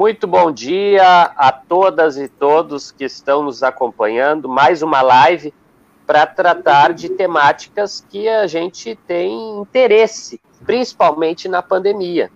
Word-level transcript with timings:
Muito 0.00 0.26
bom 0.26 0.50
dia 0.50 1.24
a 1.36 1.52
todas 1.52 2.16
e 2.16 2.26
todos 2.26 2.90
que 2.90 3.04
estão 3.04 3.42
nos 3.42 3.62
acompanhando. 3.62 4.48
Mais 4.48 4.80
uma 4.80 5.02
live 5.02 5.52
para 6.06 6.24
tratar 6.24 6.94
de 6.94 7.10
temáticas 7.10 8.02
que 8.08 8.26
a 8.26 8.46
gente 8.46 8.96
tem 9.06 9.58
interesse, 9.60 10.40
principalmente 10.64 11.48
na 11.48 11.60
pandemia. 11.60 12.30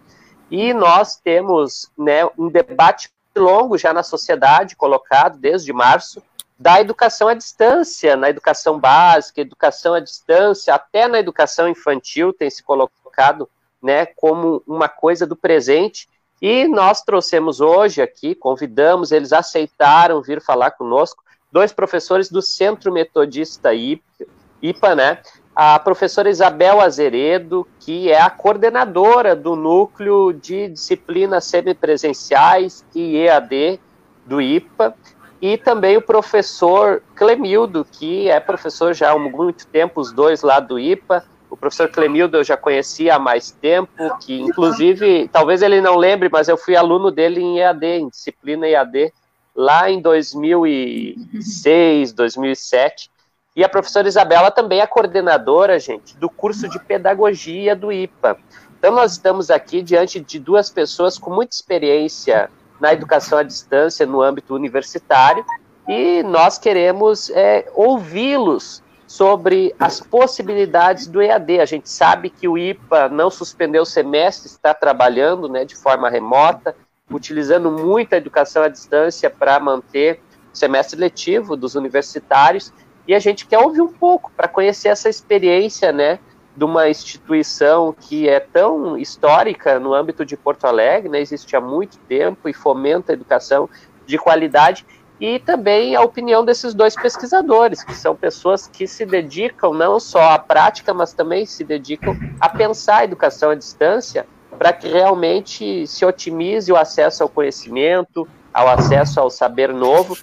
E 0.50 0.74
nós 0.74 1.16
temos 1.16 1.90
né, 1.96 2.26
um 2.36 2.50
debate 2.50 3.08
longo 3.34 3.78
já 3.78 3.94
na 3.94 4.02
sociedade, 4.02 4.76
colocado 4.76 5.38
desde 5.38 5.72
março, 5.72 6.22
da 6.58 6.82
educação 6.82 7.28
à 7.28 7.34
distância, 7.34 8.14
na 8.14 8.28
educação 8.28 8.78
básica, 8.78 9.40
educação 9.40 9.94
à 9.94 10.00
distância, 10.00 10.74
até 10.74 11.08
na 11.08 11.18
educação 11.18 11.66
infantil 11.66 12.30
tem 12.30 12.50
se 12.50 12.62
colocado 12.62 13.48
né, 13.82 14.04
como 14.04 14.62
uma 14.66 14.86
coisa 14.86 15.26
do 15.26 15.34
presente. 15.34 16.12
E 16.46 16.68
nós 16.68 17.00
trouxemos 17.00 17.62
hoje 17.62 18.02
aqui, 18.02 18.34
convidamos, 18.34 19.12
eles 19.12 19.32
aceitaram 19.32 20.20
vir 20.20 20.42
falar 20.42 20.72
conosco, 20.72 21.24
dois 21.50 21.72
professores 21.72 22.30
do 22.30 22.42
Centro 22.42 22.92
Metodista 22.92 23.70
IPA, 23.72 24.94
né? 24.94 25.18
A 25.56 25.78
professora 25.78 26.28
Isabel 26.28 26.82
Azeredo, 26.82 27.66
que 27.80 28.12
é 28.12 28.20
a 28.20 28.28
coordenadora 28.28 29.34
do 29.34 29.56
núcleo 29.56 30.34
de 30.34 30.68
disciplinas 30.68 31.46
semipresenciais 31.46 32.84
e 32.94 33.16
EAD 33.16 33.80
do 34.26 34.38
IPA, 34.38 34.94
e 35.40 35.56
também 35.56 35.96
o 35.96 36.02
professor 36.02 37.02
Clemildo, 37.14 37.86
que 37.90 38.28
é 38.28 38.38
professor 38.38 38.92
já 38.92 39.12
há 39.12 39.18
muito 39.18 39.66
tempo, 39.68 39.98
os 39.98 40.12
dois 40.12 40.42
lá 40.42 40.60
do 40.60 40.78
IPA. 40.78 41.24
O 41.54 41.56
professor 41.56 41.88
Clemildo 41.88 42.38
eu 42.38 42.42
já 42.42 42.56
conhecia 42.56 43.14
há 43.14 43.18
mais 43.18 43.52
tempo, 43.52 44.18
que 44.18 44.40
inclusive, 44.40 45.28
talvez 45.28 45.62
ele 45.62 45.80
não 45.80 45.94
lembre, 45.94 46.28
mas 46.28 46.48
eu 46.48 46.56
fui 46.56 46.74
aluno 46.74 47.12
dele 47.12 47.40
em 47.40 47.60
EAD, 47.60 47.86
em 47.86 48.08
disciplina 48.08 48.66
EAD, 48.66 49.12
lá 49.54 49.88
em 49.88 50.02
2006, 50.02 52.12
2007. 52.12 53.08
E 53.54 53.62
a 53.62 53.68
professora 53.68 54.08
Isabela 54.08 54.50
também 54.50 54.80
é 54.80 54.86
coordenadora, 54.86 55.78
gente, 55.78 56.16
do 56.16 56.28
curso 56.28 56.68
de 56.68 56.80
pedagogia 56.80 57.76
do 57.76 57.92
IPA. 57.92 58.36
Então, 58.76 58.92
nós 58.92 59.12
estamos 59.12 59.48
aqui 59.48 59.80
diante 59.80 60.18
de 60.18 60.40
duas 60.40 60.70
pessoas 60.70 61.16
com 61.16 61.30
muita 61.30 61.54
experiência 61.54 62.50
na 62.80 62.92
educação 62.92 63.38
à 63.38 63.44
distância 63.44 64.04
no 64.04 64.20
âmbito 64.20 64.56
universitário 64.56 65.46
e 65.86 66.20
nós 66.24 66.58
queremos 66.58 67.30
é, 67.30 67.70
ouvi-los 67.76 68.82
sobre 69.14 69.72
as 69.78 70.00
possibilidades 70.00 71.06
do 71.06 71.22
EAD. 71.22 71.60
A 71.60 71.64
gente 71.64 71.88
sabe 71.88 72.28
que 72.28 72.48
o 72.48 72.58
IPA 72.58 73.08
não 73.10 73.30
suspendeu 73.30 73.82
o 73.82 73.86
semestre, 73.86 74.48
está 74.48 74.74
trabalhando 74.74 75.48
né, 75.48 75.64
de 75.64 75.76
forma 75.76 76.10
remota, 76.10 76.74
utilizando 77.08 77.70
muito 77.70 78.12
a 78.12 78.16
educação 78.16 78.64
à 78.64 78.68
distância 78.68 79.30
para 79.30 79.60
manter 79.60 80.20
o 80.52 80.56
semestre 80.56 80.98
letivo 80.98 81.56
dos 81.56 81.76
universitários, 81.76 82.72
e 83.06 83.14
a 83.14 83.20
gente 83.20 83.46
quer 83.46 83.60
ouvir 83.60 83.82
um 83.82 83.92
pouco 83.92 84.32
para 84.36 84.48
conhecer 84.48 84.88
essa 84.88 85.08
experiência, 85.08 85.92
né, 85.92 86.18
de 86.56 86.64
uma 86.64 86.88
instituição 86.88 87.94
que 87.96 88.28
é 88.28 88.40
tão 88.40 88.98
histórica 88.98 89.78
no 89.78 89.94
âmbito 89.94 90.24
de 90.24 90.36
Porto 90.36 90.64
Alegre, 90.64 91.08
né, 91.08 91.20
existe 91.20 91.54
há 91.54 91.60
muito 91.60 91.98
tempo 92.08 92.48
e 92.48 92.52
fomenta 92.52 93.12
a 93.12 93.14
educação 93.14 93.70
de 94.06 94.18
qualidade, 94.18 94.84
e 95.20 95.38
também 95.38 95.94
a 95.94 96.00
opinião 96.00 96.44
desses 96.44 96.74
dois 96.74 96.94
pesquisadores, 96.94 97.84
que 97.84 97.94
são 97.94 98.16
pessoas 98.16 98.66
que 98.66 98.86
se 98.86 99.06
dedicam 99.06 99.72
não 99.72 100.00
só 100.00 100.30
à 100.30 100.38
prática, 100.38 100.92
mas 100.92 101.12
também 101.12 101.46
se 101.46 101.62
dedicam 101.62 102.16
a 102.40 102.48
pensar 102.48 102.98
a 102.98 103.04
educação 103.04 103.50
à 103.50 103.54
distância 103.54 104.26
para 104.58 104.72
que 104.72 104.88
realmente 104.88 105.86
se 105.86 106.04
otimize 106.04 106.70
o 106.70 106.76
acesso 106.76 107.22
ao 107.22 107.28
conhecimento, 107.28 108.26
ao 108.52 108.68
acesso 108.68 109.20
ao 109.20 109.30
saber 109.30 109.72
novo. 109.72 110.16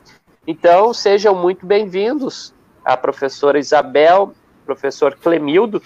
Então, 0.45 0.94
sejam 0.94 1.36
muito 1.36 1.66
bem-vindos 1.66 2.53
a 2.84 2.97
professora 2.97 3.59
Isabel, 3.59 4.34
professor 4.66 5.16
Clemildo, 5.16 5.81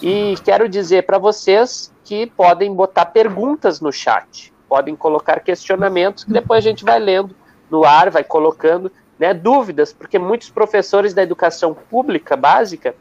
e 0.00 0.34
quero 0.44 0.68
dizer 0.68 1.04
para 1.04 1.18
vocês 1.18 1.92
que 2.04 2.26
podem 2.26 2.74
botar 2.74 3.06
perguntas 3.06 3.80
no 3.80 3.92
chat, 3.92 4.52
podem 4.68 4.96
colocar 4.96 5.40
questionamentos 5.40 6.24
que 6.24 6.32
depois 6.32 6.64
a 6.64 6.68
gente 6.68 6.84
vai 6.84 6.98
lendo 6.98 7.34
no 7.72 7.84
ar, 7.84 8.10
vai 8.10 8.22
colocando 8.22 8.92
né, 9.18 9.32
dúvidas, 9.32 9.92
porque 9.92 10.18
muitos 10.18 10.50
professores 10.50 11.14
da 11.14 11.22
educação 11.22 11.74
pública 11.74 12.36
básica 12.36 12.94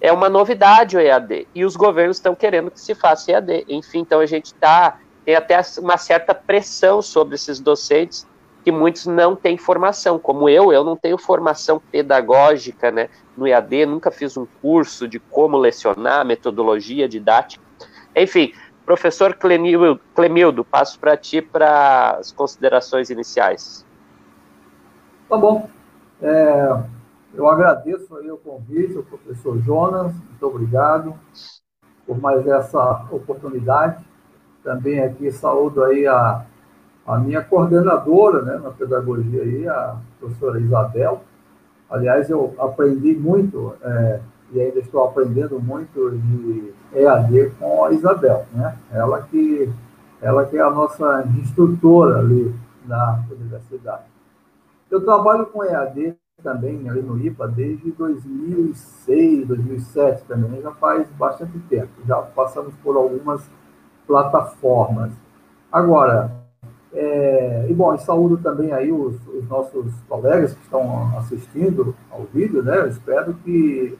é 0.00 0.12
uma 0.12 0.28
novidade 0.28 0.96
o 0.96 1.00
EAD 1.00 1.48
e 1.54 1.64
os 1.64 1.76
governos 1.76 2.18
estão 2.18 2.34
querendo 2.34 2.70
que 2.70 2.80
se 2.80 2.94
faça 2.94 3.32
EAD. 3.32 3.64
Enfim, 3.68 4.00
então 4.00 4.20
a 4.20 4.26
gente 4.26 4.52
tá 4.52 4.98
tem 5.24 5.34
até 5.34 5.60
uma 5.78 5.96
certa 5.96 6.34
pressão 6.34 7.02
sobre 7.02 7.34
esses 7.34 7.58
docentes 7.58 8.26
que 8.64 8.72
muitos 8.72 9.06
não 9.06 9.36
têm 9.36 9.56
formação, 9.56 10.18
como 10.18 10.48
eu, 10.48 10.72
eu 10.72 10.82
não 10.82 10.96
tenho 10.96 11.16
formação 11.16 11.80
pedagógica, 11.90 12.90
né, 12.90 13.08
no 13.36 13.46
EAD, 13.46 13.86
nunca 13.86 14.10
fiz 14.10 14.36
um 14.36 14.46
curso 14.60 15.06
de 15.06 15.20
como 15.20 15.56
lecionar, 15.56 16.24
metodologia 16.24 17.08
didática. 17.08 17.62
Enfim, 18.14 18.52
professor 18.84 19.34
Clemildo 19.34 20.64
passo 20.64 20.98
para 20.98 21.16
ti 21.16 21.40
para 21.40 22.16
as 22.18 22.32
considerações 22.32 23.08
iniciais. 23.08 23.85
Tá 25.28 25.36
bom. 25.36 25.68
É, 26.22 26.82
eu 27.34 27.48
agradeço 27.48 28.16
aí 28.16 28.30
o 28.30 28.38
convite, 28.38 28.96
o 28.96 29.04
professor 29.04 29.58
Jonas, 29.58 30.12
muito 30.14 30.46
obrigado 30.46 31.14
por 32.06 32.18
mais 32.20 32.46
essa 32.46 33.06
oportunidade. 33.10 34.04
Também 34.62 35.00
aqui 35.00 35.30
saúdo 35.30 35.82
aí 35.84 36.06
a, 36.06 36.44
a 37.06 37.18
minha 37.18 37.42
coordenadora 37.42 38.42
né, 38.42 38.58
na 38.58 38.70
pedagogia 38.70 39.42
aí, 39.42 39.68
a 39.68 39.96
professora 40.18 40.60
Isabel, 40.60 41.22
Aliás, 41.88 42.28
eu 42.28 42.52
aprendi 42.58 43.14
muito, 43.14 43.74
é, 43.82 44.20
e 44.52 44.60
ainda 44.60 44.80
estou 44.80 45.04
aprendendo 45.04 45.60
muito 45.60 46.10
de 46.10 46.72
EAD 46.92 47.52
com 47.58 47.84
a 47.84 47.92
Isabel, 47.92 48.44
né? 48.52 48.76
Ela 48.92 49.22
que, 49.22 49.72
ela 50.20 50.44
que 50.44 50.56
é 50.56 50.60
a 50.60 50.70
nossa 50.70 51.24
instrutora 51.40 52.18
ali 52.18 52.54
na 52.86 53.24
universidade. 53.30 54.04
Eu 54.90 55.04
trabalho 55.04 55.46
com 55.46 55.64
EAD 55.64 56.16
também 56.42 56.88
ali 56.88 57.02
no 57.02 57.18
IPA 57.18 57.48
desde 57.48 57.90
2006, 57.92 59.48
2007 59.48 60.24
também, 60.24 60.60
já 60.62 60.70
faz 60.72 61.08
bastante 61.10 61.58
tempo. 61.60 61.90
Já 62.06 62.22
passamos 62.22 62.74
por 62.76 62.96
algumas 62.96 63.50
plataformas. 64.06 65.12
Agora, 65.72 66.30
é, 66.92 67.66
e 67.68 67.74
bom, 67.74 67.94
e 67.94 67.98
saúdo 67.98 68.38
também 68.38 68.72
aí 68.72 68.92
os, 68.92 69.16
os, 69.28 69.46
nossos 69.48 69.92
colegas 70.08 70.54
que 70.54 70.62
estão 70.62 71.18
assistindo 71.18 71.94
ao 72.10 72.22
vídeo, 72.24 72.62
né? 72.62 72.78
Eu 72.78 72.88
espero 72.88 73.34
que, 73.44 73.98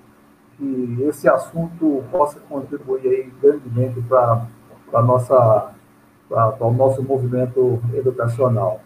que 0.56 1.02
esse 1.02 1.28
assunto 1.28 2.04
possa 2.10 2.38
contribuir 2.40 3.06
aí 3.08 3.32
grandemente 3.42 4.00
para 4.02 4.46
o 6.60 6.70
nosso 6.70 7.02
movimento 7.02 7.82
educacional. 7.92 8.80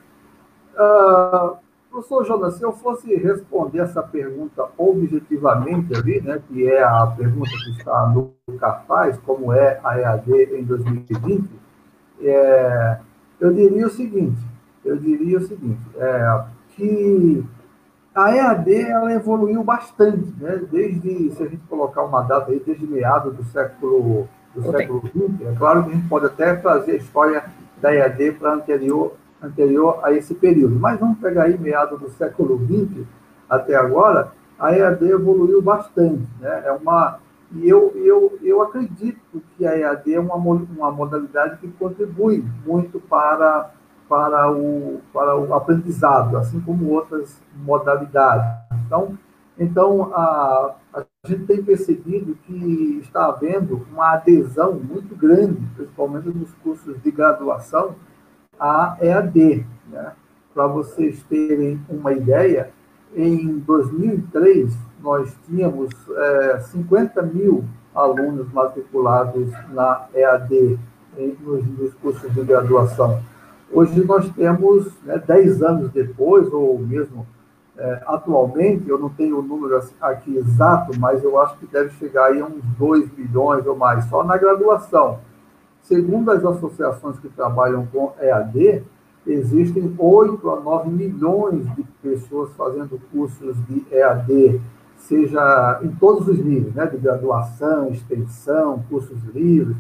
Uh, 0.75 1.57
professor 1.91 2.25
Jonas, 2.25 2.55
se 2.55 2.63
eu 2.63 2.73
fosse 2.73 3.15
responder 3.17 3.81
essa 3.81 4.03
pergunta 4.03 4.67
objetivamente 4.79 5.95
ali, 5.95 6.21
né, 6.21 6.41
que 6.49 6.67
é 6.69 6.83
a 6.83 7.07
pergunta 7.07 7.51
que 7.51 7.71
está 7.79 8.07
no 8.09 8.33
cartaz, 8.59 9.19
como 9.19 9.53
é 9.53 9.81
a 9.83 9.99
EAD 9.99 10.57
em 10.57 10.65
2020, 10.65 11.51
é, 12.23 12.99
eu 13.41 13.53
diria 13.53 13.87
o 13.87 13.91
seguinte, 13.91 14.41
eu 14.85 14.97
diria 14.97 15.39
o 15.39 15.43
seguinte, 15.43 15.81
é, 15.97 16.45
que 16.77 17.45
a 18.15 18.35
EAD 18.35 18.75
ela 18.83 19.13
evoluiu 19.13 19.63
bastante, 19.63 20.33
né? 20.39 20.61
Desde, 20.71 21.31
se 21.31 21.43
a 21.43 21.47
gente 21.47 21.63
colocar 21.69 22.03
uma 22.03 22.23
data 22.23 22.51
aí, 22.51 22.61
desde 22.65 22.87
meados 22.87 23.35
do 23.35 23.45
século 23.45 24.29
do 24.55 24.71
século 24.73 25.01
XX, 25.07 25.47
é 25.47 25.55
claro 25.57 25.85
que 25.85 25.91
a 25.91 25.95
gente 25.95 26.09
pode 26.09 26.27
até 26.27 26.57
trazer 26.57 26.93
a 26.93 26.97
história 26.97 27.45
da 27.81 27.95
EAD 27.95 28.33
para 28.33 28.55
anterior, 28.55 29.15
anterior 29.43 30.01
a 30.03 30.13
esse 30.13 30.35
período, 30.35 30.79
mas 30.79 30.99
vamos 30.99 31.19
pegar 31.19 31.45
aí 31.45 31.59
meados 31.59 31.99
do 31.99 32.11
século 32.11 32.59
XX 32.59 33.07
até 33.49 33.75
agora, 33.75 34.33
a 34.59 34.73
EAD 34.77 35.11
evoluiu 35.11 35.63
bastante, 35.63 36.29
né? 36.41 36.63
É 36.67 36.73
uma 36.73 37.19
e 37.53 37.69
eu, 37.69 37.93
eu, 37.97 38.39
eu 38.43 38.63
acredito 38.63 39.43
que 39.57 39.67
a 39.67 39.77
EAD 39.77 40.15
é 40.15 40.21
uma, 40.21 40.37
uma 40.37 40.93
modalidade 40.93 41.59
que 41.59 41.67
contribui 41.73 42.45
muito 42.65 43.01
para, 43.01 43.73
para, 44.09 44.53
o, 44.53 45.01
para 45.13 45.37
o 45.37 45.53
aprendizado, 45.53 46.37
assim 46.37 46.61
como 46.61 46.91
outras 46.91 47.43
modalidades. 47.57 48.47
Então, 48.87 49.19
então 49.59 50.15
a, 50.15 50.77
a 50.95 51.05
gente 51.27 51.45
tem 51.45 51.63
percebido 51.63 52.39
que 52.47 53.01
está 53.03 53.27
havendo 53.27 53.85
uma 53.93 54.13
adesão 54.13 54.75
muito 54.75 55.17
grande, 55.17 55.61
principalmente 55.75 56.29
nos 56.29 56.53
cursos 56.63 57.03
de 57.03 57.11
graduação, 57.11 57.97
à 58.61 58.97
EAD. 59.01 59.67
Né? 59.89 60.13
Para 60.55 60.67
vocês 60.67 61.23
terem 61.29 61.81
uma 61.89 62.13
ideia, 62.13 62.71
em 63.17 63.59
2003, 63.59 64.77
nós 65.03 65.35
tínhamos 65.47 65.91
é, 66.17 66.61
50 66.61 67.23
mil 67.23 67.65
alunos 67.95 68.53
matriculados 68.53 69.51
na 69.73 70.07
EAD, 70.15 70.79
nos, 71.43 71.67
nos 71.67 71.95
cursos 71.95 72.33
de 72.33 72.43
graduação. 72.45 73.21
Hoje 73.73 74.05
nós 74.05 74.29
temos, 74.31 74.93
né, 75.03 75.19
10 75.19 75.63
anos 75.63 75.91
depois, 75.91 76.53
ou 76.53 76.79
mesmo 76.79 77.27
é, 77.81 78.03
atualmente, 78.07 78.89
eu 78.89 78.99
não 78.99 79.09
tenho 79.09 79.39
o 79.39 79.43
número 79.43 79.81
aqui 80.01 80.37
exato, 80.37 80.93
mas 80.99 81.25
eu 81.25 81.41
acho 81.41 81.57
que 81.57 81.67
deve 81.67 81.91
chegar 81.97 82.27
aí 82.27 82.41
a 82.41 82.45
uns 82.45 82.63
2 82.79 83.11
milhões 83.17 83.67
ou 83.67 83.75
mais, 83.75 84.05
só 84.05 84.23
na 84.23 84.37
graduação. 84.37 85.19
Segundo 85.83 86.31
as 86.31 86.45
associações 86.45 87.19
que 87.19 87.29
trabalham 87.29 87.87
com 87.87 88.13
EAD, 88.21 88.85
existem 89.27 89.95
8 89.99 90.51
a 90.51 90.61
9 90.61 90.91
milhões 90.91 91.65
de 91.75 91.83
pessoas 92.03 92.51
fazendo 92.57 93.01
cursos 93.13 93.57
de 93.67 93.85
EAD, 93.91 94.61
seja 94.97 95.81
em 95.83 95.89
todos 95.89 96.29
os 96.29 96.39
níveis, 96.39 96.75
né, 96.75 96.87
de 96.87 96.97
graduação, 96.97 97.89
extensão, 97.89 98.85
cursos 98.89 99.19
livres. 99.35 99.77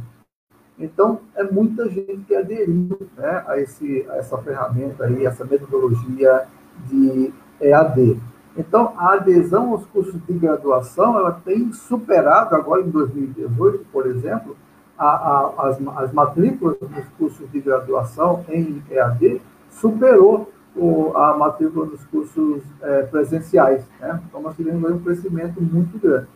Então, 0.79 1.20
é 1.37 1.44
muita 1.44 1.88
gente 1.91 2.25
que 2.26 2.35
aderiu 2.35 2.99
né, 3.17 3.44
a, 3.46 3.58
esse, 3.58 4.06
a 4.08 4.17
essa 4.17 4.38
ferramenta 4.38 5.05
aí, 5.05 5.26
essa 5.26 5.44
metodologia 5.44 6.46
de 6.87 7.32
EAD. 7.61 8.19
Então, 8.56 8.94
a 8.96 9.14
adesão 9.14 9.73
aos 9.73 9.87
cursos 9.87 10.19
de 10.26 10.32
graduação, 10.32 11.19
ela 11.19 11.32
tem 11.32 11.70
superado, 11.73 12.55
agora 12.55 12.82
em 12.82 12.91
2018, 12.91 13.87
por 13.93 14.06
exemplo, 14.06 14.56
a, 15.00 15.06
a, 15.06 15.69
as, 15.69 15.79
as 15.97 16.12
matrículas 16.12 16.76
dos 16.79 17.05
cursos 17.17 17.50
de 17.50 17.58
graduação 17.58 18.44
em 18.50 18.82
EAD 18.91 19.41
superou 19.70 20.52
o, 20.76 21.17
a 21.17 21.37
matrícula 21.38 21.87
dos 21.87 22.05
cursos 22.05 22.62
é, 22.82 23.02
presenciais. 23.05 23.82
Né? 23.99 24.20
Então, 24.29 24.43
nós 24.43 24.55
tivemos 24.55 24.91
um 24.91 24.99
crescimento 24.99 25.61
muito 25.61 25.99
grande. 25.99 26.26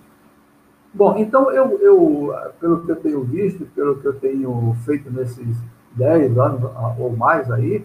Bom, 0.95 1.15
então, 1.19 1.51
eu, 1.51 1.79
eu, 1.81 2.35
pelo 2.59 2.87
que 2.87 2.91
eu 2.91 2.97
tenho 2.97 3.23
visto, 3.25 3.67
pelo 3.75 3.97
que 3.97 4.07
eu 4.07 4.15
tenho 4.15 4.75
feito 4.87 5.11
nesses 5.11 5.57
10 5.93 6.39
anos 6.39 6.71
ou 6.99 7.15
mais 7.15 7.51
aí, 7.51 7.85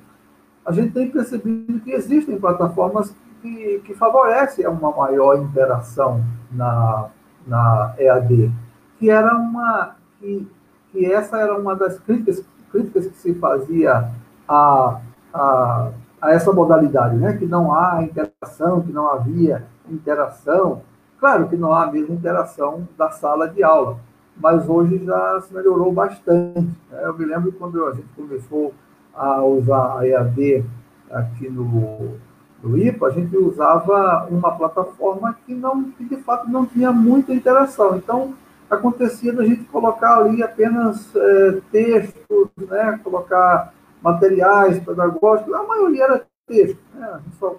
a 0.66 0.72
gente 0.72 0.94
tem 0.94 1.10
percebido 1.12 1.80
que 1.82 1.92
existem 1.92 2.40
plataformas 2.40 3.14
que, 3.42 3.82
que 3.84 3.94
favorecem 3.96 4.66
uma 4.68 4.92
maior 4.92 5.38
interação 5.42 6.24
na, 6.52 7.10
na 7.46 7.96
EAD, 7.98 8.52
que 8.98 9.10
era 9.10 9.36
uma 9.36 9.96
que, 10.20 10.48
que 10.92 11.06
essa 11.06 11.38
era 11.38 11.58
uma 11.58 11.76
das 11.76 12.00
críticas, 12.00 12.44
críticas 12.72 13.08
que 13.08 13.18
se 13.18 13.34
fazia 13.36 14.10
a, 14.48 15.00
a, 15.34 15.92
a 16.22 16.32
essa 16.32 16.52
modalidade, 16.52 17.16
né? 17.16 17.38
que 17.38 17.46
não 17.46 17.74
há 17.74 18.02
interação, 18.04 18.82
que 18.82 18.92
não 18.92 19.12
havia 19.12 19.66
interação, 19.90 20.82
Claro 21.20 21.50
que 21.50 21.58
não 21.58 21.74
há 21.74 21.84
a 21.84 21.92
mesma 21.92 22.16
interação 22.16 22.88
da 22.98 23.12
sala 23.12 23.50
de 23.50 23.62
aula, 23.62 24.00
mas 24.38 24.68
hoje 24.70 25.04
já 25.04 25.42
se 25.42 25.54
melhorou 25.54 25.92
bastante. 25.92 26.62
Né? 26.62 27.02
Eu 27.04 27.18
me 27.18 27.26
lembro 27.26 27.52
quando 27.52 27.86
a 27.86 27.94
gente 27.94 28.08
começou 28.16 28.74
a 29.14 29.44
usar 29.44 30.00
a 30.00 30.08
EAD 30.08 30.64
aqui 31.12 31.50
no, 31.50 32.18
no 32.64 32.78
IPA, 32.78 33.08
a 33.08 33.12
gente 33.12 33.36
usava 33.36 34.28
uma 34.32 34.56
plataforma 34.56 35.36
que, 35.46 35.54
não, 35.54 35.92
que 35.92 36.06
de 36.06 36.16
fato 36.18 36.50
não 36.50 36.66
tinha 36.66 36.90
muita 36.94 37.34
interação. 37.34 37.98
Então, 37.98 38.34
acontecia 38.70 39.34
da 39.34 39.44
gente 39.44 39.64
colocar 39.66 40.18
ali 40.18 40.44
apenas 40.44 41.14
é, 41.16 41.62
textos, 41.72 42.50
né? 42.58 43.00
colocar 43.04 43.74
materiais 44.02 44.80
pedagógicos, 44.80 45.54
a 45.54 45.64
maioria 45.64 46.04
era 46.04 46.26
texto, 46.48 46.80
né? 46.94 47.22
só 47.40 47.58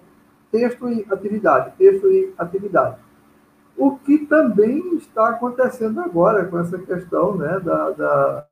texto 0.51 0.89
e 0.89 1.05
atividade, 1.09 1.73
texto 1.77 2.07
e 2.07 2.33
atividade 2.37 2.97
o 3.81 3.97
que 3.97 4.19
também 4.27 4.95
está 4.95 5.29
acontecendo 5.29 5.99
agora 6.01 6.45
com 6.45 6.59
essa 6.59 6.77
questão 6.77 7.35
né, 7.35 7.59
da, 7.59 7.89
da 7.89 8.45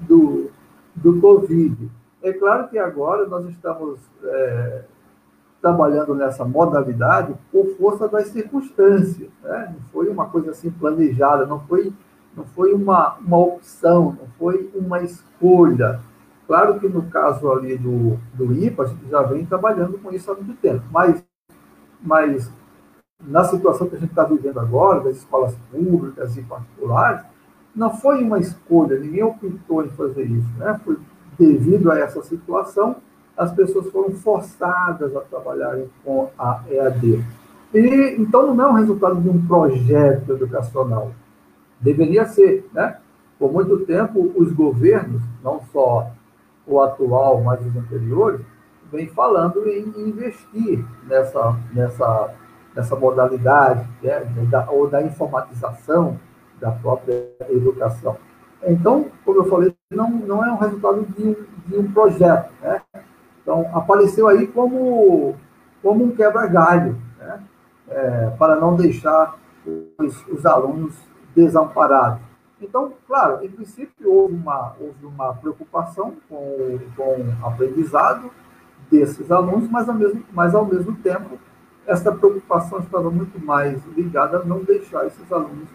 do, 0.00 0.50
do 0.94 1.20
Covid. 1.20 1.90
É 2.22 2.32
claro 2.32 2.68
que 2.68 2.78
agora 2.78 3.26
nós 3.26 3.44
estamos 3.46 4.00
é, 4.24 4.82
trabalhando 5.60 6.14
nessa 6.14 6.44
modalidade 6.44 7.34
por 7.52 7.66
força 7.76 8.08
das 8.08 8.28
circunstâncias. 8.28 9.28
Né? 9.42 9.74
Não 9.74 9.80
foi 9.92 10.08
uma 10.08 10.26
coisa 10.26 10.50
assim 10.50 10.70
planejada, 10.70 11.46
não 11.46 11.60
foi, 11.60 11.92
não 12.36 12.44
foi 12.44 12.72
uma, 12.72 13.16
uma 13.18 13.38
opção, 13.38 14.16
não 14.18 14.26
foi 14.38 14.70
uma 14.74 15.02
escolha. 15.02 16.00
Claro 16.46 16.80
que 16.80 16.88
no 16.88 17.02
caso 17.02 17.50
ali 17.52 17.76
do, 17.76 18.18
do 18.34 18.52
IPA, 18.52 18.82
a 18.82 18.86
gente 18.86 19.08
já 19.08 19.22
vem 19.22 19.44
trabalhando 19.44 19.98
com 19.98 20.10
isso 20.10 20.30
há 20.30 20.34
muito 20.34 20.54
tempo, 20.54 20.82
mas, 20.90 21.22
mas 22.02 22.50
na 23.22 23.44
situação 23.44 23.88
que 23.88 23.96
a 23.96 23.98
gente 23.98 24.10
está 24.10 24.24
vivendo 24.24 24.58
agora, 24.58 25.00
das 25.00 25.18
escolas 25.18 25.54
públicas 25.70 26.36
e 26.36 26.42
particulares, 26.42 27.22
não 27.74 27.96
foi 27.96 28.22
uma 28.24 28.38
escolha, 28.38 28.98
ninguém 28.98 29.22
optou 29.22 29.84
em 29.84 29.90
fazer 29.90 30.24
isso. 30.24 30.48
Né? 30.58 30.80
Foi 30.84 30.98
devido 31.38 31.90
a 31.90 31.98
essa 31.98 32.22
situação, 32.22 32.96
as 33.40 33.52
pessoas 33.52 33.90
foram 33.90 34.12
forçadas 34.12 35.16
a 35.16 35.20
trabalharem 35.20 35.88
com 36.04 36.28
a 36.38 36.62
EAD. 36.70 37.24
E, 37.72 38.16
então, 38.18 38.54
não 38.54 38.66
é 38.66 38.68
um 38.68 38.74
resultado 38.74 39.20
de 39.20 39.30
um 39.30 39.46
projeto 39.46 40.32
educacional. 40.32 41.12
Deveria 41.80 42.26
ser. 42.26 42.68
Né? 42.72 42.98
Por 43.38 43.50
muito 43.50 43.78
tempo, 43.86 44.30
os 44.36 44.52
governos, 44.52 45.22
não 45.42 45.62
só 45.72 46.10
o 46.66 46.80
atual, 46.80 47.40
mas 47.42 47.64
os 47.64 47.74
anteriores, 47.74 48.42
vêm 48.92 49.08
falando 49.08 49.66
em 49.66 49.88
investir 50.08 50.84
nessa, 51.08 51.56
nessa 51.72 52.34
dessa 52.74 52.94
modalidade, 52.94 53.84
né, 54.00 54.20
da, 54.48 54.70
ou 54.70 54.88
da 54.88 55.02
informatização 55.02 56.20
da 56.60 56.70
própria 56.70 57.32
educação. 57.48 58.16
Então, 58.62 59.06
como 59.24 59.40
eu 59.40 59.44
falei, 59.46 59.74
não, 59.90 60.08
não 60.08 60.44
é 60.44 60.52
um 60.52 60.56
resultado 60.56 61.04
de 61.16 61.36
de 61.70 61.78
um 61.78 61.90
projeto. 61.92 62.50
Né? 62.60 62.82
Então, 63.42 63.68
apareceu 63.72 64.28
aí 64.28 64.46
como, 64.46 65.34
como 65.82 66.04
um 66.04 66.10
quebra-galho, 66.10 66.96
né? 67.18 67.40
É, 67.88 68.30
para 68.38 68.56
não 68.56 68.76
deixar 68.76 69.34
os, 69.98 70.26
os, 70.28 70.46
alunos 70.46 70.94
desamparados. 71.34 72.20
Então, 72.60 72.92
claro, 73.06 73.44
em 73.44 73.50
princípio, 73.50 74.12
houve 74.12 74.34
uma, 74.34 74.74
houve 74.78 75.06
uma 75.06 75.34
preocupação 75.34 76.14
com, 76.28 76.78
com 76.96 77.02
o 77.02 77.46
aprendizado 77.46 78.30
desses 78.90 79.30
alunos, 79.30 79.68
mas 79.70 79.88
ao 79.88 79.94
mesmo, 79.94 80.22
mas 80.32 80.54
ao 80.54 80.64
mesmo 80.64 80.94
tempo 80.96 81.38
essa 81.86 82.12
preocupação 82.12 82.78
estava 82.78 83.10
muito 83.10 83.44
mais 83.44 83.84
ligada 83.96 84.38
a 84.38 84.44
não 84.44 84.60
deixar 84.60 85.06
esses 85.06 85.32
alunos 85.32 85.68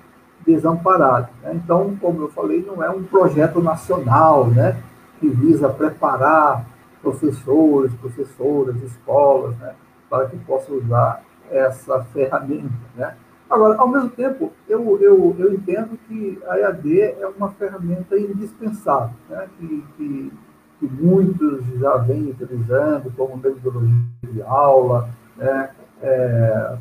desamparados. 0.45 1.29
Né? 1.41 1.53
Então, 1.56 1.95
como 2.00 2.21
eu 2.21 2.29
falei, 2.29 2.63
não 2.65 2.81
é 2.81 2.89
um 2.89 3.03
projeto 3.03 3.62
nacional 3.62 4.47
né, 4.47 4.81
que 5.19 5.27
visa 5.27 5.67
preparar 5.67 6.65
professores, 7.06 7.94
professoras, 7.94 8.81
escolas, 8.81 9.56
né, 9.60 9.75
para 10.10 10.27
que 10.27 10.38
possam 10.38 10.77
usar 10.77 11.24
essa 11.51 12.03
ferramenta. 12.06 12.74
Né? 12.96 13.15
Agora, 13.48 13.77
ao 13.77 13.88
mesmo 13.88 14.10
tempo, 14.10 14.51
eu, 14.68 15.00
eu, 15.00 15.36
eu 15.38 15.53
entendo 15.53 15.98
que 16.08 16.39
a 16.48 16.58
EAD 16.58 17.01
é 17.01 17.27
uma 17.38 17.51
ferramenta 17.51 18.18
indispensável, 18.18 19.15
né? 19.29 19.48
que, 19.60 19.86
que, 19.96 20.32
que 20.79 20.86
muitos 20.88 21.63
já 21.79 21.98
vêm 21.98 22.32
utilizando 22.32 23.15
como 23.15 23.38
metodologia 23.38 23.94
de 24.24 24.41
aula, 24.41 25.08
né? 25.38 25.70
É, 26.01 26.77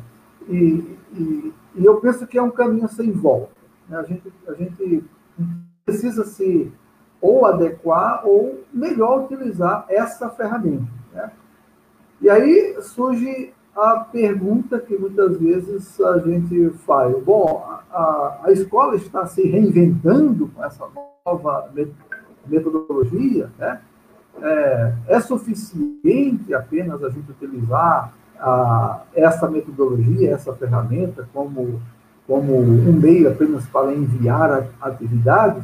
e, 0.47 0.97
e, 1.13 1.53
e, 1.75 1.85
eu 1.85 1.97
penso 2.01 2.27
que 2.27 2.37
é 2.37 2.41
um 2.41 2.51
caminho 2.51 2.87
sem 2.89 3.11
volta. 3.11 3.55
Né? 3.87 3.97
A, 3.97 4.03
gente, 4.03 4.33
a 4.47 4.53
gente 4.53 5.03
precisa 5.85 6.25
se 6.25 6.71
ou 7.25 7.45
adequar 7.45 8.21
ou 8.23 8.63
melhor 8.71 9.23
utilizar 9.23 9.85
essa 9.89 10.29
ferramenta. 10.29 10.85
Né? 11.11 11.31
E 12.21 12.29
aí 12.29 12.77
surge 12.81 13.51
a 13.75 13.99
pergunta 13.99 14.79
que 14.79 14.95
muitas 14.95 15.37
vezes 15.37 15.99
a 16.01 16.19
gente 16.19 16.69
faz: 16.85 17.17
bom, 17.23 17.65
a, 17.91 18.41
a 18.43 18.51
escola 18.51 18.95
está 18.95 19.25
se 19.25 19.41
reinventando 19.47 20.47
com 20.49 20.63
essa 20.63 20.87
nova 21.25 21.71
metodologia, 22.47 23.49
né? 23.57 23.81
É, 24.41 24.93
é 25.07 25.19
suficiente 25.21 26.53
apenas 26.53 27.01
a 27.01 27.09
gente 27.09 27.31
utilizar 27.31 28.13
a, 28.37 29.01
essa 29.15 29.49
metodologia, 29.49 30.31
essa 30.31 30.53
ferramenta, 30.53 31.27
como, 31.33 31.81
como 32.27 32.59
um 32.59 32.93
meio 32.93 33.29
apenas 33.29 33.65
para 33.65 33.93
enviar 33.93 34.67
atividades, 34.81 35.63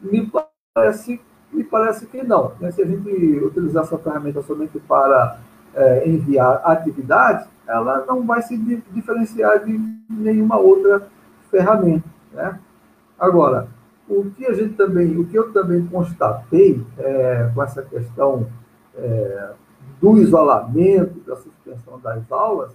me 0.00 0.30
parece, 0.74 1.20
me 1.52 1.64
parece 1.64 2.06
que 2.06 2.22
não. 2.22 2.52
Né? 2.60 2.70
Se 2.70 2.82
a 2.82 2.86
gente 2.86 3.08
utilizar 3.44 3.84
essa 3.84 3.98
ferramenta 3.98 4.42
somente 4.42 4.78
para 4.80 5.38
é, 5.74 6.08
enviar 6.08 6.62
atividades, 6.64 7.46
ela 7.66 8.04
não 8.06 8.24
vai 8.24 8.42
se 8.42 8.56
diferenciar 8.92 9.64
de 9.64 9.78
nenhuma 10.08 10.56
outra 10.56 11.08
ferramenta. 11.50 12.08
Né? 12.32 12.58
Agora, 13.18 13.68
o 14.08 14.30
que 14.30 14.46
a 14.46 14.52
gente 14.52 14.74
também, 14.74 15.18
o 15.18 15.26
que 15.26 15.36
eu 15.36 15.52
também 15.52 15.84
constatei 15.86 16.80
é, 16.98 17.50
com 17.54 17.62
essa 17.62 17.82
questão 17.82 18.46
é, 18.94 19.50
do 20.00 20.18
isolamento, 20.18 21.20
da 21.20 21.36
suspensão 21.36 21.98
das 22.00 22.30
aulas, 22.30 22.72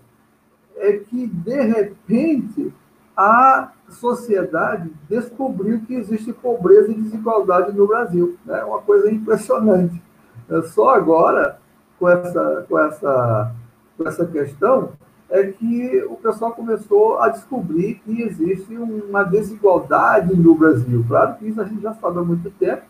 é 0.76 0.94
que, 0.94 1.28
de 1.28 1.62
repente, 1.62 2.74
a 3.22 3.72
sociedade 3.88 4.92
descobriu 5.08 5.82
que 5.82 5.94
existe 5.94 6.34
pobreza 6.34 6.92
e 6.92 6.96
desigualdade 6.96 7.72
no 7.72 7.86
Brasil. 7.86 8.36
É 8.48 8.52
né? 8.52 8.64
uma 8.64 8.80
coisa 8.80 9.12
impressionante. 9.12 10.02
É 10.50 10.62
só 10.64 10.96
agora, 10.96 11.60
com 12.00 12.10
essa, 12.10 12.66
com 12.68 12.80
essa, 12.80 13.52
com 13.96 14.08
essa 14.08 14.26
questão, 14.26 14.94
é 15.30 15.44
que 15.44 16.04
o 16.10 16.16
pessoal 16.16 16.52
começou 16.54 17.20
a 17.20 17.30
descobrir 17.30 18.02
que 18.04 18.24
existe 18.24 18.76
uma 18.76 19.24
desigualdade 19.24 20.36
no 20.36 20.56
Brasil. 20.56 21.06
Claro 21.08 21.36
que 21.36 21.48
isso 21.48 21.62
a 21.62 21.66
gente 21.66 21.82
já 21.82 21.94
sabe 21.94 22.18
há 22.18 22.24
muito 22.24 22.50
tempo. 22.50 22.82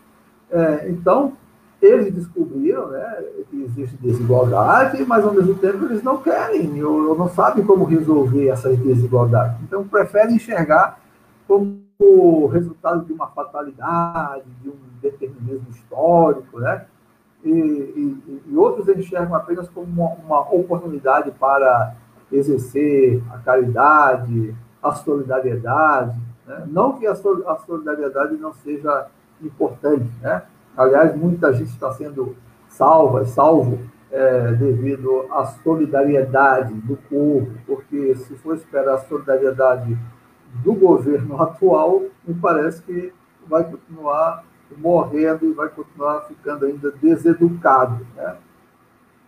É, 0.50 0.88
então, 0.88 1.34
eles 1.82 2.14
descobriram 2.14 2.88
né, 2.88 3.24
que 3.50 3.64
existe 3.64 3.96
desigualdade, 3.96 5.04
mas 5.04 5.24
ao 5.24 5.34
mesmo 5.34 5.54
tempo 5.56 5.84
eles 5.84 6.00
não 6.02 6.18
querem 6.18 6.82
ou, 6.84 7.18
não 7.18 7.28
sabem 7.28 7.64
como 7.66 7.84
resolver 7.84 8.48
essas 8.48 8.78
desigualdades. 8.78 9.56
Então, 9.64 9.86
preferem 9.86 10.36
enxergar 10.36 11.00
como 11.48 12.46
resultado 12.46 13.04
de 13.04 13.12
uma 13.12 13.26
fatalidade, 13.26 14.44
de 14.62 14.68
um 14.68 14.76
determinismo 15.00 15.66
histórico, 15.70 16.60
né? 16.60 16.86
E, 17.44 17.50
e, 17.50 18.42
e 18.46 18.56
outros 18.56 18.88
enxergam 18.88 19.34
apenas 19.34 19.68
como 19.68 19.86
uma, 19.86 20.14
uma 20.24 20.54
oportunidade 20.54 21.32
para 21.32 21.96
exercer 22.30 23.20
a 23.32 23.38
caridade, 23.38 24.54
a 24.80 24.92
solidariedade. 24.92 26.16
Né? 26.46 26.64
Não 26.68 26.92
que 26.92 27.08
a 27.08 27.16
solidariedade 27.16 28.36
não 28.36 28.54
seja 28.54 29.08
importante, 29.42 30.08
né? 30.20 30.42
Aliás, 30.76 31.14
muita 31.16 31.52
gente 31.52 31.70
está 31.70 31.92
sendo 31.92 32.36
salva, 32.68 33.24
salvo 33.24 33.78
é, 34.10 34.52
devido 34.52 35.26
à 35.30 35.44
solidariedade 35.46 36.74
do 36.74 36.96
povo, 36.96 37.52
porque 37.66 38.14
se 38.14 38.34
for 38.36 38.54
esperar 38.54 38.94
a 38.94 38.98
solidariedade 38.98 39.96
do 40.64 40.74
governo 40.74 41.40
atual, 41.42 42.02
me 42.26 42.34
parece 42.34 42.82
que 42.82 43.12
vai 43.46 43.64
continuar 43.64 44.44
morrendo 44.76 45.46
e 45.46 45.52
vai 45.52 45.68
continuar 45.68 46.22
ficando 46.22 46.66
ainda 46.66 46.90
deseducado, 46.92 48.06
né? 48.16 48.36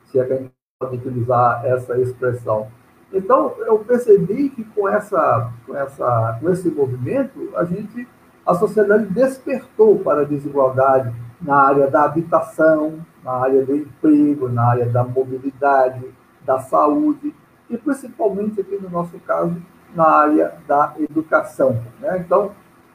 se 0.07 0.19
é 0.19 0.25
que 0.25 0.33
a 0.33 0.37
gente 0.37 0.53
pode 0.79 0.97
utilizar 0.97 1.65
essa 1.67 1.99
expressão. 1.99 2.69
Então, 3.13 3.55
eu 3.67 3.79
percebi 3.79 4.49
que 4.49 4.65
com, 4.65 4.89
essa, 4.89 5.53
com, 5.67 5.77
essa, 5.77 6.39
com 6.41 6.51
esse 6.51 6.69
movimento, 6.71 7.51
a 7.57 7.65
gente, 7.65 8.09
a 8.47 8.55
sociedade 8.55 9.07
despertou 9.07 9.99
para 9.99 10.23
a 10.23 10.25
desigualdade 10.25 11.15
na 11.45 11.57
área 11.57 11.91
da 11.91 12.05
habitação, 12.05 13.05
na 13.23 13.33
área 13.33 13.65
do 13.65 13.77
emprego, 13.77 14.49
na 14.49 14.67
área 14.71 14.87
da 14.87 15.05
mobilidade, 15.05 16.03
da 16.45 16.59
saúde 16.59 17.35
e 17.69 17.77
principalmente 17.77 18.61
aqui 18.61 18.77
no 18.77 18.91
nosso 18.91 19.19
caso 19.21 19.57
na 19.95 20.09
área 20.09 20.55
da 20.67 20.95
educação. 20.99 21.81
Né? 22.01 22.19
Então, 22.19 22.53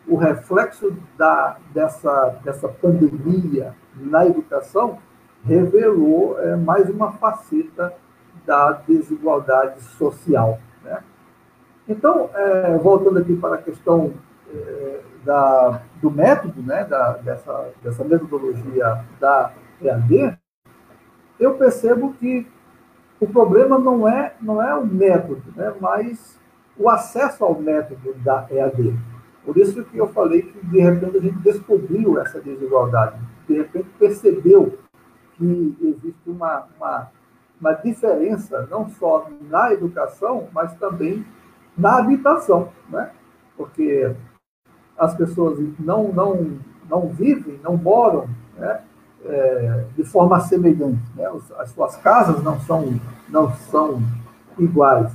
o 0.08 0.15
reflexo 0.18 0.94
da, 1.18 1.58
dessa, 1.74 2.36
dessa 2.44 2.68
pandemia 2.68 3.74
na 3.96 4.25
educação 4.25 4.98
revelou 5.46 6.38
é, 6.39 6.56
mais 6.56 6.89
uma 6.89 7.12
faceta 7.13 7.94
da 8.46 8.72
desigualdade 8.72 9.82
social. 9.82 10.60
Né? 10.84 11.01
Então, 11.88 12.29
é, 12.34 12.77
voltando 12.77 13.20
aqui 13.20 13.36
para 13.36 13.56
a 13.56 13.62
questão 13.62 14.13
é, 14.51 15.00
da, 15.24 15.82
do 16.01 16.10
método, 16.10 16.62
né, 16.62 16.84
da, 16.84 17.13
dessa, 17.13 17.70
dessa 17.84 18.03
metodologia 18.03 19.03
da 19.20 19.51
EAD, 19.82 20.38
eu 21.39 21.56
percebo 21.56 22.13
que 22.13 22.48
o 23.20 23.27
problema 23.27 23.77
não 23.77 24.08
é, 24.08 24.34
não 24.41 24.62
é 24.62 24.74
o 24.75 24.86
método, 24.86 25.44
né, 25.56 25.74
mas 25.79 26.39
o 26.77 26.89
acesso 26.89 27.44
ao 27.44 27.60
método 27.60 28.13
da 28.15 28.48
EAD. 28.50 28.98
Por 29.46 29.58
isso 29.58 29.84
que 29.84 29.98
eu 29.98 30.08
falei 30.08 30.44
que, 30.44 30.65
de 30.68 30.79
repente, 30.79 31.18
a 31.18 31.22
gente 31.22 31.38
descobriu 31.39 32.20
essa 32.20 32.39
desigualdade, 32.39 33.20
de 33.48 33.56
repente 33.56 33.89
percebeu 33.98 34.77
que 35.38 35.77
existe 35.82 36.29
uma, 36.29 36.68
uma 36.77 37.10
uma 37.60 37.74
diferença 37.74 38.68
não 38.72 38.88
só 38.89 39.29
na 39.41 39.74
educação, 39.74 40.48
mas 40.53 40.74
também 40.75 41.25
na 41.77 41.98
habitação, 41.98 42.72
né? 42.89 43.12
Porque 43.58 44.15
as 45.00 45.15
pessoas 45.15 45.60
não 45.79 46.12
não 46.12 46.60
não 46.89 47.08
vivem, 47.10 47.60
não 47.63 47.77
moram, 47.77 48.27
né? 48.58 48.82
É, 49.25 49.86
de 49.96 50.03
forma 50.03 50.39
semelhante, 50.39 51.01
né? 51.15 51.29
As 51.58 51.70
suas 51.72 51.96
casas 51.98 52.44
não 52.44 52.60
são 52.62 53.00
não 53.29 53.53
são 53.53 54.01
iguais. 54.58 55.12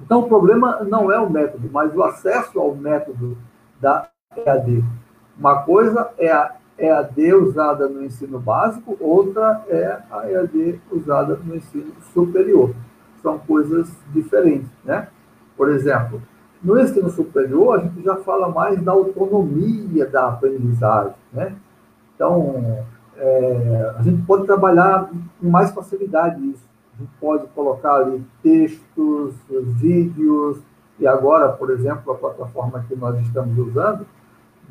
Então 0.00 0.20
o 0.20 0.28
problema 0.28 0.80
não 0.84 1.10
é 1.10 1.18
o 1.18 1.30
método, 1.30 1.68
mas 1.72 1.94
o 1.94 2.02
acesso 2.02 2.58
ao 2.58 2.74
método 2.74 3.36
da 3.80 4.08
EAD. 4.36 4.84
Uma 5.38 5.62
coisa 5.62 6.10
é 6.18 6.30
a 6.30 6.54
EAD 6.78 7.34
usada 7.34 7.88
no 7.88 8.04
ensino 8.04 8.38
básico, 8.38 8.96
outra 9.00 9.64
é 9.68 9.98
a 10.10 10.30
EAD 10.30 10.80
usada 10.90 11.38
no 11.42 11.56
ensino 11.56 11.92
superior. 12.12 12.74
São 13.22 13.38
coisas 13.38 13.90
diferentes, 14.12 14.70
né? 14.84 15.08
Por 15.56 15.70
exemplo, 15.70 16.20
no 16.66 16.80
ensino 16.80 17.08
superior, 17.10 17.78
a 17.78 17.82
gente 17.82 18.02
já 18.02 18.16
fala 18.16 18.48
mais 18.48 18.82
da 18.82 18.92
autonomia 18.92 20.06
da 20.06 20.28
aprendizagem, 20.28 21.14
né? 21.32 21.54
Então, 22.14 22.84
é, 23.16 23.94
a 23.96 24.02
gente 24.02 24.22
pode 24.22 24.46
trabalhar 24.46 25.08
com 25.40 25.48
mais 25.48 25.70
facilidade 25.70 26.44
isso. 26.44 26.66
A 26.94 27.02
gente 27.02 27.12
pode 27.20 27.46
colocar 27.48 27.94
ali 27.94 28.24
textos, 28.42 29.34
vídeos, 29.76 30.58
e 30.98 31.06
agora, 31.06 31.50
por 31.50 31.70
exemplo, 31.70 32.12
a 32.12 32.16
plataforma 32.16 32.84
que 32.88 32.96
nós 32.96 33.18
estamos 33.20 33.56
usando 33.58 34.06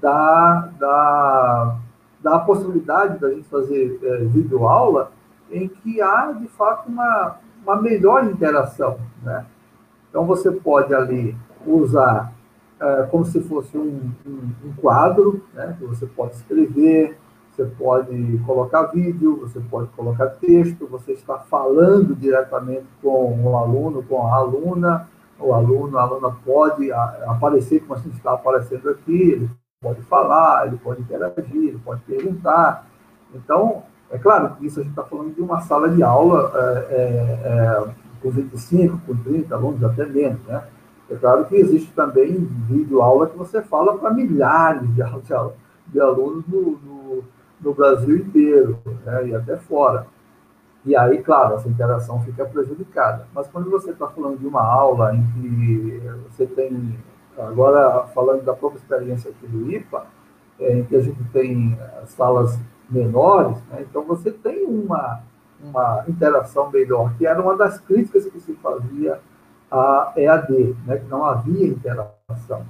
dá, 0.01 0.69
dá 0.77 1.77
dá 2.25 2.37
a 2.37 2.39
possibilidade 2.39 3.19
da 3.19 3.29
gente 3.29 3.47
fazer 3.47 3.99
é, 4.01 4.17
vídeo 4.25 4.67
aula 4.67 5.11
em 5.51 5.67
que 5.67 6.01
há 6.01 6.31
de 6.31 6.47
fato 6.47 6.89
uma, 6.89 7.35
uma 7.63 7.79
melhor 7.79 8.25
interação, 8.25 8.97
né? 9.21 9.45
Então 10.09 10.25
você 10.25 10.49
pode 10.49 10.91
ali 10.91 11.37
usar 11.65 12.33
é, 12.79 13.03
como 13.03 13.23
se 13.25 13.39
fosse 13.41 13.77
um, 13.77 14.11
um, 14.25 14.51
um, 14.65 14.73
quadro, 14.81 15.41
né? 15.53 15.75
Que 15.79 15.85
você 15.85 16.05
pode 16.05 16.35
escrever, 16.35 17.17
você 17.51 17.63
pode 17.63 18.37
colocar 18.45 18.83
vídeo, 18.87 19.39
você 19.39 19.59
pode 19.59 19.87
colocar 19.89 20.27
texto, 20.27 20.85
você 20.87 21.13
está 21.13 21.37
falando 21.39 22.13
diretamente 22.15 22.85
com 23.01 23.41
o 23.43 23.57
aluno, 23.57 24.03
com 24.03 24.27
a 24.27 24.35
aluna, 24.35 25.07
o 25.39 25.53
aluno, 25.53 25.97
a 25.97 26.01
aluna 26.01 26.31
pode 26.43 26.91
aparecer 26.91 27.79
como 27.81 27.95
a 27.95 27.97
gente 27.97 28.17
está 28.17 28.33
aparecendo 28.33 28.89
aqui, 28.89 29.31
ele 29.31 29.49
pode 29.81 30.01
falar, 30.01 30.67
ele 30.67 30.77
pode 30.77 31.01
interagir, 31.01 31.69
ele 31.69 31.79
pode 31.83 32.01
perguntar. 32.01 32.85
Então, 33.33 33.83
é 34.11 34.17
claro 34.17 34.55
que 34.55 34.65
isso 34.65 34.81
a 34.81 34.83
gente 34.83 34.91
está 34.91 35.03
falando 35.03 35.33
de 35.33 35.41
uma 35.41 35.61
sala 35.61 35.89
de 35.89 36.03
aula 36.03 36.51
é, 36.55 36.59
é, 36.89 37.47
é 37.47 38.05
com 38.21 38.31
25, 38.31 38.99
com 39.05 39.15
30 39.15 39.55
alunos, 39.55 39.83
até 39.83 40.05
menos, 40.05 40.41
né? 40.45 40.63
É 41.09 41.15
claro 41.15 41.45
que 41.45 41.55
existe 41.55 41.91
também 41.93 42.33
vídeo 42.67 43.01
aula 43.01 43.27
que 43.27 43.37
você 43.37 43.61
fala 43.61 43.97
para 43.97 44.11
milhares 44.11 44.87
de, 44.95 45.03
de, 45.87 45.99
alunos 45.99 46.43
no, 46.47 46.71
no, 46.71 47.23
no, 47.61 47.73
Brasil 47.73 48.17
inteiro, 48.17 48.79
né? 49.05 49.27
e 49.27 49.35
até 49.35 49.57
fora. 49.57 50.07
E 50.83 50.95
aí, 50.95 51.21
claro, 51.21 51.55
essa 51.55 51.69
interação 51.69 52.21
fica 52.21 52.45
prejudicada. 52.45 53.27
Mas 53.33 53.47
quando 53.47 53.69
você 53.69 53.91
está 53.91 54.07
falando 54.07 54.39
de 54.39 54.47
uma 54.47 54.61
aula 54.61 55.15
em 55.15 55.23
que 55.33 56.01
você 56.29 56.45
tem 56.45 56.95
Agora, 57.37 58.07
falando 58.13 58.43
da 58.43 58.53
própria 58.53 58.79
experiência 58.79 59.29
aqui 59.29 59.45
do 59.47 59.69
IPA, 59.69 60.05
é, 60.59 60.79
em 60.79 60.85
que 60.85 60.95
a 60.95 61.01
gente 61.01 61.21
tem 61.33 61.77
salas 62.05 62.57
menores, 62.89 63.57
né, 63.69 63.85
então 63.89 64.03
você 64.03 64.31
tem 64.31 64.65
uma, 64.65 65.21
uma 65.61 66.05
interação 66.07 66.69
melhor, 66.71 67.13
que 67.17 67.25
era 67.25 67.41
uma 67.41 67.57
das 67.57 67.77
críticas 67.79 68.25
que 68.27 68.39
se 68.39 68.53
fazia 68.53 69.19
à 69.69 70.13
EAD, 70.15 70.75
né, 70.85 70.97
que 70.97 71.09
não 71.09 71.25
havia 71.25 71.67
interação. 71.67 72.65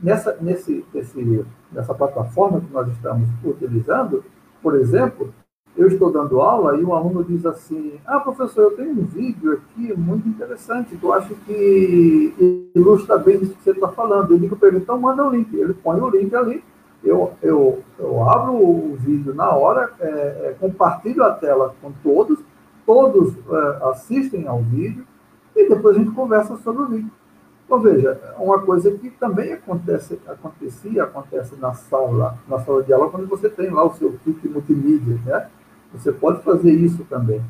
Nessa, 0.00 0.36
nesse, 0.40 0.84
nesse, 0.94 1.44
nessa 1.72 1.94
plataforma 1.94 2.60
que 2.60 2.72
nós 2.72 2.88
estamos 2.88 3.28
utilizando, 3.44 4.24
por 4.62 4.76
exemplo, 4.76 5.32
eu 5.76 5.86
estou 5.86 6.10
dando 6.10 6.40
aula 6.40 6.76
e 6.76 6.84
um 6.84 6.92
aluno 6.92 7.22
diz 7.22 7.46
assim: 7.46 8.00
Ah, 8.04 8.18
professor, 8.18 8.62
eu 8.62 8.76
tenho 8.76 8.90
um 8.90 9.04
vídeo 9.04 9.52
aqui 9.52 9.92
muito 9.96 10.28
interessante, 10.28 10.96
que 10.96 11.04
eu 11.04 11.12
acho 11.12 11.34
que 11.46 12.70
ilustra 12.74 13.16
bem 13.16 13.36
isso 13.42 13.54
que 13.54 13.62
você 13.62 13.70
está 13.70 13.88
falando. 13.88 14.32
Eu 14.32 14.38
digo 14.38 14.56
para 14.56 14.68
ele: 14.68 14.78
então 14.78 15.00
manda 15.00 15.24
o 15.24 15.30
link. 15.30 15.54
Ele 15.54 15.74
põe 15.74 16.00
o 16.00 16.10
link 16.10 16.34
ali, 16.34 16.64
eu, 17.02 17.32
eu, 17.42 17.82
eu 17.98 18.28
abro 18.28 18.54
o 18.54 18.96
vídeo 18.98 19.32
na 19.34 19.50
hora, 19.50 19.92
é, 20.00 20.06
é, 20.08 20.56
compartilho 20.58 21.22
a 21.22 21.32
tela 21.32 21.74
com 21.80 21.92
todos, 22.02 22.40
todos 22.84 23.34
é, 23.36 23.88
assistem 23.90 24.48
ao 24.48 24.60
vídeo 24.62 25.06
e 25.58 25.68
depois 25.68 25.96
a 25.96 25.98
gente 25.98 26.12
conversa 26.12 26.56
sobre 26.58 26.82
o 26.82 26.86
vídeo. 26.86 27.10
Então, 27.66 27.80
veja, 27.80 28.18
uma 28.38 28.58
coisa 28.60 28.90
que 28.92 29.10
também 29.10 29.52
acontece, 29.52 30.18
acontecia, 30.26 31.04
acontece 31.04 31.54
na 31.56 31.74
sala, 31.74 32.38
na 32.48 32.58
sala 32.60 32.82
de 32.82 32.92
aula, 32.92 33.10
quando 33.10 33.26
você 33.26 33.50
tem 33.50 33.68
lá 33.68 33.84
o 33.84 33.94
seu 33.94 34.12
kit 34.24 34.48
multimídia, 34.48 35.18
né? 35.26 35.48
Você 35.92 36.10
pode 36.12 36.42
fazer 36.42 36.72
isso 36.72 37.04
também. 37.10 37.42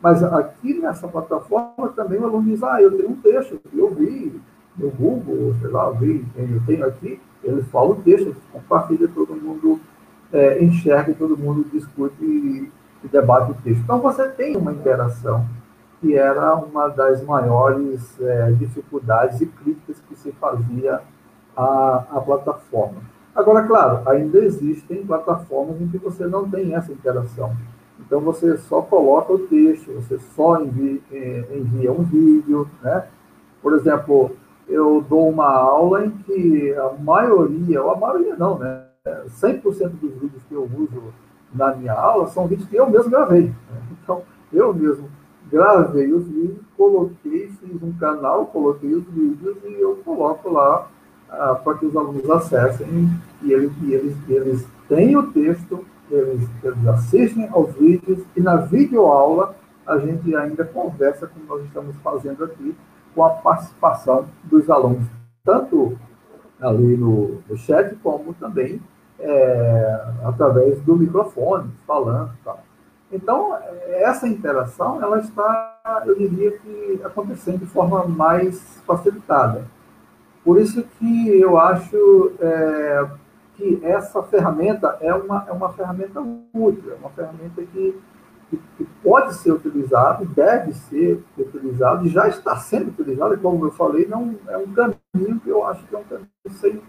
Mas 0.00 0.22
aqui 0.22 0.78
nessa 0.78 1.06
plataforma 1.08 1.88
também 1.94 2.18
o 2.18 2.24
aluno 2.24 2.44
diz, 2.44 2.62
ah, 2.62 2.80
eu 2.80 2.96
tenho 2.96 3.10
um 3.10 3.16
texto 3.16 3.58
que 3.70 3.78
eu 3.78 3.90
vi 3.90 4.40
no 4.78 4.90
Google, 4.90 5.54
sei 5.60 5.70
lá, 5.70 5.88
eu 5.88 5.94
vi, 5.94 6.24
eu 6.36 6.62
tenho 6.66 6.86
aqui, 6.86 7.20
ele 7.42 7.62
fala 7.64 7.90
o 7.90 7.96
texto, 7.96 8.34
compartilha, 8.52 9.08
todo 9.08 9.34
mundo 9.34 9.80
é, 10.32 10.62
enxerga, 10.62 11.14
todo 11.14 11.36
mundo 11.36 11.66
discute 11.70 12.24
e, 12.24 12.70
que 13.00 13.08
debate 13.08 13.50
o 13.50 13.54
texto. 13.54 13.82
Então, 13.82 14.00
você 14.00 14.28
tem 14.28 14.56
uma 14.56 14.72
interação 14.72 15.46
que 16.00 16.16
era 16.16 16.54
uma 16.54 16.88
das 16.88 17.22
maiores 17.22 18.20
é, 18.20 18.52
dificuldades 18.52 19.40
e 19.40 19.46
críticas 19.46 20.00
que 20.08 20.16
se 20.16 20.32
fazia 20.32 21.00
à, 21.56 22.04
à 22.10 22.20
plataforma. 22.20 23.00
Agora, 23.34 23.66
claro, 23.66 24.08
ainda 24.08 24.38
existem 24.38 25.04
plataformas 25.04 25.80
em 25.80 25.88
que 25.88 25.98
você 25.98 26.26
não 26.26 26.48
tem 26.48 26.74
essa 26.74 26.92
interação. 26.92 27.54
Então, 27.98 28.20
você 28.20 28.56
só 28.58 28.82
coloca 28.82 29.32
o 29.32 29.38
texto, 29.38 29.92
você 29.92 30.18
só 30.34 30.60
envia, 30.60 31.00
é, 31.10 31.44
envia 31.54 31.92
um 31.92 32.02
vídeo, 32.02 32.68
né? 32.82 33.06
Por 33.62 33.74
exemplo, 33.74 34.36
eu 34.68 35.04
dou 35.08 35.28
uma 35.28 35.48
aula 35.48 36.04
em 36.04 36.10
que 36.10 36.74
a 36.74 36.92
maioria, 37.00 37.82
ou 37.82 37.90
a 37.90 37.96
maioria 37.96 38.36
não, 38.36 38.58
né? 38.58 38.84
100% 39.40 39.88
dos 40.00 40.12
vídeos 40.14 40.42
que 40.48 40.54
eu 40.54 40.64
uso 40.64 41.12
na 41.54 41.74
minha 41.74 41.92
aula 41.92 42.26
são 42.28 42.46
vídeos 42.46 42.68
que 42.68 42.76
eu 42.76 42.88
mesmo 42.90 43.10
gravei. 43.10 43.44
Né? 43.44 43.82
Então, 44.02 44.22
eu 44.52 44.74
mesmo 44.74 45.08
gravei 45.50 46.12
os 46.12 46.26
vídeos, 46.26 46.58
coloquei, 46.76 47.50
fiz 47.60 47.82
um 47.82 47.92
canal, 47.94 48.46
coloquei 48.46 48.92
os 48.94 49.04
vídeos 49.04 49.56
e 49.64 49.80
eu 49.80 49.96
coloco 50.04 50.50
lá 50.50 50.88
ah, 51.30 51.54
para 51.62 51.78
que 51.78 51.86
os 51.86 51.96
alunos 51.96 52.28
acessem 52.30 53.08
e 53.42 53.52
eles, 53.52 53.72
e 53.82 53.92
eles, 53.92 54.16
eles 54.28 54.66
têm 54.88 55.16
o 55.16 55.30
texto, 55.32 55.84
eles, 56.10 56.48
eles 56.62 56.86
assistem 56.86 57.48
aos 57.50 57.72
vídeos 57.74 58.20
e 58.36 58.40
na 58.40 58.56
videoaula 58.56 59.54
a 59.86 59.98
gente 59.98 60.34
ainda 60.34 60.64
conversa 60.64 61.26
como 61.26 61.46
nós 61.46 61.64
estamos 61.64 61.94
fazendo 62.02 62.44
aqui 62.44 62.76
com 63.14 63.24
a 63.24 63.30
participação 63.30 64.26
dos 64.44 64.68
alunos, 64.68 65.06
tanto 65.44 65.96
ali 66.60 66.96
no, 66.96 67.40
no 67.48 67.56
chat 67.56 67.94
como 68.02 68.34
também 68.34 68.80
é, 69.18 70.04
através 70.24 70.80
do 70.82 70.96
microfone, 70.96 71.70
falando 71.86 72.32
tal. 72.44 72.65
Então, 73.10 73.56
essa 73.88 74.26
interação, 74.26 75.00
ela 75.00 75.20
está, 75.20 76.02
eu 76.06 76.16
diria 76.16 76.58
que, 76.58 77.00
acontecendo 77.04 77.58
de 77.58 77.66
forma 77.66 78.04
mais 78.04 78.80
facilitada. 78.86 79.66
Por 80.44 80.60
isso 80.60 80.82
que 80.98 81.40
eu 81.40 81.58
acho 81.58 82.32
é, 82.40 83.06
que 83.54 83.80
essa 83.82 84.22
ferramenta 84.22 84.96
é 85.00 85.14
uma, 85.14 85.44
é 85.48 85.52
uma 85.52 85.72
ferramenta 85.72 86.20
útil, 86.20 86.92
é 86.92 86.94
uma 86.94 87.10
ferramenta 87.10 87.62
que, 87.62 88.00
que, 88.50 88.60
que 88.76 88.84
pode 89.02 89.34
ser 89.34 89.52
utilizada, 89.52 90.24
deve 90.24 90.72
ser 90.72 91.22
utilizada, 91.38 92.04
e 92.04 92.08
já 92.08 92.28
está 92.28 92.56
sendo 92.56 92.90
utilizada, 92.90 93.34
e 93.34 93.38
como 93.38 93.66
eu 93.66 93.70
falei, 93.72 94.06
não, 94.06 94.34
é 94.48 94.56
um 94.56 94.72
caminho 94.72 95.40
que 95.40 95.48
eu 95.48 95.64
acho 95.64 95.84
que 95.86 95.94
é 95.94 95.98
um 95.98 96.04
caminho 96.04 96.28
sem, 96.60 96.80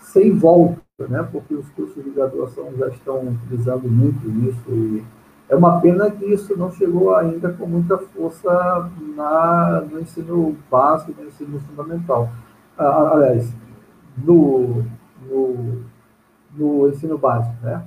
sem 0.00 0.36
volta, 0.36 0.80
né? 1.08 1.28
porque 1.30 1.54
os 1.54 1.68
cursos 1.70 2.02
de 2.02 2.10
graduação 2.10 2.72
já 2.76 2.88
estão 2.88 3.28
utilizando 3.28 3.88
muito 3.88 4.28
isso 4.48 4.70
e 4.70 5.04
é 5.48 5.56
uma 5.56 5.80
pena 5.80 6.10
que 6.10 6.26
isso 6.26 6.56
não 6.58 6.70
chegou 6.70 7.14
ainda 7.14 7.50
com 7.52 7.66
muita 7.66 7.96
força 7.96 8.90
na, 9.16 9.80
no 9.80 9.98
ensino 9.98 10.54
básico, 10.70 11.18
no 11.18 11.26
ensino 11.26 11.58
fundamental. 11.60 12.28
Ah, 12.76 13.12
aliás, 13.14 13.50
no, 14.18 14.84
no, 15.22 15.84
no, 16.54 16.88
ensino 16.88 17.16
básico. 17.16 17.54
Né? 17.62 17.82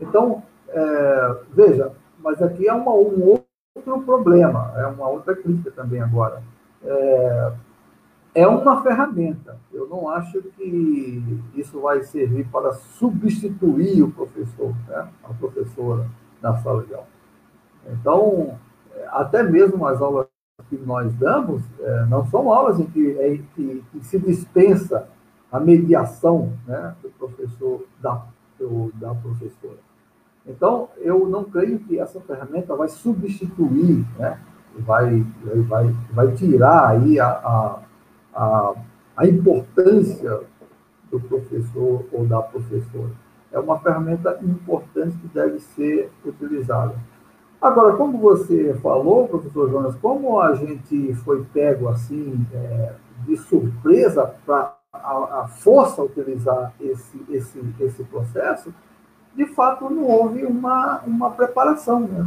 Então, 0.00 0.42
é, 0.68 1.36
veja, 1.52 1.92
mas 2.22 2.40
aqui 2.40 2.66
é 2.66 2.72
uma, 2.72 2.92
um 2.92 3.38
outro 3.76 4.00
problema, 4.02 4.72
é 4.76 4.86
uma 4.86 5.06
outra 5.08 5.36
crítica 5.36 5.70
também 5.72 6.00
agora. 6.00 6.42
É, 6.82 7.52
é 8.36 8.48
uma 8.48 8.82
ferramenta. 8.82 9.58
Eu 9.70 9.86
não 9.88 10.08
acho 10.08 10.40
que 10.56 11.22
isso 11.54 11.82
vai 11.82 12.02
servir 12.02 12.48
para 12.48 12.72
substituir 12.72 14.02
o 14.02 14.10
professor, 14.10 14.74
né? 14.88 15.06
a 15.22 15.34
professora 15.34 16.06
na 16.44 16.54
sala 16.58 16.84
de 16.84 16.92
aula. 16.92 17.06
Então, 17.88 18.58
até 19.08 19.42
mesmo 19.42 19.86
as 19.86 20.00
aulas 20.00 20.26
que 20.68 20.76
nós 20.76 21.12
damos 21.14 21.62
é, 21.80 22.04
não 22.06 22.26
são 22.26 22.52
aulas 22.52 22.78
em 22.78 22.84
que, 22.84 23.18
é, 23.18 23.38
que, 23.54 23.84
que, 23.90 24.04
se 24.04 24.18
dispensa 24.18 25.08
a 25.50 25.58
mediação 25.58 26.52
né, 26.66 26.94
do 27.02 27.08
professor 27.10 27.86
da, 28.00 28.26
do, 28.58 28.92
da 28.94 29.14
professora. 29.14 29.78
Então, 30.46 30.90
eu 30.98 31.26
não 31.26 31.44
creio 31.44 31.78
que 31.78 31.98
essa 31.98 32.20
ferramenta 32.20 32.76
vai 32.76 32.88
substituir, 32.88 34.04
né, 34.18 34.38
vai, 34.80 35.24
vai, 35.66 35.94
vai 36.12 36.32
tirar 36.32 36.88
aí 36.88 37.18
a, 37.18 37.28
a, 37.28 37.78
a, 38.34 38.74
a 39.16 39.26
importância 39.26 40.40
do 41.10 41.18
professor 41.20 42.04
ou 42.12 42.26
da 42.26 42.42
professora. 42.42 43.23
É 43.54 43.58
uma 43.60 43.78
ferramenta 43.78 44.36
importante 44.42 45.16
que 45.16 45.28
deve 45.28 45.60
ser 45.60 46.10
utilizada. 46.26 46.94
Agora, 47.62 47.96
como 47.96 48.18
você 48.18 48.74
falou, 48.82 49.28
professor 49.28 49.70
Jonas, 49.70 49.94
como 49.96 50.38
a 50.40 50.54
gente 50.54 51.14
foi 51.24 51.42
pego 51.54 51.88
assim 51.88 52.46
é, 52.52 52.92
de 53.24 53.36
surpresa 53.38 54.34
para 54.44 54.74
a, 54.92 55.42
a, 55.42 55.48
força 55.48 56.02
utilizar 56.02 56.74
esse, 56.80 57.24
esse, 57.30 57.64
esse 57.80 58.04
processo, 58.04 58.74
de 59.34 59.46
fato 59.46 59.88
não 59.88 60.04
houve 60.04 60.44
uma, 60.44 61.00
uma 61.06 61.30
preparação. 61.30 62.00
Né? 62.00 62.26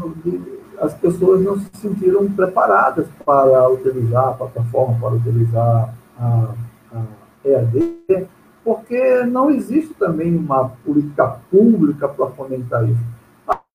As 0.79 0.93
pessoas 0.93 1.41
não 1.41 1.59
se 1.59 1.69
sentiram 1.75 2.27
preparadas 2.31 3.07
para 3.25 3.69
utilizar 3.69 4.29
a 4.29 4.33
plataforma, 4.33 4.97
para 4.99 5.15
utilizar 5.15 5.93
a, 6.19 6.53
a 6.93 7.03
EAD, 7.45 8.27
porque 8.67 9.23
não 9.23 9.49
existe 9.49 9.93
também 9.93 10.35
uma 10.35 10.67
política 10.83 11.39
pública 11.49 12.05
para 12.05 12.27
fomentar 12.31 12.83
isso. 12.83 13.01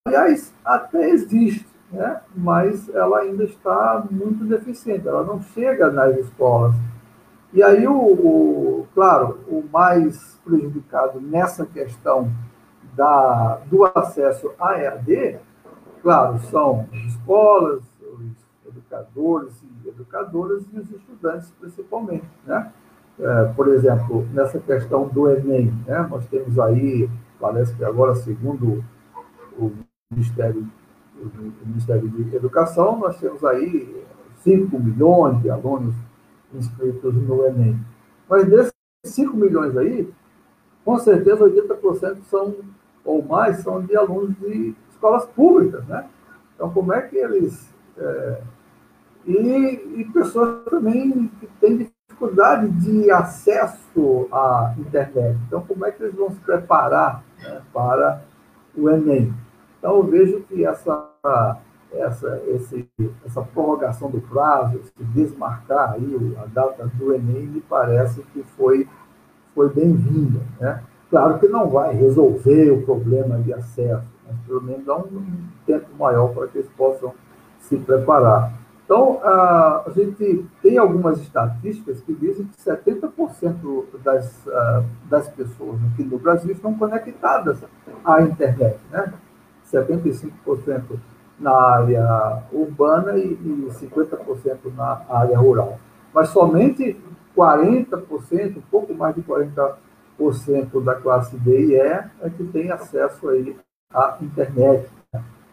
Aliás, 0.05 0.55
até 0.63 1.09
existe, 1.09 1.67
né? 1.91 2.21
mas 2.37 2.91
ela 2.91 3.21
ainda 3.21 3.45
está 3.45 4.05
muito 4.11 4.45
deficiente, 4.45 5.09
ela 5.09 5.25
não 5.25 5.41
chega 5.41 5.91
nas 5.91 6.15
escolas. 6.19 6.75
E 7.55 7.63
aí, 7.63 7.89
o, 7.89 7.95
o 7.95 8.87
claro, 8.95 9.39
o 9.49 9.65
mais 9.73 10.39
prejudicado 10.45 11.19
nessa 11.23 11.65
questão 11.65 12.31
da, 12.95 13.61
do 13.71 13.87
acesso 13.95 14.53
à 14.61 14.79
EAD, 14.79 15.39
claro, 16.03 16.39
são 16.51 16.87
as 16.93 17.15
escolas, 17.15 17.83
os 17.99 18.69
educadores 18.69 19.55
e 19.63 19.89
educadoras 19.89 20.63
e 20.71 20.79
os 20.79 20.91
estudantes, 20.91 21.51
principalmente. 21.59 22.29
Né? 22.45 22.71
É, 23.19 23.45
por 23.55 23.69
exemplo, 23.69 24.27
nessa 24.33 24.59
questão 24.59 25.07
do 25.09 25.31
Enem, 25.31 25.73
né? 25.87 26.07
nós 26.11 26.27
temos 26.27 26.59
aí, 26.59 27.09
parece 27.39 27.75
que 27.75 27.85
agora, 27.85 28.15
segundo 28.15 28.83
o 29.59 29.71
Ministério, 30.11 30.67
o 31.17 31.67
Ministério 31.67 32.09
de 32.09 32.35
Educação, 32.35 32.99
nós 32.99 33.19
temos 33.21 33.45
aí 33.45 34.05
5 34.39 34.79
milhões 34.79 35.41
de 35.43 35.51
alunos 35.51 35.95
inscritos 36.55 37.15
no 37.15 37.45
Enem. 37.47 37.79
Mas 38.29 38.49
desses 38.49 38.73
5 39.05 39.37
milhões 39.37 39.77
aí, 39.77 40.11
com 40.85 40.99
certeza 40.99 41.45
80% 41.45 42.23
são, 42.25 42.55
ou 43.05 43.23
mais, 43.23 43.59
são 43.59 43.85
de 43.85 43.97
alunos 43.97 44.35
de 44.39 44.75
escolas 44.91 45.27
públicas, 45.27 45.87
né? 45.87 46.09
Então, 46.55 46.71
como 46.71 46.93
é 46.93 47.03
que 47.03 47.17
eles... 47.17 47.73
É, 47.97 48.43
e, 49.27 50.01
e 50.01 50.11
pessoas 50.13 50.65
também 50.65 51.31
que 51.39 51.47
têm 51.61 51.92
dificuldade 52.13 52.69
de 52.69 53.11
acesso 53.11 54.29
à 54.31 54.75
internet. 54.79 55.39
Então, 55.47 55.63
como 55.63 55.87
é 55.87 55.91
que 55.91 56.03
eles 56.03 56.15
vão 56.15 56.31
se 56.31 56.41
preparar 56.41 57.23
né, 57.43 57.61
para 57.73 58.23
o 58.77 58.89
Enem? 58.91 59.35
Então, 59.79 59.97
eu 59.97 60.05
vejo 60.05 60.41
que 60.43 60.65
essa, 60.65 61.09
essa, 61.93 62.43
esse, 62.49 62.89
essa 63.25 63.43
prorrogação 63.43 64.11
do 64.11 64.21
prazo, 64.21 64.81
se 64.85 65.05
desmarcar 65.05 65.95
aí 65.95 66.37
a 66.43 66.47
data 66.47 66.87
do 66.95 67.13
Enem, 67.15 67.47
me 67.47 67.61
parece 67.61 68.23
que 68.33 68.43
foi, 68.57 68.89
foi 69.55 69.69
bem-vinda. 69.71 70.41
Né? 70.61 70.83
Claro 71.11 71.39
que 71.39 71.49
não 71.49 71.69
vai 71.69 71.95
resolver 71.95 72.71
o 72.71 72.83
problema 72.83 73.39
de 73.39 73.53
acesso, 73.53 74.07
mas 74.27 74.39
pelo 74.47 74.63
menos 74.63 74.85
dá 74.85 74.97
um 74.97 75.25
tempo 75.67 75.89
maior 75.99 76.33
para 76.33 76.47
que 76.49 76.59
eles 76.59 76.71
possam 76.77 77.13
se 77.61 77.77
preparar. 77.77 78.62
Então, 78.93 79.21
a 79.25 79.91
gente 79.97 80.47
tem 80.61 80.77
algumas 80.77 81.19
estatísticas 81.19 82.03
que 82.03 82.13
dizem 82.13 82.45
que 82.45 82.63
70% 82.63 83.85
das, 84.05 84.47
das 85.09 85.31
pessoas 85.31 85.79
aqui 85.91 86.05
no 86.05 86.19
Brasil 86.19 86.53
estão 86.53 86.75
conectadas 86.75 87.57
à 88.05 88.21
internet. 88.21 88.79
Né? 88.91 89.15
75% 89.73 90.99
na 91.41 91.53
área 91.53 92.43
urbana 92.53 93.17
e, 93.17 93.35
50% 93.81 94.59
na 94.77 95.01
área 95.09 95.39
rural. 95.39 95.79
Mas 96.13 96.29
somente 96.29 97.01
40%, 97.35 98.59
um 98.59 98.61
pouco 98.71 98.93
mais 98.93 99.15
de 99.15 99.23
40% 99.23 99.75
da 100.85 100.97
classe 100.97 101.35
D 101.39 101.61
e 101.61 101.71
E 101.71 101.77
é 101.77 102.11
que 102.37 102.45
tem 102.45 102.71
acesso 102.71 103.27
aí 103.31 103.57
à 103.91 104.19
internet. 104.21 104.87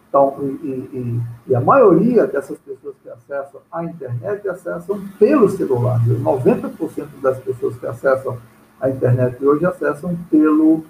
Então, 0.10 0.36
e, 0.41 0.67
e, 0.67 1.22
e, 1.48 1.56
a 1.56 1.62
maioria 1.62 2.26
dessas 2.26 2.58
pessoas 2.58 2.95
que 3.04 3.10
acessam 3.10 3.62
a 3.72 3.84
internet 3.84 4.50
acessam 4.50 5.00
pelo 5.19 5.48
celular. 5.50 6.02
90% 6.04 7.08
das 7.22 7.38
pessoas 7.39 7.78
que 7.78 7.86
acessam 7.86 8.38
a 8.82 8.89
internet 8.89 9.43
hoje 9.45 9.65
acessam 9.65 10.17
pelo, 10.32 10.84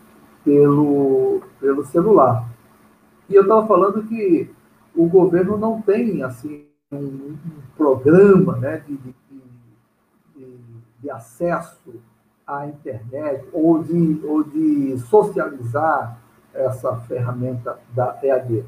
pelo, 0.45 1.41
pelo 1.59 1.85
celular. 1.87 2.47
E 3.29 3.35
eu 3.35 3.41
estava 3.41 3.67
falando 3.67 4.03
que 4.03 4.49
o 4.95 5.07
governo 5.07 5.57
não 5.57 5.81
tem 5.81 6.23
assim 6.23 6.65
um, 6.91 6.97
um 6.97 7.37
programa 7.77 8.57
né, 8.57 8.81
de, 8.87 8.95
de, 8.97 9.15
de, 10.35 10.57
de, 11.01 11.11
acesso 11.11 12.01
à 12.47 12.67
internet 12.67 13.45
ou 13.51 13.83
de, 13.83 14.21
ou 14.23 14.43
de 14.43 14.97
socializar 15.09 16.19
essa 16.53 16.95
ferramenta 17.01 17.77
da 17.93 18.17
EAD. 18.23 18.65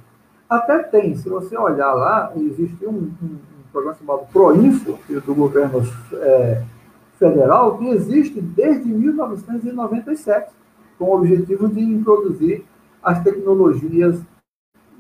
Até 0.52 0.80
tem, 0.80 1.16
se 1.16 1.30
você 1.30 1.58
olhar 1.58 1.94
lá, 1.94 2.34
existe 2.36 2.86
um, 2.86 2.90
um, 2.90 3.26
um 3.26 3.64
programa 3.72 3.98
chamado 3.98 4.28
ProInfo, 4.34 5.00
é 5.10 5.14
do 5.22 5.34
governo 5.34 5.82
é, 6.12 6.62
federal, 7.18 7.78
que 7.78 7.88
existe 7.88 8.42
desde 8.42 8.90
1997, 8.90 10.52
com 11.00 11.06
o 11.06 11.16
objetivo 11.16 11.70
de 11.70 11.80
introduzir 11.80 12.66
as 13.02 13.24
tecnologias 13.24 14.20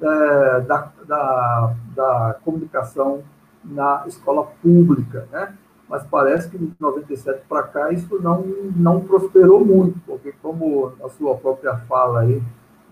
é, 0.01 0.61
da, 0.61 0.89
da, 1.05 1.75
da, 1.97 2.37
comunicação 2.45 3.21
na 3.61 4.05
escola 4.07 4.47
pública, 4.63 5.27
né? 5.33 5.53
Mas 5.89 6.05
parece 6.05 6.49
que 6.49 6.57
de 6.57 6.71
97 6.79 7.41
para 7.49 7.63
cá 7.63 7.91
isso 7.91 8.21
não, 8.21 8.41
não 8.73 9.01
prosperou 9.01 9.65
muito, 9.65 9.99
porque 10.07 10.33
como 10.41 10.93
a 11.03 11.09
sua 11.09 11.35
própria 11.35 11.75
fala 11.89 12.21
aí 12.21 12.41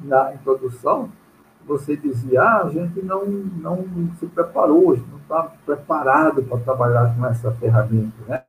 na 0.01 0.33
introdução, 0.33 1.09
você 1.65 1.95
dizia, 1.95 2.41
ah, 2.41 2.63
a 2.65 2.69
gente 2.69 3.01
não, 3.01 3.25
não 3.25 3.85
se 4.19 4.25
preparou, 4.25 4.91
a 4.91 4.95
gente 4.95 5.09
não 5.09 5.19
está 5.19 5.43
preparado 5.65 6.43
para 6.43 6.57
trabalhar 6.59 7.15
com 7.15 7.25
essa 7.25 7.51
ferramenta, 7.51 8.15
né? 8.27 8.43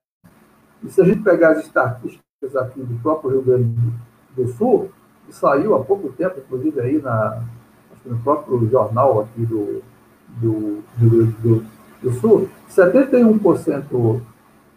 E 0.82 0.88
se 0.88 1.00
a 1.00 1.04
gente 1.04 1.20
pegar 1.20 1.50
as 1.50 1.64
estatísticas 1.64 2.56
aqui 2.56 2.80
do 2.80 2.98
próprio 3.02 3.32
Rio 3.32 3.42
Grande 3.42 3.92
do 4.34 4.48
Sul, 4.54 4.90
que 5.26 5.34
saiu 5.34 5.74
há 5.74 5.84
pouco 5.84 6.10
tempo, 6.12 6.40
inclusive 6.40 6.80
aí 6.80 7.02
na, 7.02 7.42
no 8.04 8.18
próprio 8.20 8.66
jornal 8.70 9.20
aqui 9.20 9.44
do, 9.44 9.82
do, 10.40 10.82
do, 10.96 11.26
do, 11.26 11.66
do 12.02 12.12
Sul, 12.14 12.48
71% 12.70 14.22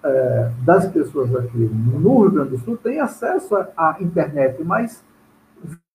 é, 0.03 0.51
das 0.65 0.87
pessoas 0.91 1.33
aqui 1.35 1.57
no 1.57 2.23
Rio 2.23 2.31
Grande 2.31 2.49
do 2.49 2.57
Sul 2.59 2.75
têm 2.75 2.99
acesso 2.99 3.55
à 3.77 3.95
internet, 4.01 4.61
mas 4.63 5.01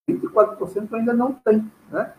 24% 0.09 0.95
ainda 0.95 1.13
não 1.13 1.35
tem, 1.35 1.71
né? 1.91 2.13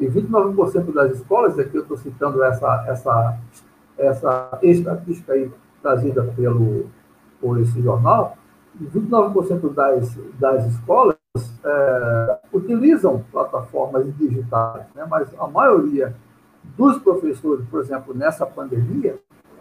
E 0.00 0.06
29% 0.06 0.94
das 0.94 1.12
escolas, 1.12 1.58
aqui 1.58 1.76
eu 1.76 1.82
estou 1.82 1.98
citando 1.98 2.42
essa, 2.42 2.86
essa, 2.88 3.38
essa 3.98 4.58
estatística 4.62 5.34
aí 5.34 5.50
trazida 5.82 6.24
pelo, 6.34 6.86
por 7.38 7.60
esse 7.60 7.82
jornal, 7.82 8.38
29% 8.82 9.74
das, 9.74 10.18
das 10.38 10.66
escolas 10.66 11.16
é, 11.62 12.38
utilizam 12.50 13.22
plataformas 13.30 14.06
digitais, 14.16 14.86
né? 14.94 15.06
mas 15.08 15.28
a 15.38 15.46
maioria 15.46 16.16
dos 16.78 16.98
professores, 16.98 17.66
por 17.68 17.80
exemplo, 17.80 18.14
nessa 18.14 18.46
pandemia, 18.46 19.18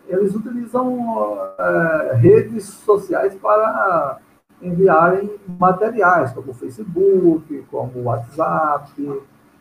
eles 0.07 0.33
utilizam 0.33 1.37
é, 1.57 2.15
redes 2.15 2.63
sociais 2.63 3.35
para 3.35 4.19
enviarem 4.61 5.29
materiais, 5.59 6.31
como 6.31 6.51
o 6.51 6.53
Facebook, 6.53 7.65
como 7.69 7.99
o 7.99 8.03
WhatsApp 8.03 8.91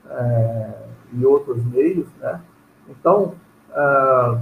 é, 0.09 0.75
e 1.13 1.25
outros 1.25 1.65
meios. 1.65 2.07
Né? 2.21 2.41
Então, 2.89 3.35
é, 3.71 4.39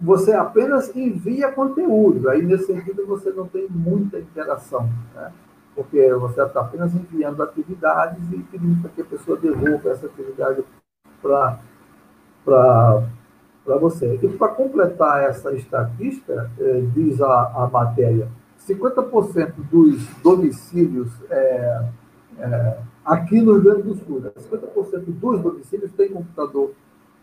você 0.00 0.32
apenas 0.32 0.94
envia 0.94 1.52
conteúdo, 1.52 2.28
aí 2.28 2.42
nesse 2.42 2.66
sentido 2.66 3.06
você 3.06 3.30
não 3.30 3.46
tem 3.46 3.66
muita 3.68 4.18
interação. 4.18 4.88
Né? 5.14 5.32
porque 5.78 6.12
você 6.14 6.42
está 6.42 6.60
apenas 6.60 6.92
enviando 6.92 7.40
atividades 7.40 8.20
e 8.32 8.38
pedindo 8.38 8.82
para 8.82 8.90
que 8.90 9.00
a 9.00 9.04
pessoa 9.04 9.38
devolva 9.38 9.90
essa 9.90 10.06
atividade 10.06 10.64
para 11.22 11.60
você. 13.78 14.18
E 14.20 14.28
para 14.28 14.48
completar 14.48 15.22
essa 15.22 15.52
estatística, 15.52 16.50
eh, 16.58 16.82
diz 16.92 17.20
a, 17.20 17.62
a 17.62 17.70
matéria, 17.72 18.26
50% 18.68 19.52
dos 19.70 20.04
domicílios 20.20 21.12
é, 21.30 21.84
é, 22.40 22.78
aqui 23.08 23.40
no 23.40 23.54
Rio 23.54 23.62
Grande 23.62 23.82
do 23.82 23.94
Sul, 23.96 24.20
né? 24.20 24.30
50% 24.36 25.04
dos 25.06 25.40
domicílios 25.40 25.90
têm 25.92 26.12
computador 26.12 26.72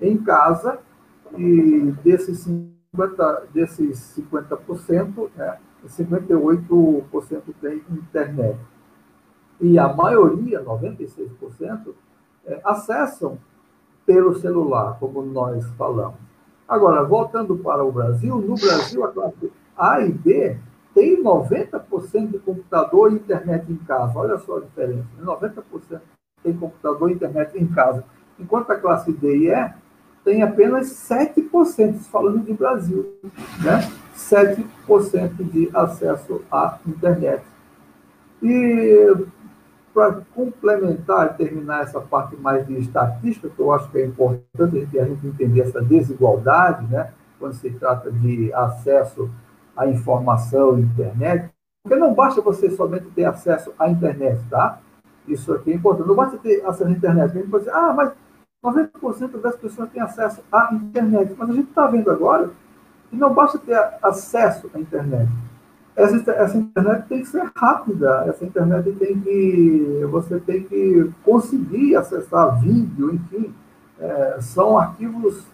em 0.02 0.18
casa 0.18 0.80
e 1.38 1.94
desses 2.04 2.48
50%, 2.96 3.44
desses 3.54 4.20
50% 4.34 5.30
né, 5.36 5.58
58% 5.88 7.42
tem 7.62 7.84
internet. 7.92 8.60
E 9.62 9.78
a 9.78 9.94
maioria, 9.94 10.64
96%, 10.64 11.94
é, 12.46 12.60
acessam 12.64 13.38
pelo 14.06 14.36
celular, 14.36 14.98
como 15.00 15.22
nós 15.22 15.66
falamos. 15.72 16.20
Agora, 16.68 17.04
voltando 17.04 17.56
para 17.58 17.84
o 17.84 17.92
Brasil, 17.92 18.38
no 18.38 18.56
Brasil, 18.56 19.04
a 19.04 19.12
classe 19.12 19.52
A 19.78 20.02
e 20.02 20.12
B 20.12 20.58
tem 20.96 21.22
90% 21.22 22.32
de 22.32 22.40
computador 22.40 23.12
e 23.12 23.16
internet 23.16 23.70
em 23.70 23.76
casa. 23.76 24.18
Olha 24.18 24.38
só 24.40 24.58
a 24.58 24.62
diferença. 24.62 25.06
90% 25.22 26.00
tem 26.42 26.54
computador 26.54 27.12
e 27.12 27.14
internet 27.16 27.62
em 27.62 27.68
casa. 27.68 28.06
Enquanto 28.40 28.72
a 28.72 28.76
classe 28.78 29.12
D 29.12 29.38
e 29.38 29.50
E 29.52 29.74
tem 30.24 30.42
apenas 30.42 30.88
7%, 30.88 32.00
falando 32.10 32.46
de 32.46 32.54
Brasil. 32.54 33.14
Né? 33.62 33.92
7% 34.16 35.44
de 35.52 35.70
acesso 35.74 36.42
à 36.50 36.80
internet. 36.88 37.44
E 38.42 39.26
para 39.94 40.22
complementar 40.34 41.28
e 41.28 41.38
terminar 41.38 41.84
essa 41.84 42.00
parte 42.00 42.38
mais 42.38 42.66
de 42.66 42.80
estatística, 42.80 43.50
que 43.50 43.60
eu 43.60 43.72
acho 43.74 43.90
que 43.92 43.98
é 43.98 44.06
importante 44.06 45.00
a 45.00 45.06
gente 45.06 45.28
entender 45.28 45.62
essa 45.62 45.82
desigualdade, 45.82 46.86
né, 46.88 47.12
quando 47.40 47.54
se 47.54 47.70
trata 47.70 48.12
de 48.12 48.54
acesso 48.54 49.30
à 49.76 49.88
informação, 49.88 50.80
internet, 50.80 51.50
porque 51.84 52.00
não 52.00 52.14
basta 52.14 52.42
você 52.42 52.70
somente 52.72 53.06
ter 53.12 53.26
acesso 53.26 53.72
à 53.78 53.90
internet, 53.90 54.42
tá? 54.50 54.80
Isso 55.28 55.54
aqui 55.54 55.72
é 55.72 55.76
importante. 55.76 56.08
Não 56.08 56.16
basta 56.16 56.38
ter 56.38 56.66
acesso 56.66 56.90
à 56.90 56.92
internet. 56.92 57.32
A 57.32 57.40
gente 57.40 57.50
pode 57.50 57.66
dizer, 57.66 57.76
ah, 57.76 57.94
mas 57.94 58.12
90% 58.64 59.40
das 59.40 59.56
pessoas 59.56 59.90
têm 59.90 60.02
acesso 60.02 60.42
à 60.52 60.74
internet. 60.74 61.36
Mas 61.38 61.50
a 61.50 61.54
gente 61.54 61.70
está 61.70 61.88
vendo 61.88 62.10
agora 62.10 62.50
e 63.12 63.16
não 63.16 63.34
basta 63.34 63.60
ter 63.60 63.80
acesso 64.02 64.70
à 64.74 64.80
internet. 64.80 65.32
Essa, 65.96 66.32
essa 66.32 66.58
internet 66.58 67.08
tem 67.08 67.22
que 67.22 67.28
ser 67.28 67.50
rápida, 67.56 68.26
essa 68.28 68.44
internet 68.44 68.92
tem 68.94 69.20
que. 69.20 70.06
Você 70.12 70.40
tem 70.40 70.64
que 70.64 71.10
conseguir 71.24 71.96
acessar 71.96 72.60
vídeo, 72.60 73.14
enfim. 73.14 73.54
É, 73.98 74.38
são 74.42 74.78
arquivos 74.78 75.46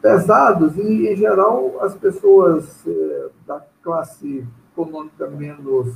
pesados 0.00 0.76
e, 0.76 1.08
em 1.08 1.16
geral, 1.16 1.78
as 1.80 1.94
pessoas 1.94 2.86
é, 2.86 3.28
da 3.46 3.62
classe 3.82 4.46
econômica 4.72 5.26
menos 5.28 5.94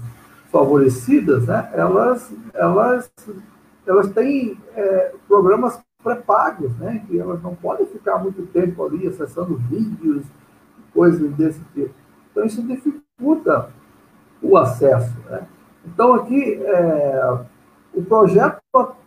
favorecidas, 0.51 1.47
né, 1.47 1.69
elas, 1.73 2.33
elas, 2.53 3.11
elas 3.87 4.09
têm 4.13 4.59
é, 4.77 5.13
programas 5.27 5.81
pré-pagos, 6.03 6.77
né, 6.77 7.03
que 7.07 7.19
elas 7.19 7.43
não 7.43 7.55
podem 7.55 7.87
ficar 7.87 8.19
muito 8.19 8.47
tempo 8.47 8.85
ali 8.85 9.07
acessando 9.09 9.57
vídeos, 9.57 10.25
coisas 10.93 11.33
desse 11.33 11.61
tipo. 11.75 11.95
Então, 12.31 12.45
isso 12.45 12.63
dificulta 12.63 13.71
o 14.43 14.57
acesso. 14.57 15.17
Né? 15.31 15.47
Então, 15.87 16.15
aqui, 16.15 16.61
é, 16.63 17.39
o 17.95 18.03
projeto 18.05 18.61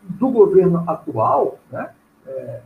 do 0.03 0.29
governo 0.29 0.83
atual, 0.88 1.60
né, 1.71 1.91
é, 2.25 2.62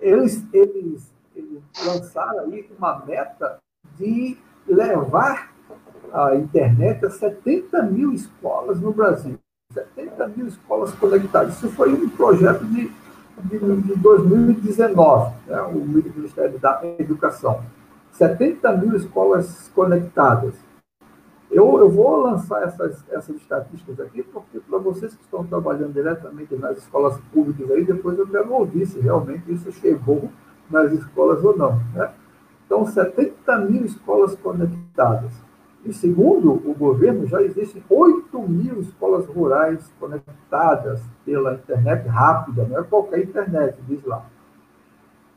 eles, 0.00 0.44
eles, 0.52 1.12
eles 1.34 1.62
lançaram 1.84 2.40
aí 2.40 2.68
uma 2.76 3.04
meta 3.04 3.58
de 3.96 4.36
levar 4.66 5.52
a 6.12 6.34
internet 6.36 7.04
a 7.04 7.10
70 7.10 7.82
mil 7.84 8.12
escolas 8.12 8.80
no 8.80 8.92
Brasil. 8.92 9.38
70 9.72 10.28
mil 10.28 10.46
escolas 10.46 10.92
conectadas. 10.94 11.56
Isso 11.56 11.70
foi 11.70 11.92
um 11.92 12.08
projeto 12.08 12.64
de, 12.64 12.90
de, 13.44 13.58
de 13.58 13.96
2019, 13.96 15.34
né, 15.46 15.60
o 15.62 15.74
Ministério 15.74 16.58
da 16.58 16.80
Educação. 16.98 17.62
70 18.12 18.72
mil 18.78 18.96
escolas 18.96 19.70
conectadas. 19.74 20.54
Eu, 21.50 21.78
eu 21.78 21.88
vou 21.88 22.22
lançar 22.22 22.62
essas, 22.62 23.02
essas 23.10 23.36
estatísticas 23.36 23.98
aqui, 24.00 24.22
porque 24.22 24.60
para 24.60 24.78
vocês 24.78 25.14
que 25.14 25.22
estão 25.22 25.46
trabalhando 25.46 25.94
diretamente 25.94 26.54
nas 26.56 26.76
escolas 26.78 27.18
públicas 27.32 27.70
aí, 27.70 27.84
depois 27.84 28.18
eu 28.18 28.26
quero 28.26 28.52
ouvir 28.52 28.86
se 28.86 29.00
realmente 29.00 29.50
isso 29.50 29.72
chegou 29.72 30.30
nas 30.70 30.92
escolas 30.92 31.42
ou 31.42 31.56
não. 31.56 31.80
Né? 31.94 32.10
Então, 32.66 32.84
70 32.84 33.58
mil 33.60 33.84
escolas 33.84 34.36
conectadas. 34.36 35.32
E 35.84 35.92
segundo 35.92 36.52
o 36.52 36.74
governo, 36.74 37.26
já 37.26 37.40
existem 37.40 37.82
8 37.88 38.42
mil 38.42 38.80
escolas 38.80 39.24
rurais 39.26 39.90
conectadas 39.98 41.00
pela 41.24 41.54
internet 41.54 42.06
rápida, 42.08 42.66
não 42.68 42.78
é 42.78 42.82
qualquer 42.82 43.20
internet, 43.20 43.78
diz 43.88 44.04
lá. 44.04 44.26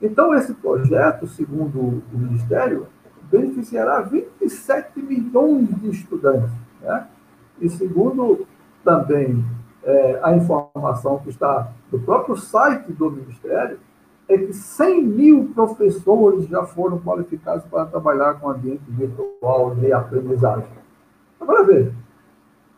Então, 0.02 0.34
esse 0.34 0.54
projeto, 0.56 1.26
segundo 1.28 1.80
o 1.80 2.18
Ministério, 2.18 2.88
beneficiará 3.32 4.02
27 4.02 5.02
milhões 5.02 5.70
de 5.80 5.90
estudantes. 5.90 6.52
Né? 6.82 7.08
E 7.60 7.70
segundo 7.70 8.46
também 8.84 9.44
é, 9.84 10.20
a 10.22 10.36
informação 10.36 11.20
que 11.20 11.30
está 11.30 11.72
no 11.92 12.00
próprio 12.00 12.36
site 12.36 12.92
do 12.92 13.12
Ministério, 13.12 13.80
é 14.28 14.38
que 14.38 14.54
100 14.54 15.04
mil 15.04 15.52
professores 15.54 16.48
já 16.48 16.64
foram 16.64 17.00
qualificados 17.00 17.66
para 17.66 17.86
trabalhar 17.86 18.36
com 18.36 18.50
ambiente 18.50 18.84
virtual 18.88 19.76
de 19.76 19.92
aprendizagem. 19.92 20.70
Agora, 21.40 21.64
veja, 21.66 21.94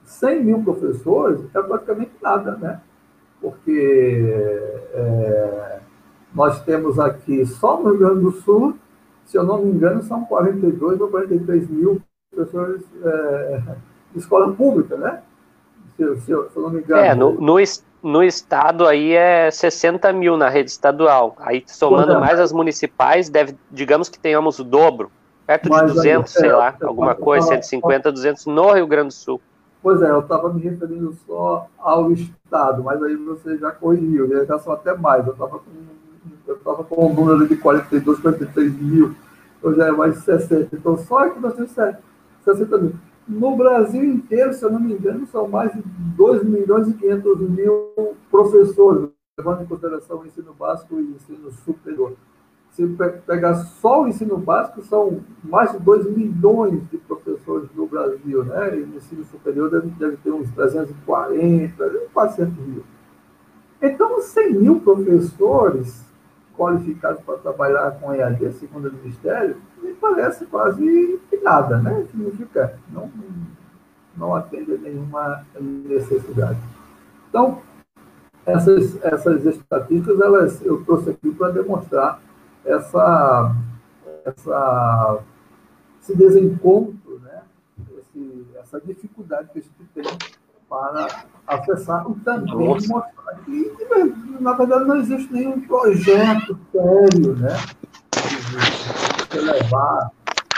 100 0.03 0.43
mil 0.43 0.63
professores 0.63 1.41
é 1.53 1.61
praticamente 1.61 2.11
nada, 2.21 2.55
né? 2.57 2.81
Porque 3.39 4.33
é, 4.93 5.79
nós 6.33 6.63
temos 6.63 6.99
aqui, 6.99 7.45
só 7.45 7.79
no 7.79 7.89
Rio 7.89 7.99
Grande 7.99 8.21
do 8.21 8.31
Sul, 8.31 8.75
se 9.25 9.37
eu 9.37 9.43
não 9.43 9.59
me 9.59 9.71
engano, 9.71 10.01
são 10.03 10.25
42 10.25 11.01
ou 11.01 11.07
43 11.07 11.69
mil 11.69 12.01
professores 12.33 12.81
é, 13.03 13.61
de 14.13 14.19
escola 14.19 14.53
pública, 14.53 14.97
né? 14.97 15.21
Se, 15.95 16.03
eu, 16.03 16.19
se 16.19 16.31
eu 16.31 16.49
não 16.57 16.69
me 16.69 16.79
engano. 16.79 17.01
É, 17.01 17.13
no, 17.13 17.33
no, 17.39 17.55
no 18.01 18.23
estado 18.23 18.87
aí 18.87 19.13
é 19.13 19.49
60 19.49 20.11
mil 20.11 20.35
na 20.35 20.49
rede 20.49 20.71
estadual. 20.71 21.35
Aí 21.39 21.63
somando 21.67 22.13
é. 22.13 22.19
mais 22.19 22.39
as 22.39 22.51
municipais, 22.51 23.29
deve, 23.29 23.55
digamos 23.71 24.09
que 24.09 24.19
tenhamos 24.19 24.59
o 24.59 24.63
dobro, 24.63 25.11
perto 25.45 25.69
Mas 25.69 25.87
de 25.87 25.93
200, 25.93 26.35
aí, 26.35 26.41
sei 26.41 26.49
é, 26.49 26.55
lá, 26.55 26.75
alguma 26.81 27.15
coisa, 27.15 27.47
150, 27.47 28.11
200 28.11 28.45
no 28.47 28.71
Rio 28.73 28.87
Grande 28.87 29.07
do 29.07 29.13
Sul. 29.13 29.41
Pois 29.81 30.01
é, 30.01 30.09
eu 30.09 30.21
estava 30.21 30.51
me 30.51 30.61
referindo 30.61 31.13
só 31.27 31.67
ao 31.77 32.11
estado, 32.11 32.83
mas 32.83 33.03
aí 33.03 33.15
você 33.17 33.57
já 33.57 33.71
corrigiu, 33.71 34.27
né? 34.27 34.45
já 34.45 34.57
são 34.57 34.73
até 34.73 34.95
mais. 34.95 35.27
Eu 35.27 35.33
estava 35.33 35.59
com, 35.59 35.65
eu 36.65 36.71
tava 36.71 36.83
com 36.83 37.07
um 37.07 37.13
número 37.13 37.47
de 37.47 37.57
42, 37.57 38.19
43 38.19 38.81
mil, 38.81 39.15
eu 39.61 39.73
já 39.75 39.87
é 39.87 39.91
mais 39.91 40.15
de 40.15 40.21
60. 40.21 40.75
Então 40.75 40.97
só 40.97 41.19
aqui 41.19 41.39
nós 41.39 41.53
temos 41.53 41.71
60 42.43 42.77
mil. 42.77 42.93
No 43.27 43.55
Brasil 43.55 44.03
inteiro, 44.03 44.53
se 44.53 44.63
eu 44.63 44.71
não 44.71 44.79
me 44.79 44.93
engano, 44.93 45.25
são 45.27 45.47
mais 45.47 45.71
de 45.73 45.81
2 45.81 46.43
milhões 46.43 46.87
e 46.87 46.93
500 46.93 47.39
mil 47.49 48.15
professores, 48.29 49.09
levando 49.37 49.63
em 49.63 49.65
consideração 49.65 50.19
o 50.19 50.25
ensino 50.25 50.53
básico 50.53 50.95
e 50.95 51.03
o 51.03 51.15
ensino 51.15 51.51
superior. 51.51 52.13
Se 52.71 52.85
pegar 53.25 53.55
só 53.55 54.01
o 54.01 54.07
ensino 54.07 54.35
básico, 54.37 54.81
são 54.81 55.21
mais 55.43 55.71
de 55.71 55.79
2 55.79 56.09
milhões 56.09 56.81
de 56.89 56.97
professores 56.97 57.69
no 57.75 57.85
Brasil, 57.85 58.43
né? 58.43 58.77
E 58.77 58.79
no 58.81 58.97
ensino 58.97 59.23
superior 59.25 59.69
deve, 59.69 59.89
deve 59.91 60.17
ter 60.17 60.31
uns 60.31 60.49
340, 60.51 61.89
400 62.11 62.57
mil. 62.65 62.83
Então, 63.79 64.21
100 64.21 64.53
mil 64.55 64.79
professores 64.79 66.03
qualificados 66.57 67.21
para 67.23 67.37
trabalhar 67.37 67.91
com 67.99 68.13
EAD, 68.13 68.53
segundo 68.53 68.89
o 68.89 68.93
Ministério, 68.93 69.57
me 69.81 69.93
parece 69.93 70.45
quase 70.45 71.19
nada, 71.43 71.77
né? 71.79 72.05
Significa, 72.11 72.77
não, 72.89 73.11
não 74.15 74.35
atende 74.35 74.73
a 74.73 74.77
nenhuma 74.77 75.43
necessidade. 75.59 76.59
Então, 77.29 77.61
essas, 78.45 79.01
essas 79.03 79.45
estatísticas, 79.45 80.19
elas, 80.19 80.61
eu 80.61 80.83
trouxe 80.83 81.09
aqui 81.11 81.31
para 81.31 81.49
demonstrar 81.49 82.21
essa, 82.65 83.55
essa, 84.25 85.19
esse 86.01 86.15
desencontro, 86.15 87.19
né? 87.23 87.41
Esse, 87.99 88.47
essa 88.59 88.81
dificuldade 88.81 89.49
que 89.51 89.59
a 89.59 89.61
gente 89.61 89.73
tem 89.93 90.03
para 90.73 91.07
acessar 91.45 92.03
e 92.09 92.13
também 92.21 92.67
Nossa. 92.67 92.87
mostrar 92.87 93.35
que, 93.45 93.71
na 94.39 94.53
verdade, 94.53 94.85
não 94.85 94.95
existe 94.95 95.31
nenhum 95.31 95.61
projeto 95.61 96.57
sério, 96.71 97.35
né? 97.35 97.55
De 99.29 99.39
levar 99.39 100.11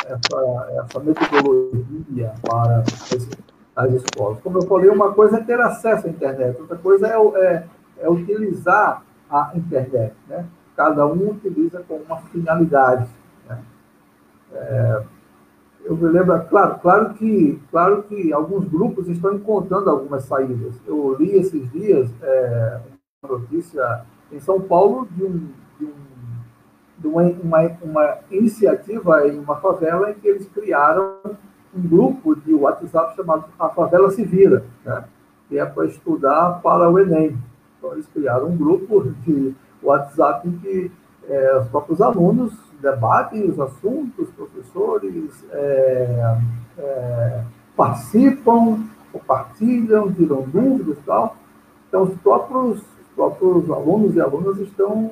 essa, 0.06 0.69
essa 0.80 0.99
metodologia 1.01 2.34
para 2.41 2.84
as 3.75 3.91
escolas. 3.91 4.39
Como 4.39 4.60
eu 4.60 4.67
falei, 4.67 4.89
uma 4.89 5.12
coisa 5.12 5.38
é 5.38 5.43
ter 5.43 5.60
acesso 5.60 6.08
à 6.08 6.10
internet, 6.10 6.62
outra 6.62 6.78
coisa 6.78 7.08
é, 7.08 7.17
é, 7.17 7.67
é 7.99 8.10
utilizar 8.10 9.04
a 9.30 9.51
internet, 9.54 10.15
né? 10.30 10.45
Cada 10.78 11.06
um 11.06 11.32
utiliza 11.32 11.84
com 11.88 11.95
uma 11.95 12.17
finalidade. 12.21 13.10
Né? 13.49 13.60
É, 14.54 15.04
eu 15.86 15.95
me 15.95 16.10
lembro, 16.10 16.43
claro, 16.50 16.80
claro 16.80 17.13
que, 17.13 17.62
claro 17.69 18.04
que 18.04 18.34
alguns 18.34 18.67
grupos 18.67 19.08
estão 19.08 19.34
encontrando 19.34 19.89
algumas 19.89 20.24
saídas. 20.24 20.74
Eu 20.86 21.15
li 21.19 21.36
esses 21.36 21.71
dias 21.71 22.10
é, 22.24 22.80
uma 23.24 23.38
notícia 23.38 24.02
em 24.32 24.39
São 24.39 24.60
Paulo 24.60 25.08
de, 25.12 25.24
um, 25.24 25.48
de, 25.80 25.86
um, 25.86 25.93
de 26.98 27.08
uma, 27.08 27.24
uma, 27.24 27.78
uma, 27.84 28.17
iniciativa 28.32 29.28
em 29.28 29.38
uma 29.38 29.58
favela 29.58 30.10
em 30.10 30.15
que 30.15 30.28
eles 30.28 30.48
criaram 30.48 31.17
um 31.76 31.82
grupo 31.88 32.36
de 32.36 32.54
WhatsApp 32.54 33.15
chamado 33.15 33.45
A 33.60 33.69
Favela 33.69 34.10
Se 34.10 34.24
Vira, 34.24 34.65
né? 34.84 35.04
que 35.48 35.60
é 35.60 35.65
para 35.65 35.86
estudar 35.86 36.62
para 36.63 36.89
o 36.89 36.98
Enem. 36.98 37.38
Então, 37.78 37.93
eles 37.93 38.08
criaram 38.08 38.48
um 38.48 38.58
grupo 38.58 39.04
de 39.24 39.54
WhatsApp 39.84 40.48
em 40.48 40.58
que 40.58 40.91
é, 41.30 41.58
os 41.58 41.67
próprios 41.67 42.02
alunos 42.02 42.64
debatem 42.86 43.50
os 43.50 43.60
assuntos, 43.60 44.30
professores 44.38 45.43
é, 45.52 46.38
é, 46.78 47.41
participam, 47.76 48.84
compartilham, 49.12 50.13
tiram 50.13 50.43
dúvidas 50.43 50.95
e 50.95 51.02
tal. 51.02 51.36
Então, 51.88 52.04
os 52.04 52.13
próprios, 52.21 52.78
os 52.78 53.08
próprios 53.15 53.71
alunos 53.71 54.15
e 54.15 54.21
alunas 54.21 54.60
estão 54.60 55.12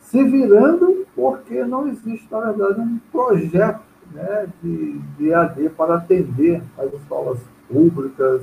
se 0.00 0.24
virando 0.24 1.06
porque 1.14 1.62
não 1.64 1.86
existe, 1.86 2.26
na 2.30 2.40
verdade, 2.40 2.80
um 2.80 2.98
projeto 3.12 3.82
né, 4.10 4.48
de, 4.62 4.98
de 5.18 5.28
EAD 5.28 5.68
para 5.76 5.96
atender 5.96 6.62
as 6.78 6.90
escolas 6.94 7.38
públicas 7.70 8.40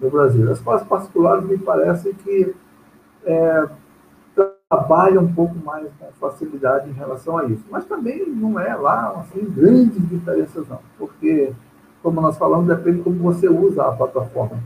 no 0.00 0.10
Brasil. 0.10 0.50
As 0.50 0.58
escolas 0.58 0.82
particulares 0.84 1.44
me 1.44 1.58
parece 1.58 2.14
que 2.14 2.54
é, 3.26 3.68
trabalha 4.68 5.20
um 5.20 5.32
pouco 5.32 5.54
mais 5.64 5.88
com 5.98 6.12
facilidade 6.20 6.90
em 6.90 6.92
relação 6.92 7.38
a 7.38 7.44
isso. 7.46 7.64
Mas 7.70 7.86
também 7.86 8.28
não 8.28 8.60
é 8.60 8.74
lá, 8.74 9.12
assim, 9.18 9.44
grandes 9.50 10.06
diferenças, 10.08 10.68
não. 10.68 10.80
Porque, 10.98 11.52
como 12.02 12.20
nós 12.20 12.36
falamos, 12.36 12.66
depende 12.66 12.98
de 12.98 13.02
como 13.04 13.18
você 13.18 13.48
usa 13.48 13.86
a 13.86 13.92
plataforma. 13.92 14.62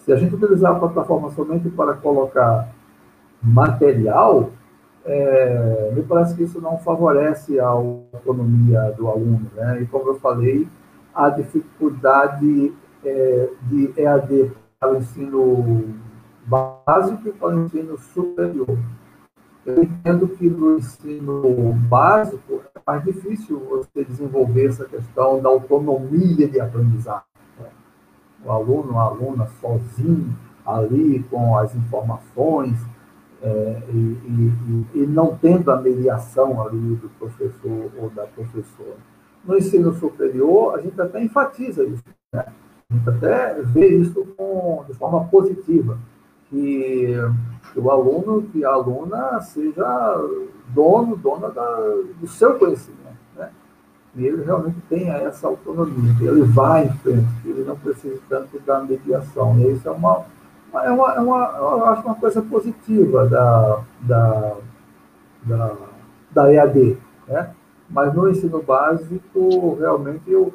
Se 0.00 0.12
a 0.12 0.16
gente 0.16 0.34
utilizar 0.34 0.72
a 0.72 0.78
plataforma 0.78 1.30
somente 1.30 1.68
para 1.70 1.94
colocar 1.94 2.68
material, 3.40 4.50
é, 5.04 5.92
me 5.94 6.02
parece 6.02 6.34
que 6.34 6.42
isso 6.42 6.60
não 6.60 6.78
favorece 6.78 7.60
a 7.60 7.68
autonomia 7.68 8.92
do 8.96 9.06
aluno. 9.06 9.46
Né? 9.54 9.82
E, 9.82 9.86
como 9.86 10.08
eu 10.08 10.18
falei, 10.18 10.66
a 11.14 11.28
dificuldade 11.30 12.74
é, 13.04 13.48
de 13.62 13.92
EAD 13.96 14.50
para 14.80 14.92
o 14.92 14.96
ensino 14.96 15.94
básico 16.48 17.32
para 17.34 17.54
o 17.54 17.64
ensino 17.64 17.98
superior. 17.98 18.78
Eu 19.66 19.82
entendo 19.82 20.28
que 20.28 20.48
no 20.48 20.78
ensino 20.78 21.74
básico 21.90 22.62
é 22.74 22.80
mais 22.86 23.04
difícil 23.04 23.60
você 23.68 24.02
desenvolver 24.02 24.66
essa 24.66 24.86
questão 24.86 25.42
da 25.42 25.50
autonomia 25.50 26.48
de 26.48 26.58
aprendizagem. 26.58 27.22
Né? 27.60 27.68
O 28.44 28.50
aluno, 28.50 28.98
a 28.98 29.02
aluna 29.02 29.46
sozinho, 29.60 30.34
ali 30.64 31.22
com 31.24 31.56
as 31.58 31.74
informações, 31.74 32.78
é, 33.42 33.82
e, 33.92 33.96
e, 33.96 34.86
e, 35.02 35.06
não 35.06 35.36
tendo 35.36 35.70
a 35.70 35.80
mediação 35.80 36.60
ali 36.66 36.96
do 36.96 37.08
professor 37.10 37.92
ou 37.96 38.10
da 38.10 38.26
professora. 38.26 38.96
No 39.44 39.56
ensino 39.56 39.92
superior, 39.92 40.74
a 40.74 40.80
gente 40.80 41.00
até 41.00 41.22
enfatiza 41.22 41.84
isso, 41.84 42.02
né? 42.32 42.46
a 42.90 42.94
gente 42.94 43.08
até 43.08 43.62
vê 43.62 43.86
isso 43.88 44.26
com, 44.36 44.84
de 44.88 44.94
forma 44.94 45.24
positiva 45.26 45.98
que 46.50 47.14
o 47.76 47.90
aluno, 47.90 48.42
que 48.42 48.64
a 48.64 48.70
aluna 48.70 49.40
seja 49.40 50.16
dono, 50.68 51.16
dona 51.16 51.48
da, 51.50 51.76
do 52.20 52.26
seu 52.26 52.58
conhecimento, 52.58 53.18
né? 53.36 53.50
E 54.16 54.26
ele 54.26 54.42
realmente 54.44 54.78
tenha 54.88 55.14
essa 55.14 55.46
autonomia, 55.46 56.30
ele 56.30 56.42
vai 56.42 56.86
em 56.86 56.92
frente, 56.98 57.28
ele 57.44 57.64
não 57.64 57.76
precisa 57.76 58.18
tanto 58.28 58.58
da 58.60 58.80
mediação. 58.80 59.58
E 59.58 59.72
isso 59.72 59.88
é 59.88 59.92
uma, 59.92 60.24
é 60.74 60.90
uma, 60.90 61.14
é 61.14 61.20
uma 61.20 61.54
eu 61.58 61.84
acho 61.86 62.02
uma 62.02 62.14
coisa 62.14 62.42
positiva 62.42 63.26
da, 63.26 63.80
da, 64.00 64.56
da, 65.44 65.76
da 66.30 66.52
EAD, 66.52 66.98
né? 67.26 67.54
Mas 67.90 68.14
no 68.14 68.28
ensino 68.28 68.62
básico, 68.62 69.76
realmente, 69.80 70.30
eu, 70.30 70.52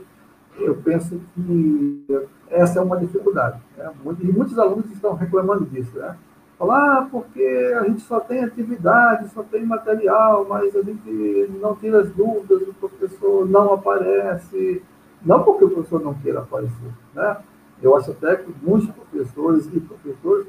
eu 0.60 0.76
penso 0.76 1.20
que 1.36 2.06
essa 2.50 2.80
é 2.80 2.82
uma 2.82 2.98
dificuldade. 2.98 3.60
Né? 3.78 3.92
E 4.22 4.32
muitos 4.32 4.58
alunos 4.58 4.89
estão 4.92 5.16
reclamando 5.16 5.66
disso. 5.66 5.98
Né? 5.98 6.16
Falar, 6.58 7.00
ah, 7.00 7.08
porque 7.12 7.74
a 7.80 7.84
gente 7.84 8.02
só 8.02 8.20
tem 8.20 8.44
atividade, 8.44 9.30
só 9.30 9.44
tem 9.44 9.66
material, 9.66 10.46
mas 10.48 10.76
a 10.76 10.82
gente 10.82 11.52
não 11.60 11.76
tira 11.76 12.02
as 12.02 12.12
dúvidas, 12.12 12.62
o 12.62 12.74
professor 12.74 13.50
não 13.50 13.74
aparece. 13.74 14.82
Não 15.26 15.44
porque 15.44 15.66
o 15.66 15.70
professor 15.70 16.02
não 16.02 16.13
queira 16.13 16.39
aparecer. 16.39 16.92
Né? 17.13 17.38
Eu 17.82 17.98
acho 17.98 18.12
até 18.12 18.36
que 18.36 18.54
muitos 18.62 18.89
professores 18.92 19.68
e 19.74 19.80
professores 19.80 20.48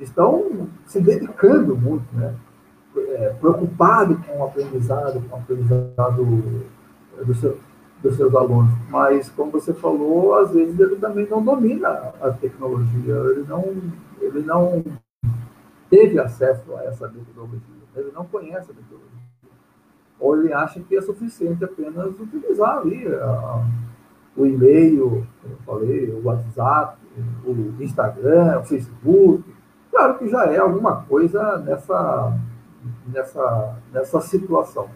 estão 0.00 0.68
se 0.86 1.00
dedicando 1.00 1.76
muito, 1.76 2.04
né? 2.14 2.34
É, 2.94 3.34
preocupados 3.40 4.18
com 4.26 4.38
o 4.38 4.44
aprendizado, 4.44 5.22
com 5.26 5.36
o 5.36 5.38
aprendizado 5.38 6.62
do 7.24 7.34
seu, 7.34 7.58
dos 8.02 8.16
seus 8.16 8.34
alunos. 8.34 8.72
Mas, 8.90 9.30
como 9.30 9.52
você 9.52 9.72
falou, 9.72 10.34
às 10.34 10.50
vezes 10.52 10.78
ele 10.78 10.96
também 10.96 11.26
não 11.28 11.42
domina 11.42 11.88
a 12.20 12.30
tecnologia, 12.30 13.14
ele 13.14 13.44
não, 13.48 13.64
ele 14.20 14.42
não 14.42 14.84
teve 15.88 16.18
acesso 16.18 16.74
a 16.76 16.84
essa 16.84 17.08
metodologia. 17.08 17.60
ele 17.94 18.10
não 18.12 18.24
conhece 18.24 18.70
a 18.70 18.74
metodologia. 18.74 19.12
Ou 20.18 20.36
ele 20.36 20.52
acha 20.52 20.80
que 20.80 20.96
é 20.96 21.02
suficiente 21.02 21.64
apenas 21.64 22.18
utilizar 22.18 22.78
ali 22.78 23.06
a, 23.06 23.64
o 24.36 24.46
e-mail, 24.46 25.26
como 25.42 25.54
eu 25.54 25.58
falei, 25.64 26.10
o 26.10 26.24
WhatsApp, 26.24 26.96
o 27.44 27.82
Instagram, 27.82 28.60
o 28.60 28.64
Facebook. 28.64 29.44
Claro 29.90 30.18
que 30.18 30.28
já 30.28 30.44
é 30.46 30.58
alguma 30.58 31.02
coisa 31.02 31.58
nessa, 31.58 32.38
nessa, 33.06 33.76
nessa 33.92 34.20
situação. 34.22 34.88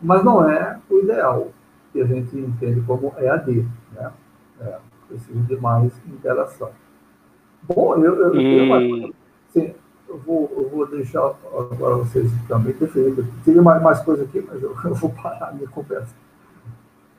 Mas 0.00 0.24
não 0.24 0.48
é 0.48 0.78
o 0.88 0.98
ideal, 1.00 1.48
que 1.92 2.00
a 2.00 2.06
gente 2.06 2.36
entende 2.36 2.80
como 2.82 3.14
EAD. 3.18 3.66
Né? 3.92 4.12
É, 4.60 4.78
precisa 5.08 5.40
de 5.40 5.56
mais 5.56 5.92
interação. 6.06 6.70
Bom, 7.62 7.96
eu, 7.96 8.14
eu, 8.14 8.40
e... 8.40 9.04
eu, 9.06 9.14
sim, 9.52 9.74
eu, 10.08 10.18
vou, 10.18 10.50
eu 10.56 10.68
vou 10.68 10.86
deixar 10.86 11.34
agora 11.52 11.96
vocês 11.96 12.30
também 12.48 12.72
definidos. 12.74 13.26
Teria 13.44 13.62
mais, 13.62 13.82
mais 13.82 14.00
coisa 14.00 14.24
aqui, 14.24 14.44
mas 14.46 14.62
eu, 14.62 14.74
eu 14.84 14.94
vou 14.94 15.10
parar 15.10 15.48
a 15.48 15.52
minha 15.52 15.68
conversa. 15.68 16.14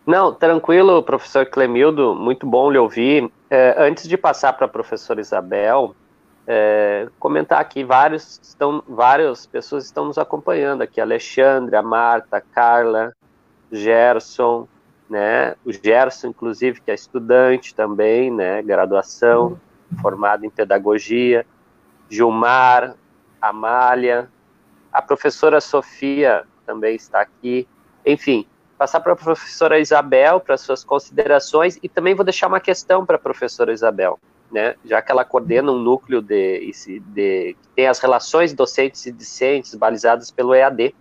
Não, 0.05 0.33
tranquilo, 0.33 1.03
professor 1.03 1.45
Clemildo, 1.45 2.15
muito 2.15 2.45
bom 2.47 2.71
lhe 2.71 2.77
ouvir. 2.77 3.31
É, 3.49 3.75
antes 3.77 4.07
de 4.07 4.17
passar 4.17 4.53
para 4.53 4.65
a 4.65 4.69
professora 4.69 5.21
Isabel, 5.21 5.95
é, 6.47 7.07
comentar 7.19 7.61
aqui, 7.61 7.83
vários 7.83 8.39
estão, 8.41 8.83
várias 8.87 9.45
pessoas 9.45 9.85
estão 9.85 10.05
nos 10.05 10.17
acompanhando 10.17 10.81
aqui, 10.81 10.99
Alexandre, 10.99 11.75
a 11.75 11.83
Marta, 11.83 12.37
a 12.37 12.41
Carla, 12.41 13.13
Gerson, 13.71 14.67
né, 15.09 15.55
o 15.65 15.71
Gerson, 15.71 16.27
inclusive, 16.27 16.81
que 16.81 16.91
é 16.91 16.93
estudante 16.93 17.75
também, 17.75 18.31
né, 18.31 18.61
graduação, 18.61 19.59
formado 20.01 20.45
em 20.45 20.49
pedagogia, 20.49 21.45
Gilmar, 22.09 22.95
Amália, 23.41 24.29
a 24.91 25.01
professora 25.01 25.61
Sofia 25.61 26.43
também 26.65 26.95
está 26.95 27.21
aqui, 27.21 27.67
enfim, 28.05 28.45
passar 28.77 28.99
para 28.99 29.13
a 29.13 29.15
professora 29.15 29.79
Isabel 29.79 30.39
para 30.39 30.57
suas 30.57 30.83
considerações. 30.83 31.79
E 31.81 31.87
também 31.87 32.15
vou 32.15 32.25
deixar 32.25 32.47
uma 32.47 32.59
questão 32.59 33.05
para 33.05 33.15
a 33.15 33.19
professora 33.19 33.71
Isabel, 33.71 34.19
né? 34.51 34.75
Já 34.83 35.01
que 35.01 35.11
ela 35.11 35.23
coordena 35.23 35.71
um 35.71 35.77
núcleo 35.77 36.21
de, 36.21 36.71
de 37.13 37.55
que 37.61 37.67
tem 37.75 37.87
as 37.87 37.99
relações 37.99 38.53
docentes 38.53 39.05
e 39.05 39.11
discentes 39.11 39.75
balizadas 39.75 40.31
pelo 40.31 40.53
EAD. 40.53 40.95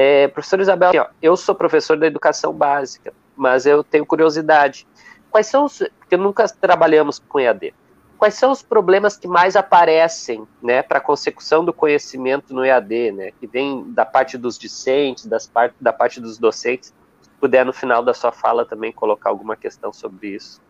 É, 0.00 0.28
professora 0.28 0.62
Isabel, 0.62 1.08
eu 1.20 1.36
sou 1.36 1.56
professor 1.56 1.98
da 1.98 2.06
educação 2.06 2.52
básica, 2.52 3.12
mas 3.36 3.66
eu 3.66 3.82
tenho 3.82 4.06
curiosidade. 4.06 4.86
Quais 5.28 5.48
são 5.48 5.64
os. 5.64 5.82
Porque 5.98 6.16
nunca 6.16 6.48
trabalhamos 6.48 7.18
com 7.18 7.40
EAD 7.40 7.74
quais 8.18 8.34
são 8.34 8.50
os 8.50 8.62
problemas 8.62 9.16
que 9.16 9.28
mais 9.28 9.54
aparecem 9.54 10.46
né, 10.60 10.82
para 10.82 10.98
a 10.98 11.00
consecução 11.00 11.64
do 11.64 11.72
conhecimento 11.72 12.52
no 12.52 12.64
EAD, 12.64 13.12
né, 13.12 13.30
que 13.38 13.46
vem 13.46 13.84
da 13.92 14.04
parte 14.04 14.36
dos 14.36 14.58
discentes, 14.58 15.24
das 15.24 15.46
part, 15.46 15.74
da 15.80 15.92
parte 15.92 16.20
dos 16.20 16.36
docentes? 16.36 16.92
Se 17.22 17.30
puder, 17.40 17.64
no 17.64 17.72
final 17.72 18.02
da 18.02 18.12
sua 18.12 18.32
fala, 18.32 18.66
também 18.66 18.92
colocar 18.92 19.30
alguma 19.30 19.56
questão 19.56 19.92
sobre 19.92 20.30
isso. 20.30 20.60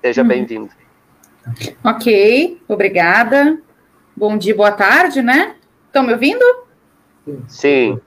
Seja 0.00 0.22
uhum. 0.22 0.28
bem-vindo. 0.28 0.70
Ok, 1.82 2.62
obrigada. 2.68 3.60
Bom 4.16 4.38
dia, 4.38 4.54
boa 4.54 4.72
tarde, 4.72 5.20
né? 5.20 5.56
Estão 5.86 6.04
me 6.04 6.12
ouvindo? 6.12 6.44
Sim. 7.48 8.00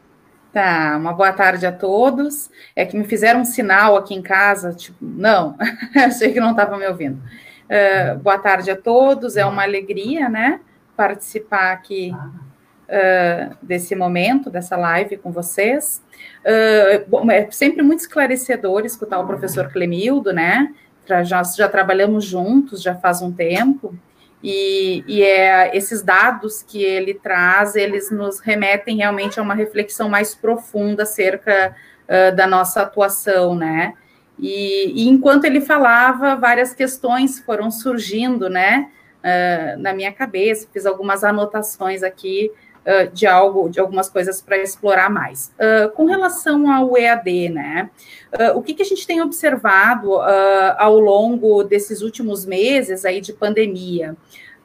Tá, 0.52 0.98
uma 0.98 1.14
boa 1.14 1.32
tarde 1.32 1.66
a 1.68 1.72
todos. 1.72 2.50
É 2.76 2.86
que 2.86 2.98
me 2.98 3.04
fizeram 3.04 3.42
um 3.42 3.46
sinal 3.46 3.96
aqui 3.96 4.16
em 4.16 4.22
casa, 4.22 4.74
tipo, 4.74 4.98
não, 5.02 5.56
achei 5.96 6.34
que 6.34 6.40
não 6.40 6.52
estava 6.52 6.78
me 6.78 6.88
ouvindo. 6.88 7.22
Uh, 7.70 8.18
boa 8.18 8.40
tarde 8.40 8.72
a 8.72 8.76
todos, 8.76 9.38
é 9.38 9.46
uma 9.46 9.62
alegria, 9.62 10.28
né, 10.28 10.60
participar 10.98 11.72
aqui 11.72 12.12
uh, 12.12 13.56
desse 13.62 13.96
momento, 13.96 14.50
dessa 14.50 14.76
live 14.76 15.18
com 15.18 15.32
vocês. 15.32 16.04
Uh, 16.42 17.08
bom, 17.08 17.30
é 17.30 17.50
sempre 17.52 17.84
muito 17.84 18.00
esclarecedor 18.00 18.86
escutar 18.86 19.20
o 19.20 19.28
professor 19.28 19.72
Clemildo, 19.72 20.34
né, 20.34 20.74
já, 21.24 21.44
já 21.44 21.70
trabalhamos 21.70 22.26
juntos 22.26 22.82
já 22.82 22.96
faz 22.96 23.22
um 23.22 23.32
tempo, 23.32 23.96
e, 24.44 25.04
e, 25.08 25.24
é, 25.24 25.76
esses 25.76 26.02
dados 26.02 26.64
que 26.64 26.84
ele 26.84 27.14
traz, 27.14 27.76
eles 27.76 28.10
nos 28.10 28.40
remetem 28.40 28.98
realmente 28.98 29.40
a 29.40 29.44
uma 29.44 29.54
reflexão 29.54 30.08
mais 30.10 30.34
profunda 30.34 31.04
acerca 31.04 31.76
da 32.36 32.48
nossa 32.48 32.82
atuação, 32.82 33.54
né, 33.54 33.94
e, 34.40 35.04
e, 35.04 35.10
enquanto 35.10 35.44
ele 35.44 35.60
falava, 35.60 36.36
várias 36.36 36.74
questões 36.74 37.40
foram 37.40 37.70
surgindo, 37.70 38.50
né, 38.50 38.90
uh, 39.20 39.80
na 39.82 39.94
minha 39.94 40.14
cabeça. 40.14 40.68
Fiz 40.72 40.86
algumas 40.86 41.24
anotações 41.24 42.04
aqui 42.04 42.50
uh, 42.90 43.14
de 43.14 43.28
algo, 43.28 43.70
de 43.70 43.80
algumas 43.80 44.10
coisas 44.10 44.42
para 44.42 44.58
explorar 44.58 45.10
mais. 45.10 45.54
Uh, 45.60 45.90
com 45.92 46.06
relação 46.06 46.72
ao 46.72 46.98
EAD, 46.98 47.50
né, 47.50 47.90
o 48.56 48.62
que, 48.62 48.74
que, 48.74 48.84
a 48.84 48.86
gente 48.86 49.08
tem 49.08 49.22
observado 49.22 50.14
ao 50.78 51.00
longo 51.00 51.64
desses 51.64 52.04
últimos 52.04 52.46
meses 52.46 53.04
aí 53.04 53.22
de 53.22 53.34
pandemia? 53.34 54.16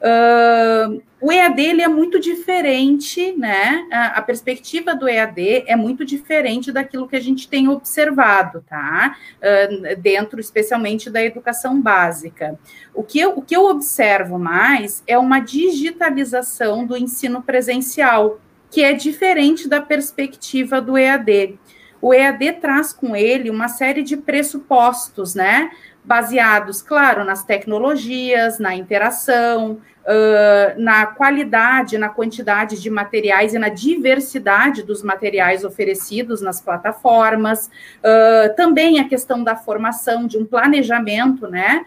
Uh, 0.05 1.01
o 1.19 1.31
EAD 1.31 1.59
ele 1.59 1.81
é 1.81 1.87
muito 1.87 2.19
diferente, 2.19 3.35
né? 3.35 3.87
A, 3.91 4.19
a, 4.19 4.21
perspectiva 4.21 4.95
do 4.95 5.09
EAD 5.09 5.63
é 5.65 5.75
muito 5.75 6.05
diferente 6.05 6.71
daquilo 6.71 7.07
que 7.07 7.15
a 7.15 7.19
gente 7.19 7.49
tem 7.49 7.67
observado, 7.67 8.63
tá? 8.69 9.17
Uh, 9.37 9.99
dentro, 9.99 10.39
especialmente, 10.39 11.09
da 11.09 11.23
educação 11.23 11.81
básica. 11.81 12.59
O 12.93 13.01
que, 13.01 13.19
eu, 13.19 13.31
o 13.31 13.41
que 13.41 13.55
eu 13.55 13.65
observo 13.65 14.37
mais 14.37 15.01
é 15.07 15.17
uma 15.17 15.39
digitalização 15.39 16.85
do 16.85 16.95
ensino 16.95 17.41
presencial, 17.41 18.39
que 18.69 18.83
é 18.83 18.93
diferente 18.93 19.67
da 19.67 19.81
perspectiva 19.81 20.79
do 20.79 20.95
EAD. 20.95 21.57
O 21.99 22.13
EAD 22.13 22.51
traz 22.61 22.93
com 22.93 23.15
ele 23.15 23.49
uma 23.49 23.69
série 23.69 24.03
de 24.03 24.17
pressupostos, 24.17 25.33
né? 25.33 25.71
baseados, 26.05 26.81
claro, 26.81 27.25
nas 27.25 27.43
tecnologias, 27.43 28.59
na 28.59 28.75
interação, 28.75 29.81
uh, 30.05 30.79
na 30.79 31.05
qualidade, 31.05 31.97
na 31.97 32.09
quantidade 32.09 32.81
de 32.81 32.89
materiais 32.89 33.53
e 33.53 33.59
na 33.59 33.69
diversidade 33.69 34.83
dos 34.83 35.03
materiais 35.03 35.63
oferecidos 35.63 36.41
nas 36.41 36.61
plataformas, 36.61 37.69
uh, 37.99 38.55
também 38.55 38.99
a 38.99 39.07
questão 39.07 39.43
da 39.43 39.55
formação, 39.55 40.27
de 40.27 40.37
um 40.37 40.45
planejamento, 40.45 41.47
né? 41.47 41.83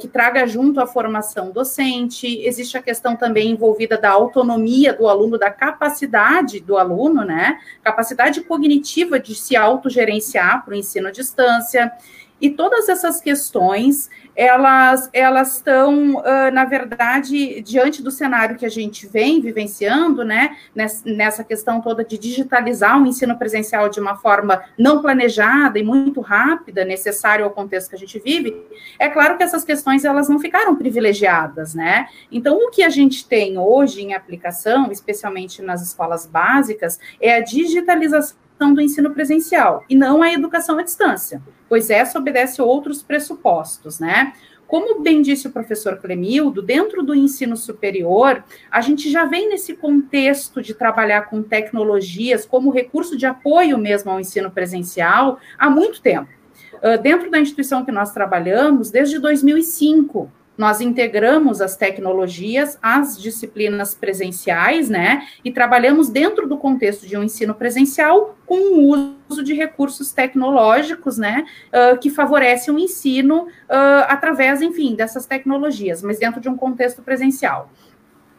que 0.00 0.06
traga 0.06 0.46
junto 0.46 0.80
a 0.80 0.86
formação 0.86 1.50
docente, 1.50 2.40
existe 2.44 2.78
a 2.78 2.80
questão 2.82 3.16
também 3.16 3.50
envolvida 3.50 3.98
da 3.98 4.10
autonomia 4.10 4.92
do 4.92 5.08
aluno, 5.08 5.36
da 5.36 5.50
capacidade 5.50 6.60
do 6.60 6.78
aluno, 6.78 7.24
né? 7.24 7.58
Capacidade 7.82 8.42
cognitiva 8.42 9.18
de 9.18 9.34
se 9.34 9.56
autogerenciar 9.56 10.64
para 10.64 10.74
o 10.74 10.76
ensino 10.76 11.08
à 11.08 11.10
distância. 11.10 11.90
E 12.42 12.50
todas 12.50 12.88
essas 12.88 13.20
questões, 13.20 14.10
elas 14.34 15.08
elas 15.12 15.58
estão, 15.58 16.16
uh, 16.16 16.50
na 16.52 16.64
verdade, 16.64 17.62
diante 17.62 18.02
do 18.02 18.10
cenário 18.10 18.56
que 18.56 18.66
a 18.66 18.68
gente 18.68 19.06
vem 19.06 19.40
vivenciando, 19.40 20.24
né, 20.24 20.56
nessa 21.04 21.44
questão 21.44 21.80
toda 21.80 22.04
de 22.04 22.18
digitalizar 22.18 23.00
o 23.00 23.06
ensino 23.06 23.38
presencial 23.38 23.88
de 23.88 24.00
uma 24.00 24.16
forma 24.16 24.60
não 24.76 25.00
planejada 25.00 25.78
e 25.78 25.84
muito 25.84 26.20
rápida, 26.20 26.84
necessário 26.84 27.44
ao 27.44 27.52
contexto 27.52 27.90
que 27.90 27.94
a 27.94 27.98
gente 27.98 28.18
vive, 28.18 28.60
é 28.98 29.08
claro 29.08 29.36
que 29.36 29.44
essas 29.44 29.62
questões 29.62 30.04
elas 30.04 30.28
não 30.28 30.40
ficaram 30.40 30.74
privilegiadas, 30.74 31.76
né? 31.76 32.08
Então, 32.30 32.56
o 32.56 32.70
que 32.70 32.82
a 32.82 32.90
gente 32.90 33.24
tem 33.28 33.56
hoje 33.56 34.02
em 34.02 34.14
aplicação, 34.14 34.90
especialmente 34.90 35.62
nas 35.62 35.80
escolas 35.80 36.26
básicas, 36.26 36.98
é 37.20 37.36
a 37.36 37.40
digitalização 37.40 38.41
do 38.74 38.80
ensino 38.82 39.14
presencial 39.14 39.82
e 39.88 39.94
não 39.94 40.22
a 40.22 40.30
educação 40.30 40.78
à 40.78 40.82
distância, 40.82 41.40
pois 41.68 41.88
essa 41.88 42.18
obedece 42.18 42.60
a 42.60 42.64
outros 42.64 43.02
pressupostos, 43.02 43.98
né? 43.98 44.34
Como 44.66 45.02
bem 45.02 45.20
disse 45.20 45.46
o 45.46 45.50
professor 45.50 45.98
Clemildo, 45.98 46.62
dentro 46.62 47.02
do 47.02 47.14
ensino 47.14 47.56
superior, 47.56 48.42
a 48.70 48.80
gente 48.80 49.10
já 49.10 49.24
vem 49.24 49.48
nesse 49.48 49.74
contexto 49.74 50.62
de 50.62 50.72
trabalhar 50.72 51.28
com 51.28 51.42
tecnologias 51.42 52.46
como 52.46 52.70
recurso 52.70 53.16
de 53.16 53.26
apoio 53.26 53.76
mesmo 53.76 54.10
ao 54.10 54.18
ensino 54.18 54.50
presencial 54.50 55.38
há 55.58 55.68
muito 55.68 56.00
tempo. 56.00 56.30
Uh, 56.74 57.00
dentro 57.02 57.30
da 57.30 57.38
instituição 57.38 57.84
que 57.84 57.92
nós 57.92 58.12
trabalhamos, 58.12 58.90
desde 58.90 59.18
2005, 59.18 60.30
nós 60.56 60.80
integramos 60.80 61.60
as 61.60 61.76
tecnologias 61.76 62.78
às 62.82 63.20
disciplinas 63.20 63.94
presenciais, 63.94 64.88
né? 64.88 65.26
E 65.44 65.50
trabalhamos 65.50 66.08
dentro 66.08 66.46
do 66.46 66.58
contexto 66.58 67.06
de 67.06 67.16
um 67.16 67.22
ensino 67.22 67.54
presencial 67.54 68.36
com 68.46 68.56
o 68.56 69.16
uso 69.28 69.42
de 69.42 69.54
recursos 69.54 70.12
tecnológicos, 70.12 71.16
né? 71.16 71.44
Uh, 71.68 71.98
que 71.98 72.10
favorecem 72.10 72.74
o 72.74 72.78
ensino 72.78 73.44
uh, 73.44 74.04
através, 74.08 74.60
enfim, 74.60 74.94
dessas 74.94 75.26
tecnologias, 75.26 76.02
mas 76.02 76.18
dentro 76.18 76.40
de 76.40 76.48
um 76.48 76.56
contexto 76.56 77.02
presencial. 77.02 77.70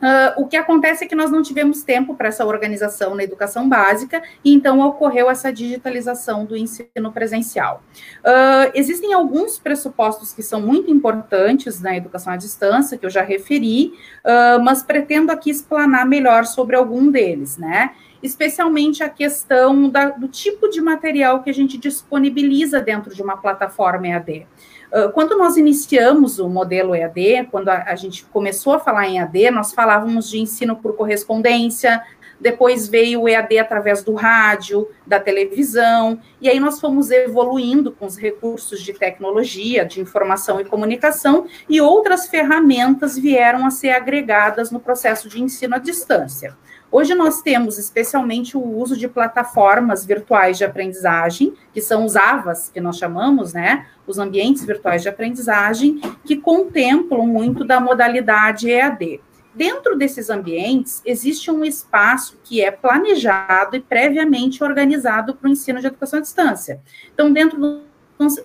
Uh, 0.04 0.42
o 0.42 0.48
que 0.48 0.58
acontece 0.58 1.06
é 1.06 1.08
que 1.08 1.16
nós 1.16 1.32
não 1.32 1.42
tivemos 1.42 1.82
tempo 1.82 2.14
para 2.14 2.28
essa 2.28 2.46
organização 2.46 3.16
na 3.16 3.24
educação 3.24 3.70
básica, 3.70 4.22
e 4.44 4.54
então 4.54 4.82
ocorreu 4.82 5.30
essa 5.30 5.52
digitalização 5.52 6.44
do 6.44 6.58
ensino 6.58 7.14
presencial. 7.14 7.82
Uh, 8.20 8.70
existem 8.74 9.14
alguns 9.14 9.58
pressupostos 9.58 10.34
que 10.34 10.44
são 10.44 10.60
muito 10.60 10.92
importantes 10.92 11.80
na 11.80 11.96
educação 11.96 12.34
à 12.34 12.36
distância, 12.36 12.98
que 12.98 13.06
eu 13.06 13.10
já 13.10 13.22
referi, 13.22 13.94
uh, 14.26 14.62
mas 14.62 14.84
pretendo 14.84 15.32
aqui 15.32 15.50
explanar 15.50 16.06
melhor 16.06 16.46
sobre 16.46 16.76
algum 16.76 17.10
deles, 17.10 17.58
né? 17.58 17.92
especialmente 18.22 19.04
a 19.04 19.10
questão 19.10 19.90
da, 19.90 20.10
do 20.10 20.30
tipo 20.30 20.70
de 20.70 20.80
material 20.80 21.44
que 21.44 21.50
a 21.50 21.54
gente 21.54 21.78
disponibiliza 21.78 22.80
dentro 22.80 23.14
de 23.14 23.22
uma 23.22 23.36
plataforma 23.36 24.08
EAD. 24.08 24.48
Uh, 24.94 25.12
quando 25.12 25.36
nós 25.36 25.58
iniciamos 25.58 26.38
o 26.38 26.48
modelo 26.48 26.94
EAD, 26.94 27.48
quando 27.50 27.70
a, 27.70 27.86
a 27.88 27.96
gente 27.96 28.24
começou 28.26 28.74
a 28.74 28.80
falar 28.80 29.08
em 29.08 29.18
EAD, 29.18 29.50
nós 29.50 29.74
falávamos 29.74 30.30
de 30.30 30.40
ensino 30.40 30.76
por 30.76 30.96
correspondência, 30.96 32.00
depois 32.40 32.88
veio 32.88 33.22
o 33.22 33.28
EAD 33.28 33.58
através 33.58 34.04
do 34.04 34.14
rádio, 34.14 34.88
da 35.08 35.20
televisão, 35.20 36.20
e 36.40 36.48
aí 36.48 36.60
nós 36.60 36.80
fomos 36.80 37.10
evoluindo 37.10 37.92
com 37.92 38.06
os 38.06 38.18
recursos 38.18 38.82
de 38.82 38.94
tecnologia, 38.94 39.84
de 39.84 40.00
informação 40.00 40.62
e 40.62 40.66
comunicação, 40.66 41.48
e 41.68 41.82
outras 41.82 42.28
ferramentas 42.28 43.18
vieram 43.18 43.66
a 43.66 43.72
ser 43.72 43.92
agregadas 43.92 44.70
no 44.70 44.80
processo 44.80 45.28
de 45.28 45.42
ensino 45.42 45.74
à 45.74 45.80
distância. 45.80 46.56
Hoje 46.96 47.16
nós 47.16 47.42
temos 47.42 47.80
especialmente 47.80 48.56
o 48.56 48.62
uso 48.62 48.96
de 48.96 49.08
plataformas 49.08 50.06
virtuais 50.06 50.60
de 50.60 50.64
aprendizagem, 50.64 51.56
que 51.74 51.82
são 51.82 52.06
os 52.06 52.16
AVAs, 52.16 52.70
que 52.70 52.80
nós 52.80 53.00
chamamos, 53.00 53.52
né? 53.52 53.88
Os 54.06 54.20
ambientes 54.20 54.64
virtuais 54.64 55.02
de 55.02 55.10
aprendizagem, 55.10 56.00
que 56.24 56.38
contemplam 56.38 57.26
muito 57.26 57.66
da 57.66 57.80
modalidade 57.80 58.70
EAD. 58.70 59.20
Dentro 59.56 59.98
desses 59.98 60.30
ambientes, 60.30 61.02
existe 61.04 61.50
um 61.50 61.66
espaço 61.66 62.38
que 62.44 62.62
é 62.62 62.70
planejado 62.70 63.76
e 63.76 63.80
previamente 63.80 64.64
organizado 64.64 65.34
para 65.34 65.50
o 65.50 65.52
ensino 65.52 65.80
de 65.80 65.88
educação 65.88 66.20
à 66.20 66.22
distância. 66.22 66.80
Então, 67.12 67.34
dentro 67.34 67.60
do 67.60 67.82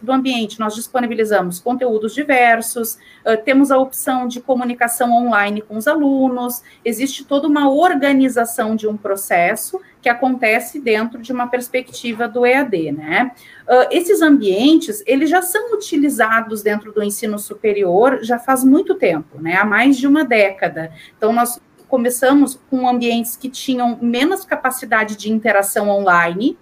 do 0.03 0.12
ambiente, 0.12 0.61
nós 0.61 0.74
disponibilizamos 0.74 1.61
conteúdos 1.61 2.14
diversos, 2.14 2.99
temos 3.45 3.70
a 3.70 3.79
opção 3.79 4.26
de 4.29 4.41
comunicação 4.41 5.12
online 5.12 5.61
com 5.61 5.76
os 5.76 5.87
alunos, 5.87 6.62
existe 6.85 7.24
toda 7.24 7.47
uma 7.47 7.70
organização 7.70 8.76
de 8.76 8.87
um 8.87 8.97
processo 8.97 9.81
que 10.01 10.09
acontece 10.09 10.81
dentro 10.81 11.20
de 11.20 11.33
uma 11.33 11.49
perspectiva 11.49 12.29
do 12.29 12.47
EAD, 12.47 12.93
né? 12.93 13.33
Esses 13.91 14.22
ambientes, 14.22 15.03
eles 15.07 15.29
já 15.29 15.43
são 15.43 15.74
utilizados 15.74 16.62
dentro 16.62 16.93
do 16.93 17.03
ensino 17.03 17.39
superior 17.39 18.20
já 18.22 18.39
faz 18.39 18.62
muito 18.64 18.95
tempo, 18.95 19.41
né? 19.41 19.57
Há 19.57 19.64
mais 19.64 19.97
de 19.97 20.07
uma 20.07 20.24
década. 20.24 20.93
Então, 21.16 21.33
nós 21.33 21.61
começamos 21.89 22.61
com 22.68 22.89
ambientes 22.89 23.35
que 23.35 23.49
tinham 23.49 23.99
menos 24.01 24.45
capacidade 24.45 25.16
de 25.16 25.33
interação 25.33 25.89
online, 25.89 26.59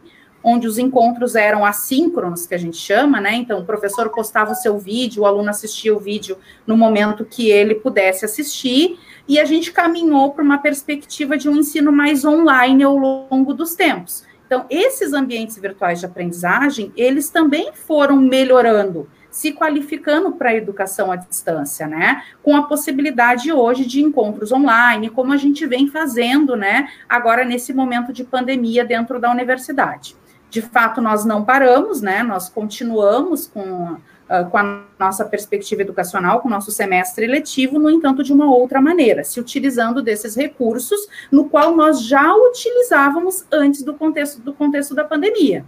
onde 0.48 0.68
os 0.68 0.78
encontros 0.78 1.34
eram 1.34 1.64
assíncronos, 1.64 2.46
que 2.46 2.54
a 2.54 2.58
gente 2.58 2.76
chama, 2.76 3.20
né? 3.20 3.34
Então, 3.34 3.58
o 3.58 3.64
professor 3.64 4.10
postava 4.10 4.52
o 4.52 4.54
seu 4.54 4.78
vídeo, 4.78 5.24
o 5.24 5.26
aluno 5.26 5.50
assistia 5.50 5.92
o 5.92 5.98
vídeo 5.98 6.38
no 6.64 6.76
momento 6.76 7.24
que 7.24 7.50
ele 7.50 7.74
pudesse 7.74 8.24
assistir, 8.24 8.96
e 9.26 9.40
a 9.40 9.44
gente 9.44 9.72
caminhou 9.72 10.30
para 10.30 10.44
uma 10.44 10.58
perspectiva 10.58 11.36
de 11.36 11.48
um 11.48 11.56
ensino 11.56 11.90
mais 11.90 12.24
online 12.24 12.84
ao 12.84 12.96
longo 12.96 13.52
dos 13.52 13.74
tempos. 13.74 14.24
Então, 14.46 14.66
esses 14.70 15.12
ambientes 15.12 15.58
virtuais 15.58 15.98
de 15.98 16.06
aprendizagem, 16.06 16.92
eles 16.96 17.28
também 17.28 17.72
foram 17.72 18.14
melhorando, 18.14 19.10
se 19.28 19.50
qualificando 19.50 20.30
para 20.30 20.50
a 20.50 20.54
educação 20.54 21.10
à 21.10 21.16
distância, 21.16 21.88
né? 21.88 22.22
Com 22.40 22.54
a 22.54 22.62
possibilidade 22.68 23.52
hoje 23.52 23.84
de 23.84 24.00
encontros 24.00 24.52
online, 24.52 25.10
como 25.10 25.32
a 25.32 25.36
gente 25.36 25.66
vem 25.66 25.88
fazendo, 25.88 26.54
né? 26.54 26.86
Agora, 27.08 27.44
nesse 27.44 27.74
momento 27.74 28.12
de 28.12 28.22
pandemia 28.22 28.84
dentro 28.84 29.18
da 29.18 29.28
universidade. 29.28 30.14
De 30.56 30.62
fato, 30.62 31.02
nós 31.02 31.22
não 31.26 31.44
paramos, 31.44 32.00
né? 32.00 32.22
Nós 32.22 32.48
continuamos 32.48 33.46
com, 33.46 33.92
uh, 33.92 34.50
com 34.50 34.56
a 34.56 34.84
nossa 34.98 35.22
perspectiva 35.22 35.82
educacional, 35.82 36.40
com 36.40 36.48
o 36.48 36.50
nosso 36.50 36.70
semestre 36.70 37.26
letivo, 37.26 37.78
no 37.78 37.90
entanto, 37.90 38.22
de 38.22 38.32
uma 38.32 38.50
outra 38.50 38.80
maneira, 38.80 39.22
se 39.22 39.38
utilizando 39.38 40.00
desses 40.00 40.34
recursos, 40.34 40.98
no 41.30 41.50
qual 41.50 41.76
nós 41.76 42.00
já 42.00 42.34
utilizávamos 42.34 43.44
antes 43.52 43.82
do 43.82 43.92
contexto, 43.92 44.40
do 44.40 44.54
contexto 44.54 44.94
da 44.94 45.04
pandemia. 45.04 45.62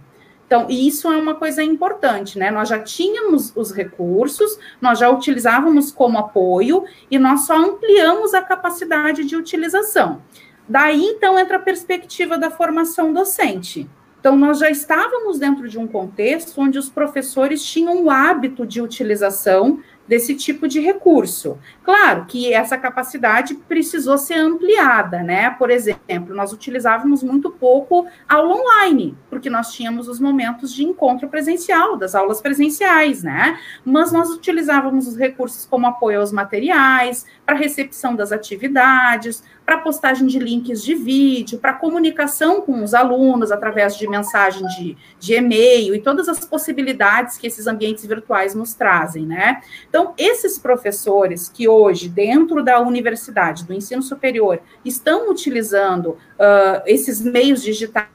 Então, 0.47 0.65
isso 0.67 1.07
é 1.13 1.15
uma 1.15 1.35
coisa 1.35 1.61
importante, 1.61 2.39
né? 2.39 2.49
Nós 2.49 2.67
já 2.67 2.79
tínhamos 2.79 3.55
os 3.55 3.71
recursos, 3.71 4.57
nós 4.81 4.97
já 4.97 5.07
utilizávamos 5.07 5.91
como 5.91 6.17
apoio 6.17 6.83
e 7.11 7.19
nós 7.19 7.41
só 7.41 7.55
ampliamos 7.55 8.33
a 8.33 8.41
capacidade 8.41 9.23
de 9.23 9.35
utilização. 9.35 10.23
Daí, 10.67 11.03
então, 11.03 11.37
entra 11.37 11.57
a 11.57 11.61
perspectiva 11.61 12.39
da 12.39 12.49
formação 12.49 13.13
docente. 13.13 13.87
Então, 14.19 14.35
nós 14.35 14.59
já 14.59 14.69
estávamos 14.69 15.39
dentro 15.39 15.67
de 15.67 15.79
um 15.79 15.87
contexto 15.87 16.59
onde 16.59 16.77
os 16.77 16.89
professores 16.89 17.63
tinham 17.63 18.03
o 18.03 18.09
hábito 18.09 18.65
de 18.65 18.81
utilização 18.81 19.79
desse 20.09 20.33
tipo 20.33 20.67
de 20.67 20.79
recurso. 20.79 21.59
Claro 21.83 22.25
que 22.25 22.51
essa 22.51 22.75
capacidade 22.79 23.53
precisou 23.53 24.17
ser 24.17 24.39
ampliada, 24.39 25.21
né? 25.21 25.51
Por 25.51 25.69
exemplo, 25.69 26.33
nós 26.35 26.51
utilizávamos 26.51 27.21
muito 27.21 27.51
pouco 27.51 28.07
aula 28.27 28.55
online, 28.55 29.15
porque 29.29 29.51
nós 29.51 29.71
tínhamos 29.71 30.07
os 30.07 30.19
momentos 30.19 30.73
de 30.73 30.83
encontro 30.83 31.29
presencial, 31.29 31.95
das 31.95 32.15
aulas 32.15 32.41
presenciais, 32.41 33.21
né? 33.21 33.59
Mas 33.85 34.11
nós 34.11 34.31
utilizávamos 34.31 35.07
os 35.07 35.15
recursos 35.15 35.63
como 35.63 35.85
apoio 35.85 36.21
aos 36.21 36.31
materiais, 36.31 37.27
para 37.45 37.55
recepção 37.55 38.15
das 38.15 38.31
atividades, 38.31 39.43
para 39.69 39.77
postagem 39.77 40.25
de 40.25 40.39
links 40.39 40.81
de 40.81 40.95
vídeo, 40.95 41.59
para 41.59 41.73
comunicação 41.73 42.59
com 42.59 42.83
os 42.83 42.95
alunos 42.95 43.51
através 43.51 43.95
de 43.95 44.07
mensagem 44.07 44.65
de, 44.65 44.97
de 45.19 45.35
e-mail 45.35 45.93
e 45.93 46.01
todas 46.01 46.27
as 46.27 46.43
possibilidades 46.43 47.37
que 47.37 47.45
esses 47.45 47.67
ambientes 47.67 48.03
virtuais 48.03 48.55
nos 48.55 48.73
trazem, 48.73 49.27
né? 49.27 49.61
Então, 49.87 50.15
esses 50.17 50.57
professores 50.57 51.47
que 51.47 51.67
hoje, 51.67 52.09
dentro 52.09 52.63
da 52.63 52.79
universidade, 52.79 53.63
do 53.63 53.71
ensino 53.71 54.01
superior, 54.01 54.59
estão 54.83 55.29
utilizando 55.29 56.13
uh, 56.13 56.81
esses 56.87 57.21
meios 57.21 57.61
digitais 57.61 58.07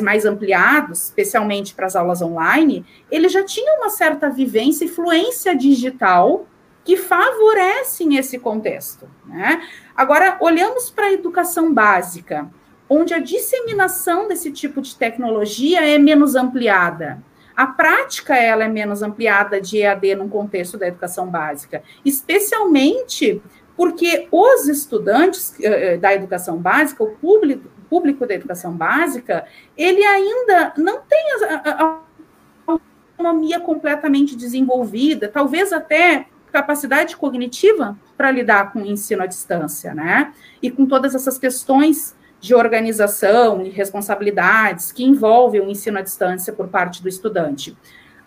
mais 0.00 0.24
ampliados, 0.24 1.04
especialmente 1.04 1.74
para 1.74 1.84
as 1.84 1.94
aulas 1.94 2.22
online, 2.22 2.86
eles 3.10 3.32
já 3.32 3.44
tinham 3.44 3.76
uma 3.80 3.90
certa 3.90 4.30
vivência 4.30 4.86
e 4.86 4.88
fluência 4.88 5.54
digital 5.54 6.46
que 6.84 6.96
favorecem 6.96 8.16
esse 8.16 8.38
contexto. 8.38 9.08
Né? 9.26 9.62
Agora, 9.96 10.36
olhamos 10.40 10.90
para 10.90 11.06
a 11.06 11.12
educação 11.12 11.72
básica, 11.72 12.50
onde 12.88 13.14
a 13.14 13.20
disseminação 13.20 14.28
desse 14.28 14.50
tipo 14.50 14.80
de 14.80 14.96
tecnologia 14.96 15.86
é 15.86 15.98
menos 15.98 16.34
ampliada. 16.34 17.22
A 17.56 17.66
prática 17.66 18.36
ela 18.36 18.64
é 18.64 18.68
menos 18.68 19.02
ampliada 19.02 19.60
de 19.60 19.78
EAD 19.78 20.16
no 20.16 20.28
contexto 20.28 20.76
da 20.76 20.88
educação 20.88 21.28
básica, 21.28 21.82
especialmente 22.04 23.40
porque 23.76 24.28
os 24.30 24.68
estudantes 24.68 25.54
eh, 25.60 25.94
eh, 25.94 25.96
da 25.96 26.14
educação 26.14 26.58
básica, 26.58 27.02
o 27.02 27.10
público, 27.16 27.68
público 27.88 28.26
da 28.26 28.34
educação 28.34 28.72
básica, 28.72 29.44
ele 29.76 30.04
ainda 30.04 30.72
não 30.76 31.00
tem 31.02 31.24
a, 31.48 31.84
a 31.84 32.00
autonomia 32.66 33.60
completamente 33.60 34.36
desenvolvida, 34.36 35.28
talvez 35.28 35.72
até 35.72 36.26
capacidade 36.54 37.16
cognitiva 37.16 37.98
para 38.16 38.30
lidar 38.30 38.72
com 38.72 38.80
o 38.80 38.86
ensino 38.86 39.24
à 39.24 39.26
distância, 39.26 39.92
né? 39.92 40.32
E 40.62 40.70
com 40.70 40.86
todas 40.86 41.12
essas 41.12 41.36
questões 41.36 42.14
de 42.40 42.54
organização 42.54 43.60
e 43.60 43.70
responsabilidades 43.70 44.92
que 44.92 45.02
envolvem 45.02 45.60
o 45.60 45.68
ensino 45.68 45.98
à 45.98 46.00
distância 46.00 46.52
por 46.52 46.68
parte 46.68 47.02
do 47.02 47.08
estudante. 47.08 47.76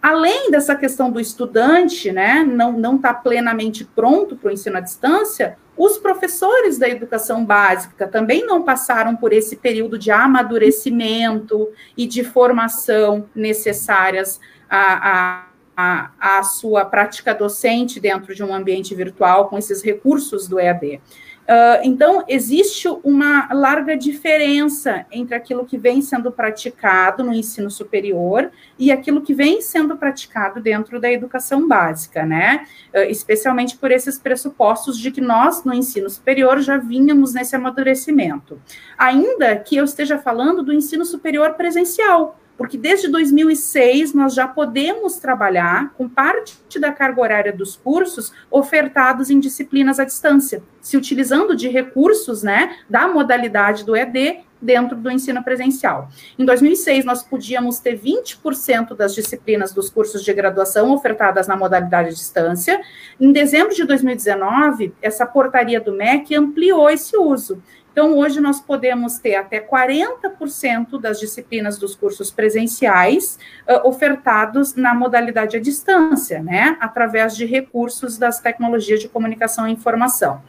Além 0.02 0.52
dessa 0.52 0.76
questão 0.76 1.10
do 1.10 1.22
estudante, 1.22 2.12
né, 2.12 2.44
não 2.44 2.74
não 2.74 2.98
está 2.98 3.14
plenamente 3.14 3.86
pronto 3.86 4.36
para 4.36 4.50
o 4.50 4.52
ensino 4.52 4.76
à 4.76 4.82
distância, 4.82 5.58
os 5.78 5.98
professores 5.98 6.78
da 6.78 6.90
educação 6.90 7.46
básica 7.46 8.08
também 8.08 8.46
não 8.46 8.62
passaram 8.62 9.16
por 9.16 9.32
esse 9.32 9.56
período 9.56 9.98
de 9.98 10.12
amadurecimento 10.12 11.70
e 11.96 12.06
de 12.06 12.26
formação 12.26 13.30
necessárias 13.34 14.40
a, 14.70 15.40
a 15.40 15.47
a, 15.78 16.10
a 16.20 16.42
sua 16.42 16.84
prática 16.84 17.36
docente 17.36 18.00
dentro 18.00 18.34
de 18.34 18.44
um 18.44 18.52
ambiente 18.52 18.96
virtual 18.96 19.48
com 19.48 19.60
esses 19.60 19.84
recursos 19.84 20.48
do 20.48 20.60
EAD. 20.60 21.00
Uh, 21.48 21.80
então, 21.82 22.26
existe 22.28 22.90
uma 23.06 23.48
larga 23.54 23.96
diferença 23.96 25.06
entre 25.10 25.34
aquilo 25.34 25.66
que 25.66 25.78
vem 25.78 26.02
sendo 26.02 26.30
praticado 26.30 27.24
no 27.24 27.34
ensino 27.34 27.72
superior 27.72 28.52
e 28.78 28.92
aquilo 28.92 29.22
que 29.22 29.34
vem 29.34 29.62
sendo 29.62 29.96
praticado 29.96 30.60
dentro 30.60 31.00
da 31.00 31.10
educação 31.10 31.66
básica, 31.66 32.26
né? 32.26 32.68
Uh, 32.94 33.10
especialmente 33.10 33.78
por 33.78 33.92
esses 33.92 34.20
pressupostos 34.20 35.00
de 35.00 35.10
que 35.10 35.22
nós, 35.22 35.64
no 35.64 35.74
ensino 35.74 36.10
superior, 36.10 36.60
já 36.60 36.76
vínhamos 36.76 37.34
nesse 37.34 37.56
amadurecimento. 37.56 38.60
Ainda 38.98 39.56
que 39.56 39.78
eu 39.78 39.86
esteja 39.86 40.18
falando 40.18 40.62
do 40.62 40.74
ensino 40.74 41.06
superior 41.06 41.54
presencial, 41.54 42.38
porque 42.58 42.78
desde 42.78 43.08
2006 43.08 44.14
nós 44.14 44.34
já 44.34 44.48
podemos 44.48 45.18
trabalhar 45.18 45.94
com 45.94 46.10
parte 46.10 46.58
da 46.80 46.92
carga 46.92 47.22
horária 47.22 47.54
dos 47.54 47.76
cursos 47.76 48.34
ofertados 48.50 49.30
em 49.30 49.40
disciplinas 49.40 50.00
à 50.00 50.06
distância, 50.06 50.64
se 50.82 50.98
utilizando 50.98 51.56
de 51.56 51.70
recursos, 51.70 52.44
né, 52.44 52.78
da 52.90 53.08
modalidade 53.08 53.86
do 53.86 53.96
ED 53.96 54.42
dentro 54.62 54.98
do 54.98 55.12
ensino 55.12 55.44
presencial. 55.44 56.10
Em 56.38 56.44
2006 56.44 57.06
nós 57.06 57.24
podíamos 57.24 57.80
ter 57.80 58.00
20% 58.00 58.96
das 58.96 59.14
disciplinas 59.14 59.72
dos 59.72 59.90
cursos 59.90 60.24
de 60.24 60.34
graduação 60.34 60.92
ofertadas 60.92 61.48
na 61.48 61.56
modalidade 61.56 62.10
distância. 62.10 62.82
Em 63.20 63.32
dezembro 63.32 63.76
de 63.76 63.84
2019, 63.84 64.94
essa 65.02 65.26
portaria 65.26 65.80
do 65.80 65.94
MEC 65.94 66.36
ampliou 66.36 66.90
esse 66.90 67.16
uso. 67.16 67.62
Então, 67.98 68.16
hoje 68.16 68.40
nós 68.40 68.62
podemos 68.62 69.18
ter 69.18 69.34
até 69.34 69.60
40% 69.60 71.02
das 71.02 71.20
disciplinas 71.20 71.80
dos 71.80 71.96
cursos 71.96 72.30
presenciais 72.30 73.40
uh, 73.68 73.88
ofertados 73.88 74.76
na 74.76 74.94
modalidade 74.94 75.58
à 75.58 75.60
distância, 75.60 76.40
né, 76.44 76.78
através 76.80 77.36
de 77.36 77.44
recursos 77.44 78.16
das 78.16 78.40
tecnologias 78.40 79.00
de 79.00 79.10
comunicação 79.10 79.68
e 79.68 79.72
informação 79.72 80.44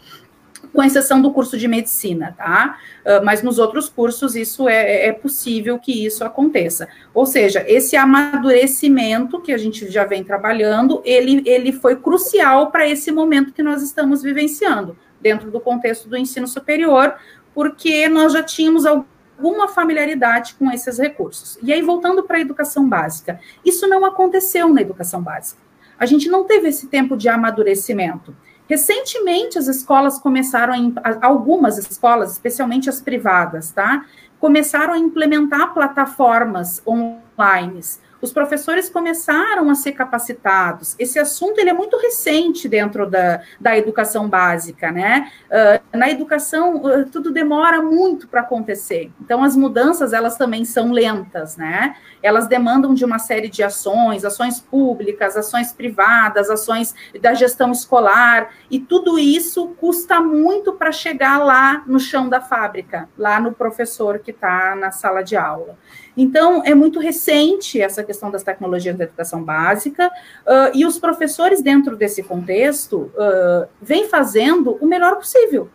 com 0.72 0.82
exceção 0.82 1.22
do 1.22 1.32
curso 1.32 1.56
de 1.56 1.66
medicina, 1.66 2.34
tá? 2.36 2.78
Mas 3.24 3.42
nos 3.42 3.58
outros 3.58 3.88
cursos 3.88 4.36
isso 4.36 4.68
é, 4.68 5.06
é, 5.06 5.12
possível 5.12 5.78
que 5.78 6.04
isso 6.04 6.24
aconteça. 6.24 6.88
Ou 7.14 7.24
seja, 7.24 7.64
esse 7.66 7.96
amadurecimento 7.96 9.40
que 9.40 9.52
a 9.52 9.56
gente 9.56 9.90
já 9.90 10.04
vem 10.04 10.22
trabalhando, 10.22 11.00
ele, 11.04 11.42
ele 11.46 11.72
foi 11.72 11.96
crucial 11.96 12.70
para 12.70 12.86
esse 12.86 13.10
momento 13.10 13.52
que 13.52 13.62
nós 13.62 13.82
estamos 13.82 14.22
vivenciando, 14.22 14.96
dentro 15.20 15.50
do 15.50 15.60
contexto 15.60 16.08
do 16.08 16.16
ensino 16.16 16.46
superior, 16.46 17.14
porque 17.58 18.08
nós 18.08 18.34
já 18.34 18.40
tínhamos 18.40 18.86
alguma 18.86 19.66
familiaridade 19.66 20.54
com 20.54 20.70
esses 20.70 20.96
recursos. 20.96 21.58
E 21.60 21.72
aí, 21.72 21.82
voltando 21.82 22.22
para 22.22 22.36
a 22.36 22.40
educação 22.40 22.88
básica, 22.88 23.40
isso 23.64 23.88
não 23.88 24.04
aconteceu 24.04 24.68
na 24.68 24.80
educação 24.80 25.20
básica. 25.20 25.60
A 25.98 26.06
gente 26.06 26.28
não 26.28 26.44
teve 26.44 26.68
esse 26.68 26.86
tempo 26.86 27.16
de 27.16 27.28
amadurecimento. 27.28 28.32
Recentemente, 28.68 29.58
as 29.58 29.66
escolas 29.66 30.20
começaram, 30.20 30.94
a, 31.02 31.26
algumas 31.26 31.78
escolas, 31.78 32.30
especialmente 32.30 32.88
as 32.88 33.00
privadas, 33.00 33.72
tá? 33.72 34.06
Começaram 34.38 34.94
a 34.94 34.98
implementar 34.98 35.74
plataformas 35.74 36.80
online 36.86 37.80
os 38.20 38.32
professores 38.32 38.88
começaram 38.88 39.70
a 39.70 39.74
ser 39.74 39.92
capacitados. 39.92 40.94
Esse 40.98 41.18
assunto 41.18 41.58
ele 41.58 41.70
é 41.70 41.72
muito 41.72 41.96
recente 41.96 42.68
dentro 42.68 43.08
da, 43.08 43.40
da 43.60 43.76
educação 43.76 44.28
básica, 44.28 44.90
né? 44.90 45.30
Uh, 45.46 45.96
na 45.96 46.10
educação, 46.10 46.76
uh, 46.76 47.04
tudo 47.06 47.30
demora 47.30 47.80
muito 47.80 48.26
para 48.26 48.40
acontecer. 48.40 49.10
Então, 49.20 49.42
as 49.42 49.54
mudanças, 49.54 50.12
elas 50.12 50.36
também 50.36 50.64
são 50.64 50.90
lentas, 50.90 51.56
né? 51.56 51.96
Elas 52.22 52.48
demandam 52.48 52.94
de 52.94 53.04
uma 53.04 53.18
série 53.18 53.48
de 53.48 53.62
ações, 53.62 54.24
ações 54.24 54.60
públicas, 54.60 55.36
ações 55.36 55.72
privadas, 55.72 56.50
ações 56.50 56.94
da 57.20 57.34
gestão 57.34 57.70
escolar, 57.70 58.50
e 58.70 58.80
tudo 58.80 59.18
isso 59.18 59.68
custa 59.80 60.20
muito 60.20 60.72
para 60.72 60.90
chegar 60.90 61.38
lá 61.38 61.82
no 61.86 62.00
chão 62.00 62.28
da 62.28 62.40
fábrica, 62.40 63.08
lá 63.16 63.40
no 63.40 63.52
professor 63.52 64.18
que 64.18 64.30
está 64.32 64.74
na 64.74 64.90
sala 64.90 65.22
de 65.22 65.36
aula. 65.36 65.78
Então, 66.20 66.64
é 66.64 66.74
muito 66.74 66.98
recente 66.98 67.80
essa 67.80 68.02
questão 68.02 68.28
das 68.28 68.42
tecnologias 68.42 68.96
da 68.96 69.04
educação 69.04 69.40
básica, 69.40 70.08
uh, 70.08 70.74
e 70.74 70.84
os 70.84 70.98
professores, 70.98 71.62
dentro 71.62 71.94
desse 71.94 72.24
contexto, 72.24 73.12
uh, 73.14 73.68
vêm 73.80 74.08
fazendo 74.08 74.76
o 74.80 74.86
melhor 74.86 75.14
possível, 75.14 75.70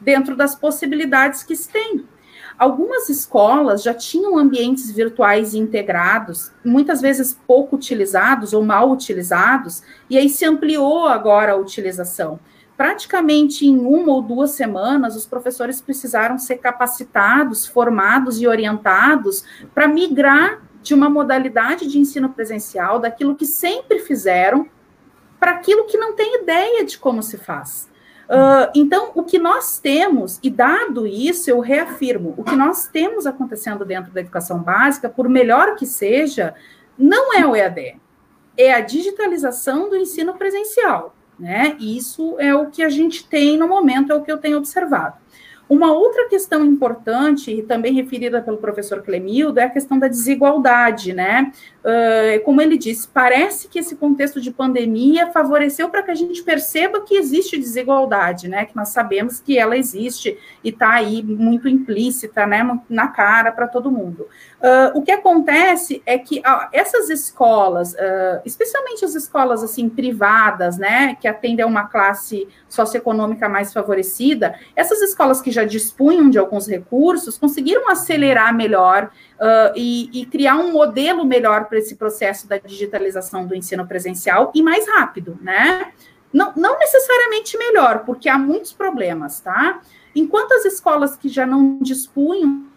dentro 0.00 0.34
das 0.34 0.54
possibilidades 0.54 1.42
que 1.42 1.54
se 1.54 1.68
tem. 1.68 2.06
Algumas 2.58 3.10
escolas 3.10 3.82
já 3.82 3.92
tinham 3.92 4.38
ambientes 4.38 4.90
virtuais 4.90 5.54
integrados, 5.54 6.50
muitas 6.64 7.02
vezes 7.02 7.38
pouco 7.46 7.76
utilizados 7.76 8.54
ou 8.54 8.64
mal 8.64 8.90
utilizados, 8.90 9.82
e 10.08 10.16
aí 10.16 10.30
se 10.30 10.46
ampliou 10.46 11.04
agora 11.06 11.52
a 11.52 11.56
utilização 11.56 12.40
praticamente 12.82 13.64
em 13.64 13.78
uma 13.78 14.12
ou 14.12 14.20
duas 14.20 14.50
semanas, 14.50 15.14
os 15.14 15.24
professores 15.24 15.80
precisaram 15.80 16.36
ser 16.36 16.56
capacitados, 16.56 17.64
formados 17.64 18.40
e 18.40 18.46
orientados 18.48 19.44
para 19.72 19.86
migrar 19.86 20.60
de 20.82 20.92
uma 20.92 21.08
modalidade 21.08 21.86
de 21.86 22.00
ensino 22.00 22.30
presencial, 22.30 22.98
daquilo 22.98 23.36
que 23.36 23.46
sempre 23.46 24.00
fizeram, 24.00 24.68
para 25.38 25.52
aquilo 25.52 25.84
que 25.84 25.96
não 25.96 26.16
tem 26.16 26.42
ideia 26.42 26.84
de 26.84 26.98
como 26.98 27.22
se 27.22 27.38
faz. 27.38 27.88
Uh, 28.24 28.66
então, 28.74 29.12
o 29.14 29.22
que 29.22 29.38
nós 29.38 29.78
temos, 29.78 30.40
e 30.42 30.50
dado 30.50 31.06
isso, 31.06 31.48
eu 31.48 31.60
reafirmo, 31.60 32.34
o 32.36 32.42
que 32.42 32.56
nós 32.56 32.88
temos 32.88 33.28
acontecendo 33.28 33.84
dentro 33.84 34.10
da 34.10 34.22
educação 34.22 34.60
básica, 34.60 35.08
por 35.08 35.28
melhor 35.28 35.76
que 35.76 35.86
seja, 35.86 36.52
não 36.98 37.32
é 37.32 37.46
o 37.46 37.54
EAD, 37.54 38.00
é 38.56 38.74
a 38.74 38.80
digitalização 38.80 39.88
do 39.88 39.94
ensino 39.94 40.34
presencial 40.34 41.14
né? 41.42 41.76
Isso 41.80 42.36
é 42.38 42.54
o 42.54 42.70
que 42.70 42.84
a 42.84 42.88
gente 42.88 43.26
tem 43.26 43.58
no 43.58 43.66
momento, 43.66 44.12
é 44.12 44.14
o 44.14 44.22
que 44.22 44.30
eu 44.30 44.38
tenho 44.38 44.56
observado. 44.56 45.16
Uma 45.72 45.90
outra 45.90 46.28
questão 46.28 46.66
importante, 46.66 47.50
e 47.50 47.62
também 47.62 47.94
referida 47.94 48.42
pelo 48.42 48.58
professor 48.58 49.00
Clemildo, 49.00 49.58
é 49.58 49.64
a 49.64 49.70
questão 49.70 49.98
da 49.98 50.06
desigualdade, 50.06 51.14
né? 51.14 51.50
Uh, 51.82 52.44
como 52.44 52.60
ele 52.60 52.76
disse, 52.76 53.08
parece 53.08 53.68
que 53.68 53.78
esse 53.78 53.96
contexto 53.96 54.38
de 54.38 54.50
pandemia 54.50 55.32
favoreceu 55.32 55.88
para 55.88 56.02
que 56.02 56.10
a 56.10 56.14
gente 56.14 56.42
perceba 56.42 57.00
que 57.00 57.14
existe 57.16 57.56
desigualdade, 57.56 58.48
né? 58.48 58.66
Que 58.66 58.76
nós 58.76 58.90
sabemos 58.90 59.40
que 59.40 59.58
ela 59.58 59.74
existe 59.74 60.38
e 60.62 60.68
está 60.68 60.90
aí 60.92 61.22
muito 61.22 61.66
implícita, 61.66 62.46
né? 62.46 62.78
Na 62.86 63.08
cara 63.08 63.50
para 63.50 63.66
todo 63.66 63.90
mundo. 63.90 64.26
Uh, 64.62 64.96
o 64.96 65.02
que 65.02 65.10
acontece 65.10 66.02
é 66.06 66.18
que 66.18 66.40
uh, 66.40 66.68
essas 66.70 67.08
escolas, 67.08 67.94
uh, 67.94 68.42
especialmente 68.44 69.04
as 69.04 69.14
escolas 69.14 69.62
assim 69.62 69.88
privadas, 69.88 70.78
né, 70.78 71.16
que 71.20 71.26
atendem 71.26 71.64
a 71.64 71.66
uma 71.66 71.88
classe 71.88 72.46
socioeconômica 72.68 73.48
mais 73.48 73.72
favorecida, 73.72 74.54
essas 74.76 75.02
escolas 75.02 75.42
que 75.42 75.50
já 75.50 75.61
dispunham 75.66 76.30
de 76.30 76.38
alguns 76.38 76.66
recursos 76.66 77.38
conseguiram 77.38 77.88
acelerar 77.90 78.54
melhor 78.54 79.10
e, 79.74 80.08
e 80.12 80.26
criar 80.26 80.56
um 80.56 80.72
modelo 80.72 81.24
melhor 81.24 81.66
para 81.66 81.78
esse 81.78 81.96
processo 81.96 82.48
da 82.48 82.58
digitalização 82.58 83.46
do 83.46 83.54
ensino 83.54 83.86
presencial 83.86 84.52
e 84.54 84.62
mais 84.62 84.88
rápido, 84.88 85.38
né? 85.40 85.92
Não, 86.32 86.52
não 86.56 86.78
necessariamente 86.78 87.58
melhor, 87.58 88.04
porque 88.06 88.28
há 88.28 88.38
muitos 88.38 88.72
problemas, 88.72 89.40
tá? 89.40 89.80
Enquanto 90.14 90.52
as 90.52 90.64
escolas 90.64 91.16
que 91.16 91.28
já 91.28 91.46
não 91.46 91.78
dispunham 91.80 92.71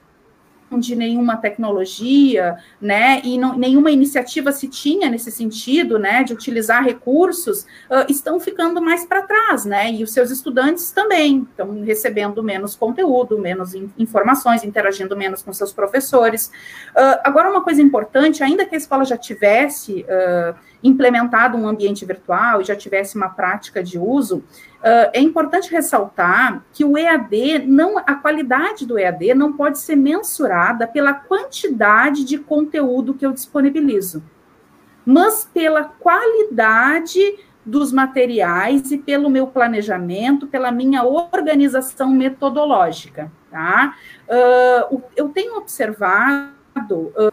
de 0.80 0.95
nenhuma 0.95 1.38
tecnologia, 1.38 2.57
né, 2.82 3.22
e 3.24 3.38
não, 3.38 3.57
nenhuma 3.57 3.91
iniciativa 3.91 4.51
se 4.51 4.68
tinha 4.68 5.09
nesse 5.09 5.32
sentido, 5.32 5.99
né, 5.99 6.24
de 6.24 6.34
utilizar 6.34 6.84
recursos, 6.84 7.61
uh, 7.89 8.05
estão 8.09 8.39
ficando 8.39 8.82
mais 8.82 9.05
para 9.05 9.22
trás, 9.22 9.63
né, 9.63 9.91
e 9.91 10.03
os 10.03 10.11
seus 10.11 10.32
estudantes 10.32 10.91
também 10.91 11.47
estão 11.49 11.82
recebendo 11.84 12.43
menos 12.43 12.76
conteúdo, 12.76 13.38
menos 13.38 13.74
in, 13.74 13.89
informações, 13.97 14.63
interagindo 14.63 15.16
menos 15.16 15.43
com 15.43 15.53
seus 15.53 15.72
professores. 15.72 16.47
Uh, 16.95 17.22
agora, 17.24 17.49
uma 17.49 17.61
coisa 17.61 17.82
importante, 17.82 18.43
ainda 18.43 18.66
que 18.66 18.76
a 18.76 18.78
escola 18.78 19.05
já 19.05 19.18
tivesse 19.18 20.03
uh, 20.03 20.55
implementado 20.88 21.57
um 21.57 21.67
ambiente 21.67 22.05
virtual 22.05 22.61
e 22.61 22.65
já 22.65 22.75
tivesse 22.75 23.15
uma 23.15 23.29
prática 23.29 23.83
de 23.83 23.99
uso, 23.99 24.43
Uh, 24.86 25.09
é 25.13 25.19
importante 25.19 25.71
ressaltar 25.71 26.63
que 26.71 26.86
o 26.86 26.95
EAD 26.95 27.65
não, 27.65 27.97
a 27.97 28.13
qualidade 28.13 28.86
do 28.86 28.99
EAD 28.99 29.33
não 29.33 29.51
pode 29.51 29.79
ser 29.79 29.95
mensurada 29.95 30.86
pela 30.86 31.11
quantidade 31.11 32.23
de 32.23 32.38
conteúdo 32.38 33.15
que 33.15 33.25
eu 33.25 33.31
disponibilizo, 33.31 34.23
mas 35.03 35.49
pela 35.51 35.86
qualidade 35.86 37.19
dos 37.65 37.91
materiais 37.91 38.91
e 38.91 38.97
pelo 38.99 39.27
meu 39.27 39.47
planejamento, 39.47 40.45
pela 40.45 40.71
minha 40.71 41.03
organização 41.03 42.11
metodológica, 42.11 43.31
tá? 43.49 43.95
Uh, 44.29 45.01
eu 45.15 45.29
tenho 45.29 45.57
observado 45.57 46.55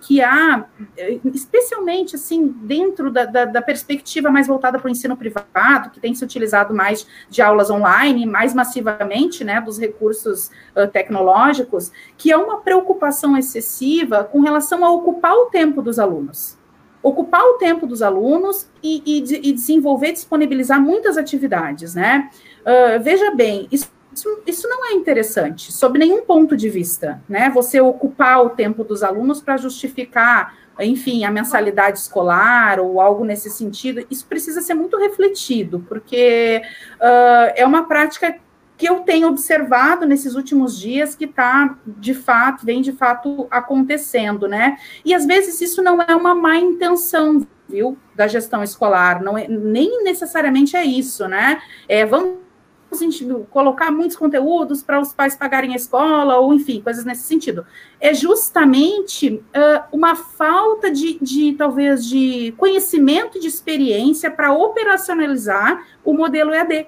que 0.00 0.22
há, 0.22 0.64
especialmente 1.34 2.14
assim, 2.14 2.46
dentro 2.62 3.10
da, 3.10 3.24
da, 3.24 3.44
da 3.44 3.62
perspectiva 3.62 4.30
mais 4.30 4.46
voltada 4.46 4.78
para 4.78 4.86
o 4.86 4.90
ensino 4.90 5.16
privado, 5.16 5.90
que 5.90 6.00
tem 6.00 6.14
se 6.14 6.24
utilizado 6.24 6.72
mais 6.72 7.06
de 7.28 7.42
aulas 7.42 7.68
online, 7.68 8.24
mais 8.24 8.54
massivamente, 8.54 9.42
né, 9.42 9.60
dos 9.60 9.78
recursos 9.78 10.50
uh, 10.76 10.86
tecnológicos, 10.86 11.90
que 12.16 12.32
há 12.32 12.38
uma 12.38 12.60
preocupação 12.60 13.36
excessiva 13.36 14.24
com 14.24 14.40
relação 14.40 14.84
a 14.84 14.90
ocupar 14.90 15.34
o 15.34 15.46
tempo 15.46 15.82
dos 15.82 15.98
alunos. 15.98 16.56
Ocupar 17.02 17.42
o 17.42 17.54
tempo 17.54 17.84
dos 17.84 18.00
alunos 18.00 18.70
e, 18.80 19.02
e, 19.04 19.48
e 19.48 19.52
desenvolver, 19.52 20.12
disponibilizar 20.12 20.80
muitas 20.80 21.18
atividades, 21.18 21.96
né? 21.96 22.30
Uh, 22.60 23.02
veja 23.02 23.34
bem, 23.34 23.66
isso 23.72 23.90
isso, 24.14 24.42
isso 24.46 24.68
não 24.68 24.86
é 24.86 24.92
interessante, 24.92 25.72
sob 25.72 25.98
nenhum 25.98 26.22
ponto 26.22 26.56
de 26.56 26.68
vista, 26.68 27.22
né? 27.28 27.50
Você 27.50 27.80
ocupar 27.80 28.44
o 28.44 28.50
tempo 28.50 28.84
dos 28.84 29.02
alunos 29.02 29.40
para 29.40 29.56
justificar, 29.56 30.54
enfim, 30.80 31.24
a 31.24 31.30
mensalidade 31.30 31.98
escolar 31.98 32.80
ou 32.80 33.00
algo 33.00 33.24
nesse 33.24 33.50
sentido, 33.50 34.06
isso 34.10 34.26
precisa 34.26 34.60
ser 34.60 34.74
muito 34.74 34.96
refletido, 34.98 35.84
porque 35.88 36.62
uh, 36.96 37.52
é 37.54 37.64
uma 37.64 37.84
prática 37.84 38.36
que 38.76 38.88
eu 38.88 39.00
tenho 39.00 39.28
observado 39.28 40.06
nesses 40.06 40.34
últimos 40.34 40.76
dias 40.78 41.14
que 41.14 41.26
está, 41.26 41.78
de 41.86 42.14
fato, 42.14 42.66
vem 42.66 42.82
de 42.82 42.92
fato 42.92 43.46
acontecendo, 43.50 44.48
né? 44.48 44.76
E 45.04 45.14
às 45.14 45.24
vezes 45.24 45.60
isso 45.60 45.82
não 45.82 46.02
é 46.02 46.16
uma 46.16 46.34
má 46.34 46.56
intenção, 46.56 47.46
viu, 47.68 47.96
da 48.14 48.26
gestão 48.26 48.62
escolar, 48.62 49.22
não 49.22 49.38
é, 49.38 49.46
nem 49.46 50.02
necessariamente 50.02 50.76
é 50.76 50.84
isso, 50.84 51.28
né? 51.28 51.62
É, 51.88 52.04
vamos 52.04 52.41
colocar 53.50 53.90
muitos 53.90 54.16
conteúdos 54.16 54.82
para 54.82 55.00
os 55.00 55.12
pais 55.12 55.36
pagarem 55.36 55.72
a 55.72 55.76
escola, 55.76 56.36
ou 56.38 56.52
enfim, 56.54 56.80
coisas 56.80 57.04
nesse 57.04 57.22
sentido. 57.22 57.66
É 58.00 58.14
justamente 58.14 59.34
uh, 59.34 59.84
uma 59.92 60.14
falta 60.14 60.90
de, 60.90 61.18
de, 61.20 61.54
talvez, 61.54 62.04
de 62.06 62.52
conhecimento, 62.56 63.40
de 63.40 63.46
experiência 63.46 64.30
para 64.30 64.52
operacionalizar 64.52 65.86
o 66.04 66.12
modelo 66.12 66.52
EAD, 66.52 66.86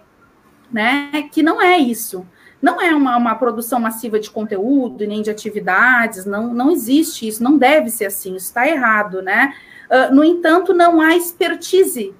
né? 0.73 1.29
Que 1.33 1.43
não 1.43 1.61
é 1.61 1.79
isso. 1.79 2.27
não 2.61 2.81
é 2.81 2.95
uma, 2.95 3.17
uma 3.17 3.35
produção 3.35 3.79
massiva 3.79 4.19
de 4.19 4.31
conteúdo 4.31 5.07
nem 5.07 5.21
de 5.21 5.31
atividades, 5.31 6.25
não, 6.25 6.55
não 6.55 6.71
existe 6.71 7.29
isso, 7.29 7.43
não 7.43 7.59
deve 7.59 7.91
ser 7.91 8.07
assim, 8.07 8.37
isso 8.37 8.47
está 8.47 8.67
errado, 8.67 9.21
né? 9.21 9.55
Uh, 9.91 10.15
no 10.15 10.25
entanto, 10.25 10.73
não 10.73 11.01
há 11.01 11.15
expertise 11.15 12.15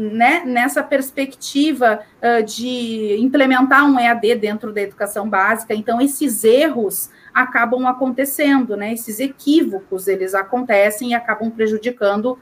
né, 0.00 0.42
nessa 0.46 0.82
perspectiva 0.82 2.00
uh, 2.22 2.42
de 2.42 3.18
implementar 3.18 3.84
um 3.84 4.00
EAD 4.00 4.36
dentro 4.36 4.72
da 4.72 4.80
educação 4.80 5.28
básica. 5.28 5.74
Então, 5.74 6.00
esses 6.00 6.42
erros 6.42 7.10
acabam 7.34 7.86
acontecendo, 7.86 8.76
né? 8.76 8.94
Esses 8.94 9.20
equívocos, 9.20 10.08
eles 10.08 10.34
acontecem 10.34 11.10
e 11.10 11.14
acabam 11.14 11.50
prejudicando 11.50 12.38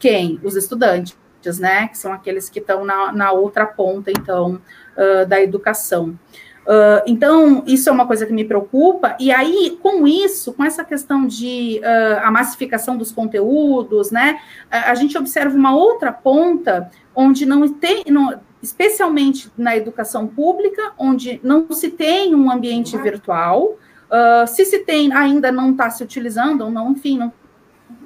quem? 0.00 0.40
Os 0.42 0.56
estudantes, 0.56 1.16
né? 1.60 1.86
Que 1.86 1.96
são 1.96 2.12
aqueles 2.12 2.50
que 2.50 2.58
estão 2.58 2.84
na, 2.84 3.12
na 3.12 3.30
outra 3.30 3.64
ponta, 3.64 4.10
então, 4.10 4.60
uh, 4.96 5.26
da 5.26 5.40
educação. 5.40 6.18
Uh, 6.66 6.98
então, 7.06 7.62
isso 7.64 7.88
é 7.88 7.92
uma 7.92 8.08
coisa 8.08 8.26
que 8.26 8.32
me 8.32 8.44
preocupa, 8.44 9.16
e 9.20 9.30
aí, 9.30 9.78
com 9.80 10.04
isso, 10.04 10.52
com 10.52 10.64
essa 10.64 10.84
questão 10.84 11.24
de 11.24 11.80
uh, 11.80 12.26
a 12.26 12.30
massificação 12.32 12.96
dos 12.96 13.12
conteúdos, 13.12 14.10
né, 14.10 14.40
a, 14.68 14.92
gente 14.96 15.16
observa 15.16 15.56
uma 15.56 15.76
outra 15.76 16.12
ponta 16.12 16.90
onde 17.14 17.46
não 17.46 17.68
tem, 17.68 18.02
não, 18.08 18.40
especialmente 18.60 19.48
na 19.56 19.76
educação 19.76 20.26
pública, 20.26 20.92
onde 20.98 21.40
não 21.40 21.70
se 21.70 21.88
tem 21.88 22.34
um 22.34 22.50
ambiente 22.50 22.98
virtual, 22.98 23.78
uh, 24.10 24.46
se 24.48 24.64
se 24.64 24.80
tem, 24.80 25.12
ainda 25.12 25.52
não 25.52 25.70
está 25.70 25.88
se 25.88 26.02
utilizando, 26.02 26.62
ou 26.62 26.70
não, 26.70 26.90
enfim, 26.90 27.16
não, 27.16 27.32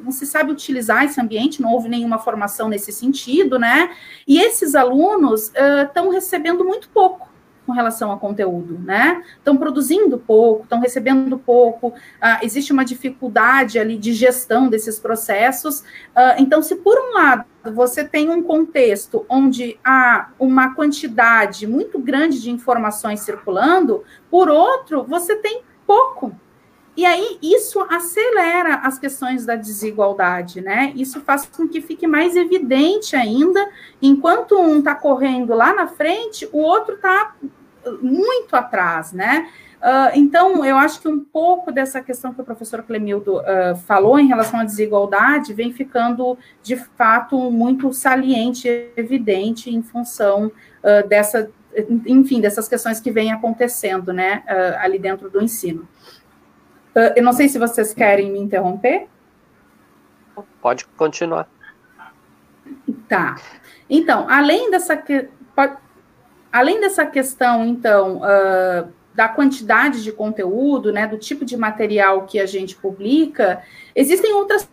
não 0.04 0.12
se 0.12 0.26
sabe 0.26 0.52
utilizar 0.52 1.06
esse 1.06 1.18
ambiente, 1.18 1.62
não 1.62 1.72
houve 1.72 1.88
nenhuma 1.88 2.18
formação 2.18 2.68
nesse 2.68 2.92
sentido, 2.92 3.58
né? 3.58 3.90
E 4.28 4.38
esses 4.38 4.74
alunos 4.74 5.50
estão 5.82 6.10
recebendo 6.10 6.62
muito 6.62 6.90
pouco 6.90 7.29
com 7.70 7.74
relação 7.74 8.10
ao 8.10 8.18
conteúdo, 8.18 8.76
né? 8.80 9.22
Estão 9.38 9.56
produzindo 9.56 10.18
pouco, 10.18 10.64
estão 10.64 10.80
recebendo 10.80 11.38
pouco, 11.38 11.88
uh, 11.88 12.42
existe 12.42 12.72
uma 12.72 12.84
dificuldade 12.84 13.78
ali 13.78 13.96
de 13.96 14.12
gestão 14.12 14.68
desses 14.68 14.98
processos. 14.98 15.80
Uh, 15.80 16.34
então, 16.38 16.60
se 16.62 16.74
por 16.74 16.98
um 16.98 17.14
lado 17.14 17.44
você 17.72 18.02
tem 18.02 18.28
um 18.28 18.42
contexto 18.42 19.24
onde 19.28 19.78
há 19.84 20.30
uma 20.36 20.74
quantidade 20.74 21.64
muito 21.64 21.98
grande 21.98 22.40
de 22.40 22.50
informações 22.50 23.20
circulando, 23.20 24.02
por 24.28 24.48
outro, 24.48 25.04
você 25.04 25.36
tem 25.36 25.62
pouco 25.86 26.34
e 27.00 27.06
aí 27.06 27.38
isso 27.40 27.80
acelera 27.88 28.74
as 28.82 28.98
questões 28.98 29.46
da 29.46 29.54
desigualdade, 29.54 30.60
né? 30.60 30.92
Isso 30.94 31.20
faz 31.20 31.46
com 31.46 31.66
que 31.68 31.80
fique 31.80 32.06
mais 32.06 32.36
evidente 32.36 33.16
ainda, 33.16 33.66
enquanto 34.02 34.58
um 34.58 34.80
está 34.80 34.94
correndo 34.94 35.54
lá 35.54 35.72
na 35.72 35.86
frente, 35.86 36.48
o 36.52 36.58
outro 36.58 36.96
está 36.96 37.34
muito 38.00 38.54
atrás, 38.54 39.12
né? 39.12 39.50
Uh, 39.80 40.12
então, 40.14 40.62
eu 40.62 40.76
acho 40.76 41.00
que 41.00 41.08
um 41.08 41.24
pouco 41.24 41.72
dessa 41.72 42.02
questão 42.02 42.34
que 42.34 42.40
o 42.40 42.44
professor 42.44 42.82
Clemildo 42.82 43.38
uh, 43.38 43.74
falou 43.86 44.18
em 44.18 44.26
relação 44.26 44.60
à 44.60 44.64
desigualdade 44.64 45.54
vem 45.54 45.72
ficando, 45.72 46.36
de 46.62 46.76
fato, 46.76 47.50
muito 47.50 47.90
saliente, 47.90 48.68
evidente, 48.94 49.70
em 49.74 49.82
função 49.82 50.48
uh, 50.48 51.08
dessa, 51.08 51.50
enfim, 52.04 52.42
dessas 52.42 52.68
questões 52.68 53.00
que 53.00 53.10
vêm 53.10 53.32
acontecendo, 53.32 54.12
né, 54.12 54.42
ali 54.80 54.98
dentro 54.98 55.30
do 55.30 55.40
ensino. 55.40 55.88
Eu 57.16 57.22
não 57.22 57.32
sei 57.32 57.48
se 57.48 57.60
vocês 57.60 57.94
querem 57.94 58.32
me 58.32 58.40
interromper. 58.40 59.06
Pode 60.60 60.84
continuar. 60.88 61.48
Tá. 63.08 63.36
Então, 63.88 64.28
além 64.28 64.68
dessa, 64.70 64.96
que, 64.96 65.28
pode, 65.54 65.76
além 66.52 66.80
dessa 66.80 67.06
questão, 67.06 67.64
então, 67.64 68.18
uh, 68.18 68.88
da 69.14 69.28
quantidade 69.28 70.02
de 70.02 70.12
conteúdo, 70.12 70.92
né, 70.92 71.06
do 71.06 71.18
tipo 71.18 71.44
de 71.44 71.56
material 71.56 72.26
que 72.26 72.38
a 72.38 72.46
gente 72.46 72.76
publica, 72.76 73.62
existem 73.94 74.32
outras 74.32 74.68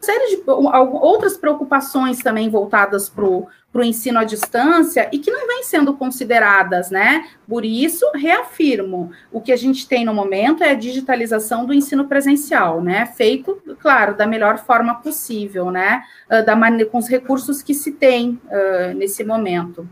série 0.00 0.36
de 0.36 0.42
outras 0.46 1.36
preocupações 1.36 2.18
também 2.18 2.48
voltadas 2.48 3.08
para 3.08 3.24
o 3.24 3.48
ensino 3.82 4.18
à 4.18 4.24
distância 4.24 5.08
e 5.12 5.18
que 5.18 5.30
não 5.30 5.46
vêm 5.46 5.62
sendo 5.62 5.94
consideradas, 5.94 6.90
né? 6.90 7.28
Por 7.46 7.64
isso, 7.64 8.04
reafirmo, 8.14 9.12
o 9.30 9.40
que 9.40 9.52
a 9.52 9.56
gente 9.56 9.86
tem 9.86 10.04
no 10.04 10.14
momento 10.14 10.64
é 10.64 10.70
a 10.70 10.74
digitalização 10.74 11.66
do 11.66 11.74
ensino 11.74 12.08
presencial, 12.08 12.82
né? 12.82 13.06
Feito, 13.06 13.60
claro, 13.78 14.16
da 14.16 14.26
melhor 14.26 14.58
forma 14.58 14.94
possível, 14.94 15.70
né? 15.70 16.02
Uh, 16.30 16.44
da 16.44 16.56
maneira, 16.56 16.90
com 16.90 16.98
os 16.98 17.08
recursos 17.08 17.62
que 17.62 17.74
se 17.74 17.92
tem 17.92 18.40
uh, 18.46 18.94
nesse 18.94 19.22
momento. 19.22 19.86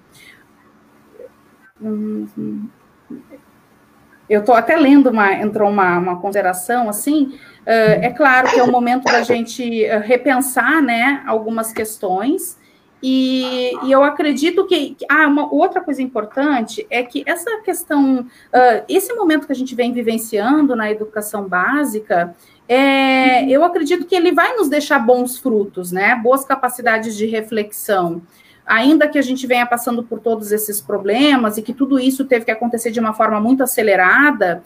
Eu 4.28 4.40
estou 4.40 4.54
até 4.54 4.76
lendo 4.76 5.10
uma, 5.10 5.32
entrou 5.34 5.70
uma, 5.70 5.98
uma 5.98 6.20
consideração 6.20 6.88
assim, 6.88 7.38
Uh, 7.68 8.00
é 8.00 8.08
claro 8.08 8.48
que 8.48 8.58
é 8.58 8.62
o 8.62 8.72
momento 8.72 9.04
da 9.04 9.20
gente 9.20 9.62
uh, 9.62 10.00
repensar 10.00 10.80
né, 10.80 11.22
algumas 11.26 11.70
questões, 11.70 12.56
e, 13.02 13.72
e, 13.84 13.92
eu 13.92 14.02
acredito 14.02 14.66
que. 14.66 14.96
Ah, 15.08 15.28
uma 15.28 15.52
outra 15.54 15.80
coisa 15.80 16.02
importante 16.02 16.84
é 16.90 17.02
que 17.02 17.22
essa 17.26 17.60
questão, 17.60 18.20
uh, 18.22 18.84
esse 18.88 19.12
momento 19.12 19.46
que 19.46 19.52
a 19.52 19.54
gente 19.54 19.74
vem 19.74 19.92
vivenciando 19.92 20.74
na 20.74 20.90
educação 20.90 21.46
básica, 21.46 22.34
é, 22.66 23.48
eu 23.48 23.62
acredito 23.62 24.04
que 24.04 24.16
ele 24.16 24.32
vai 24.32 24.56
nos 24.56 24.68
deixar 24.68 24.98
bons 24.98 25.38
frutos, 25.38 25.92
né? 25.92 26.16
Boas 26.16 26.44
capacidades 26.44 27.16
de 27.16 27.26
reflexão 27.26 28.22
ainda 28.68 29.08
que 29.08 29.18
a 29.18 29.22
gente 29.22 29.46
venha 29.46 29.66
passando 29.66 30.02
por 30.02 30.20
todos 30.20 30.52
esses 30.52 30.80
problemas 30.80 31.56
e 31.56 31.62
que 31.62 31.72
tudo 31.72 31.98
isso 31.98 32.24
teve 32.24 32.44
que 32.44 32.50
acontecer 32.50 32.90
de 32.90 33.00
uma 33.00 33.14
forma 33.14 33.40
muito 33.40 33.62
acelerada, 33.62 34.62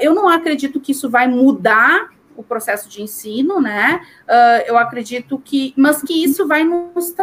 eu 0.00 0.14
não 0.14 0.28
acredito 0.28 0.80
que 0.80 0.92
isso 0.92 1.10
vai 1.10 1.28
mudar 1.28 2.08
o 2.36 2.42
processo 2.42 2.88
de 2.88 3.02
ensino, 3.02 3.60
né? 3.60 4.00
Uh, 4.24 4.64
eu 4.66 4.78
acredito 4.78 5.38
que, 5.38 5.72
mas 5.76 6.02
que 6.02 6.24
isso 6.24 6.46
vai 6.46 6.64
nos 6.64 7.14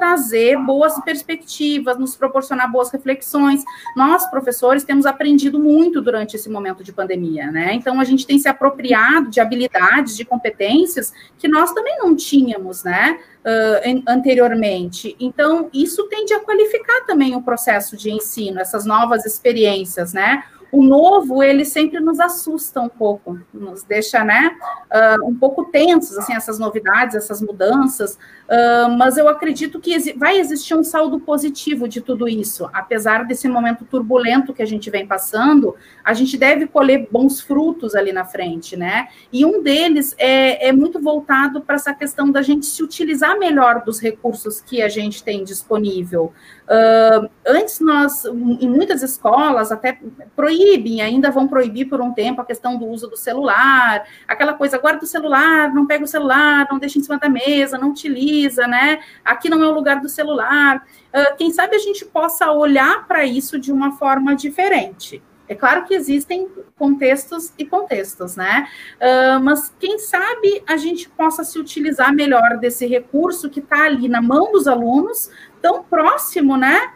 trazer 0.00 0.56
boas 0.56 0.98
perspectivas, 1.04 1.98
nos 1.98 2.16
proporcionar 2.16 2.72
boas 2.72 2.90
reflexões. 2.90 3.62
Nós, 3.94 4.28
professores, 4.30 4.82
temos 4.82 5.04
aprendido 5.04 5.60
muito 5.60 6.00
durante 6.00 6.36
esse 6.36 6.48
momento 6.48 6.82
de 6.82 6.90
pandemia, 6.90 7.50
né? 7.50 7.74
Então, 7.74 8.00
a 8.00 8.04
gente 8.04 8.26
tem 8.26 8.38
se 8.38 8.48
apropriado 8.48 9.28
de 9.28 9.40
habilidades, 9.40 10.16
de 10.16 10.24
competências 10.24 11.12
que 11.36 11.46
nós 11.46 11.72
também 11.72 11.98
não 11.98 12.16
tínhamos, 12.16 12.82
né? 12.82 13.20
Uh, 13.40 14.02
anteriormente. 14.08 15.14
Então, 15.20 15.68
isso 15.72 16.08
tende 16.08 16.32
a 16.32 16.40
qualificar 16.40 17.04
também 17.06 17.36
o 17.36 17.42
processo 17.42 17.96
de 17.96 18.10
ensino, 18.10 18.58
essas 18.60 18.84
novas 18.84 19.24
experiências, 19.26 20.12
né? 20.12 20.44
o 20.72 20.82
novo, 20.84 21.42
ele 21.42 21.64
sempre 21.64 21.98
nos 22.00 22.20
assusta 22.20 22.80
um 22.80 22.88
pouco, 22.88 23.38
nos 23.52 23.82
deixa, 23.82 24.22
né, 24.22 24.56
uh, 24.92 25.28
um 25.28 25.36
pouco 25.36 25.64
tensos, 25.64 26.16
assim, 26.16 26.34
essas 26.34 26.58
novidades, 26.58 27.16
essas 27.16 27.40
mudanças, 27.40 28.18
uh, 28.50 28.90
mas 28.98 29.16
eu 29.16 29.28
acredito 29.28 29.78
que 29.78 30.12
vai 30.14 30.38
existir 30.38 30.74
um 30.74 30.82
saldo 30.82 31.20
positivo 31.20 31.88
de 31.88 32.00
tudo 32.00 32.28
isso, 32.28 32.68
apesar 32.72 33.24
desse 33.24 33.48
momento 33.48 33.84
turbulento 33.84 34.52
que 34.52 34.62
a 34.62 34.66
gente 34.66 34.90
vem 34.90 35.06
passando, 35.06 35.76
a 36.04 36.12
gente 36.12 36.36
deve 36.36 36.66
colher 36.66 37.08
bons 37.10 37.40
frutos 37.40 37.94
ali 37.94 38.12
na 38.12 38.24
frente, 38.24 38.76
né, 38.76 39.08
e 39.32 39.44
um 39.44 39.62
deles 39.62 40.14
é, 40.18 40.68
é 40.68 40.72
muito 40.72 41.00
voltado 41.00 41.60
para 41.60 41.76
essa 41.76 41.94
questão 41.94 42.30
da 42.30 42.42
gente 42.42 42.66
se 42.66 42.82
utilizar 42.82 43.38
melhor 43.38 43.84
dos 43.84 44.00
recursos 44.00 44.60
que 44.60 44.82
a 44.82 44.88
gente 44.88 45.22
tem 45.22 45.44
disponível, 45.44 46.32
Uh, 46.70 47.28
antes 47.44 47.80
nós, 47.80 48.24
em 48.24 48.68
muitas 48.68 49.02
escolas, 49.02 49.72
até 49.72 49.98
proíbem, 50.36 51.02
ainda 51.02 51.28
vão 51.28 51.48
proibir 51.48 51.86
por 51.86 52.00
um 52.00 52.12
tempo 52.12 52.40
a 52.40 52.44
questão 52.44 52.78
do 52.78 52.86
uso 52.86 53.08
do 53.08 53.16
celular, 53.16 54.04
aquela 54.28 54.54
coisa, 54.54 54.78
guarda 54.78 55.02
o 55.02 55.06
celular, 55.06 55.74
não 55.74 55.84
pega 55.84 56.04
o 56.04 56.06
celular, 56.06 56.68
não 56.70 56.78
deixa 56.78 57.00
em 57.00 57.02
cima 57.02 57.18
da 57.18 57.28
mesa, 57.28 57.76
não 57.76 57.90
utiliza, 57.90 58.30
né? 58.66 59.00
Aqui 59.24 59.48
não 59.48 59.62
é 59.62 59.68
o 59.68 59.72
lugar 59.72 60.00
do 60.00 60.08
celular. 60.08 60.86
Uh, 61.12 61.36
quem 61.36 61.50
sabe 61.52 61.76
a 61.76 61.78
gente 61.78 62.04
possa 62.04 62.50
olhar 62.50 63.06
para 63.06 63.24
isso 63.24 63.58
de 63.58 63.72
uma 63.72 63.92
forma 63.92 64.34
diferente. 64.34 65.22
É 65.48 65.54
claro 65.56 65.84
que 65.84 65.94
existem 65.94 66.48
contextos 66.78 67.52
e 67.58 67.66
contextos, 67.66 68.36
né? 68.36 68.68
Uh, 69.00 69.40
mas 69.40 69.74
quem 69.80 69.98
sabe 69.98 70.62
a 70.64 70.76
gente 70.76 71.08
possa 71.08 71.42
se 71.42 71.58
utilizar 71.58 72.14
melhor 72.14 72.58
desse 72.58 72.86
recurso 72.86 73.50
que 73.50 73.58
está 73.58 73.84
ali 73.84 74.08
na 74.08 74.22
mão 74.22 74.52
dos 74.52 74.68
alunos, 74.68 75.28
tão 75.60 75.82
próximo, 75.82 76.56
né? 76.56 76.92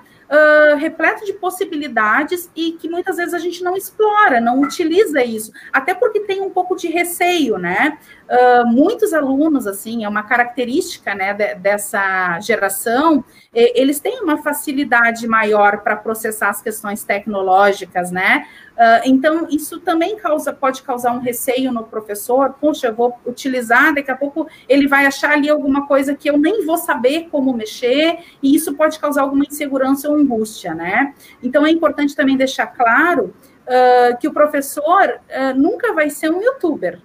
Repleto 0.77 1.25
de 1.25 1.35
possibilidades 1.35 2.51
e 2.57 2.73
que 2.73 2.89
muitas 2.89 3.17
vezes 3.17 3.35
a 3.35 3.39
gente 3.39 3.63
não 3.63 3.77
explora, 3.77 4.41
não 4.41 4.61
utiliza 4.61 5.23
isso, 5.23 5.53
até 5.73 5.95
porque 5.95 6.21
tem 6.21 6.41
um 6.41 6.51
pouco 6.51 6.75
de 6.77 6.89
receio, 6.89 7.59
né? 7.59 7.99
Uh, 8.25 8.67
muitos 8.67 9.13
alunos, 9.13 9.67
assim, 9.67 10.05
é 10.05 10.09
uma 10.09 10.23
característica 10.23 11.15
né, 11.15 11.35
de, 11.35 11.55
dessa 11.57 12.41
geração, 12.41 13.23
eles 13.53 14.01
têm 14.01 14.21
uma 14.21 14.43
facilidade 14.43 15.29
maior 15.29 15.83
para 15.83 15.95
processar 15.95 16.49
as 16.49 16.61
questões 16.61 17.05
tecnológicas, 17.05 18.11
né? 18.11 18.47
Uh, 18.75 19.01
então, 19.05 19.47
isso 19.49 19.79
também 19.79 20.17
causa, 20.17 20.53
pode 20.53 20.83
causar 20.83 21.13
um 21.13 21.21
receio 21.21 21.71
no 21.71 21.85
professor, 21.85 22.55
puxa, 22.61 22.89
eu 22.89 22.95
vou 22.95 23.15
utilizar, 23.25 23.95
daqui 23.95 24.11
a 24.11 24.17
pouco 24.17 24.49
ele 24.69 24.89
vai 24.89 25.07
achar 25.07 25.31
ali 25.31 25.49
alguma 25.49 25.87
coisa 25.87 26.15
que 26.15 26.29
eu 26.29 26.37
nem 26.37 26.67
vou 26.67 26.77
saber 26.77 27.29
como 27.31 27.53
mexer, 27.53 28.19
e 28.43 28.55
isso 28.55 28.75
pode 28.75 28.99
causar 28.99 29.23
alguma 29.23 29.45
insegurança 29.45 30.09
ou 30.09 30.17
angústia, 30.17 30.75
né? 30.75 31.15
Então, 31.41 31.65
é 31.65 31.71
importante 31.71 32.17
também 32.17 32.37
deixar 32.37 32.67
claro 32.67 33.33
uh, 33.65 34.19
que 34.19 34.27
o 34.27 34.33
professor 34.33 35.09
uh, 35.09 35.57
nunca 35.57 35.93
vai 35.93 36.11
ser 36.11 36.31
um 36.31 36.43
youtuber. 36.43 37.01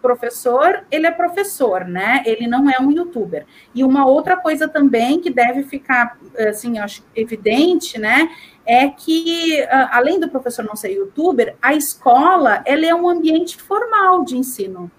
Professor, 0.00 0.84
ele 0.90 1.06
é 1.06 1.10
professor, 1.10 1.84
né? 1.84 2.22
Ele 2.24 2.46
não 2.46 2.70
é 2.70 2.80
um 2.80 2.90
youtuber. 2.90 3.44
E 3.74 3.84
uma 3.84 4.06
outra 4.06 4.36
coisa 4.36 4.66
também 4.66 5.20
que 5.20 5.30
deve 5.30 5.62
ficar, 5.64 6.18
assim, 6.48 6.78
acho 6.78 7.04
evidente, 7.14 7.98
né? 7.98 8.30
É 8.64 8.88
que, 8.88 9.60
uh, 9.62 9.88
além 9.90 10.18
do 10.18 10.28
professor 10.28 10.64
não 10.64 10.76
ser 10.76 10.92
youtuber, 10.92 11.56
a 11.60 11.74
escola, 11.74 12.62
ela 12.64 12.86
é 12.86 12.94
um 12.94 13.08
ambiente 13.08 13.60
formal 13.60 14.24
de 14.24 14.38
ensino. 14.38 14.90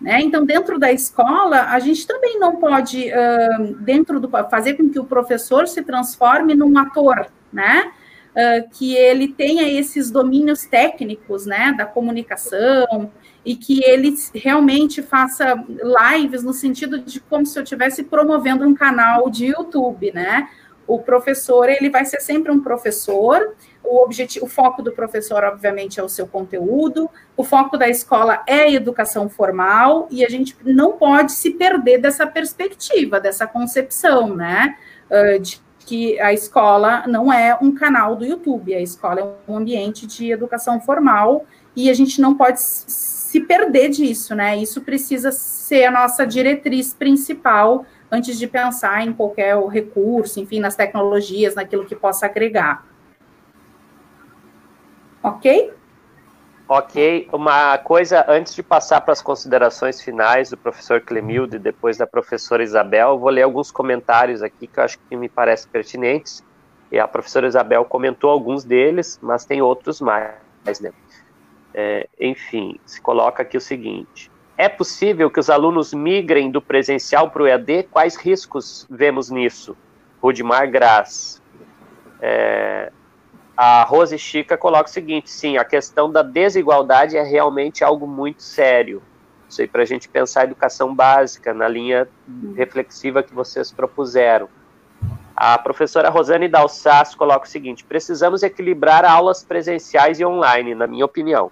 Né? 0.00 0.20
Então, 0.22 0.46
dentro 0.46 0.78
da 0.78 0.90
escola, 0.90 1.66
a 1.66 1.78
gente 1.78 2.06
também 2.06 2.38
não 2.38 2.56
pode, 2.56 3.10
uh, 3.12 3.74
dentro 3.80 4.18
do 4.18 4.30
fazer 4.48 4.74
com 4.74 4.88
que 4.88 4.98
o 4.98 5.04
professor 5.04 5.68
se 5.68 5.82
transforme 5.82 6.54
num 6.54 6.76
ator, 6.78 7.26
né? 7.52 7.92
Uh, 8.30 8.70
que 8.70 8.96
ele 8.96 9.28
tenha 9.28 9.68
esses 9.68 10.10
domínios 10.10 10.64
técnicos, 10.64 11.44
né, 11.46 11.74
da 11.76 11.84
comunicação 11.84 13.10
e 13.44 13.56
que 13.56 13.82
ele 13.84 14.14
realmente 14.34 15.02
faça 15.02 15.54
lives 16.12 16.42
no 16.42 16.52
sentido 16.52 16.98
de 16.98 17.20
como 17.20 17.46
se 17.46 17.58
eu 17.58 17.62
estivesse 17.62 18.04
promovendo 18.04 18.66
um 18.66 18.74
canal 18.74 19.30
de 19.30 19.46
YouTube, 19.46 20.12
né? 20.12 20.48
O 20.86 20.98
professor 20.98 21.68
ele 21.68 21.88
vai 21.88 22.04
ser 22.04 22.20
sempre 22.20 22.50
um 22.50 22.60
professor 22.60 23.54
o 23.90 24.04
objetivo, 24.04 24.46
o 24.46 24.48
foco 24.48 24.82
do 24.82 24.92
professor, 24.92 25.42
obviamente, 25.42 25.98
é 25.98 26.02
o 26.02 26.08
seu 26.08 26.26
conteúdo, 26.26 27.10
o 27.36 27.42
foco 27.42 27.76
da 27.76 27.88
escola 27.88 28.42
é 28.46 28.62
a 28.62 28.70
educação 28.70 29.28
formal, 29.28 30.06
e 30.10 30.24
a 30.24 30.28
gente 30.28 30.56
não 30.64 30.92
pode 30.92 31.32
se 31.32 31.50
perder 31.50 31.98
dessa 31.98 32.26
perspectiva, 32.26 33.18
dessa 33.18 33.46
concepção, 33.46 34.34
né? 34.34 34.76
De 35.40 35.60
que 35.80 36.20
a 36.20 36.32
escola 36.32 37.04
não 37.08 37.32
é 37.32 37.58
um 37.60 37.74
canal 37.74 38.14
do 38.14 38.24
YouTube, 38.24 38.72
a 38.74 38.80
escola 38.80 39.20
é 39.20 39.50
um 39.50 39.56
ambiente 39.56 40.06
de 40.06 40.30
educação 40.30 40.80
formal, 40.80 41.44
e 41.74 41.90
a 41.90 41.94
gente 41.94 42.20
não 42.20 42.34
pode 42.36 42.60
se 43.30 43.38
perder 43.38 43.90
disso, 43.90 44.34
né? 44.34 44.56
Isso 44.56 44.80
precisa 44.80 45.30
ser 45.30 45.84
a 45.84 45.90
nossa 45.92 46.26
diretriz 46.26 46.92
principal 46.92 47.86
antes 48.10 48.36
de 48.36 48.48
pensar 48.48 49.06
em 49.06 49.12
qualquer 49.12 49.56
recurso, 49.68 50.40
enfim, 50.40 50.58
nas 50.58 50.74
tecnologias, 50.74 51.54
naquilo 51.54 51.86
que 51.86 51.94
possa 51.94 52.26
agregar. 52.26 52.84
Ok? 55.22 55.72
Ok. 56.66 57.28
Uma 57.32 57.78
coisa, 57.78 58.24
antes 58.26 58.52
de 58.52 58.64
passar 58.64 59.00
para 59.02 59.12
as 59.12 59.22
considerações 59.22 60.02
finais 60.02 60.50
do 60.50 60.56
professor 60.56 61.00
Clemildo 61.00 61.54
e 61.54 61.60
depois 61.60 61.96
da 61.96 62.08
professora 62.08 62.64
Isabel, 62.64 63.10
eu 63.10 63.18
vou 63.20 63.30
ler 63.30 63.42
alguns 63.42 63.70
comentários 63.70 64.42
aqui 64.42 64.66
que 64.66 64.80
eu 64.80 64.82
acho 64.82 64.98
que 65.08 65.14
me 65.14 65.28
parecem 65.28 65.70
pertinentes. 65.70 66.44
E 66.90 66.98
a 66.98 67.06
professora 67.06 67.46
Isabel 67.46 67.84
comentou 67.84 68.28
alguns 68.28 68.64
deles, 68.64 69.20
mas 69.22 69.44
tem 69.44 69.62
outros 69.62 70.00
mais, 70.00 70.80
né? 70.80 70.90
É, 71.72 72.08
enfim, 72.18 72.78
se 72.84 73.00
coloca 73.00 73.42
aqui 73.42 73.56
o 73.56 73.60
seguinte: 73.60 74.30
é 74.56 74.68
possível 74.68 75.30
que 75.30 75.40
os 75.40 75.48
alunos 75.48 75.94
migrem 75.94 76.50
do 76.50 76.60
presencial 76.60 77.30
para 77.30 77.42
o 77.42 77.46
EAD? 77.46 77.84
Quais 77.90 78.16
riscos 78.16 78.86
vemos 78.90 79.30
nisso? 79.30 79.76
Rudimar 80.20 80.70
Graz. 80.70 81.40
É, 82.20 82.92
a 83.56 83.82
Rose 83.84 84.18
Chica 84.18 84.56
coloca 84.56 84.88
o 84.88 84.92
seguinte: 84.92 85.30
sim, 85.30 85.56
a 85.56 85.64
questão 85.64 86.10
da 86.10 86.22
desigualdade 86.22 87.16
é 87.16 87.22
realmente 87.22 87.84
algo 87.84 88.06
muito 88.06 88.42
sério. 88.42 89.02
Isso 89.48 89.62
aí 89.62 89.66
para 89.66 89.82
a 89.82 89.86
gente 89.86 90.08
pensar 90.08 90.42
a 90.42 90.44
educação 90.44 90.94
básica 90.94 91.52
na 91.52 91.66
linha 91.66 92.08
reflexiva 92.54 93.22
que 93.22 93.34
vocês 93.34 93.72
propuseram. 93.72 94.48
A 95.34 95.58
professora 95.58 96.10
Rosane 96.10 96.48
Dalsas 96.48 97.14
coloca 97.14 97.46
o 97.46 97.48
seguinte: 97.48 97.82
precisamos 97.82 98.42
equilibrar 98.42 99.04
aulas 99.04 99.42
presenciais 99.42 100.20
e 100.20 100.24
online, 100.24 100.74
na 100.74 100.86
minha 100.86 101.04
opinião. 101.04 101.50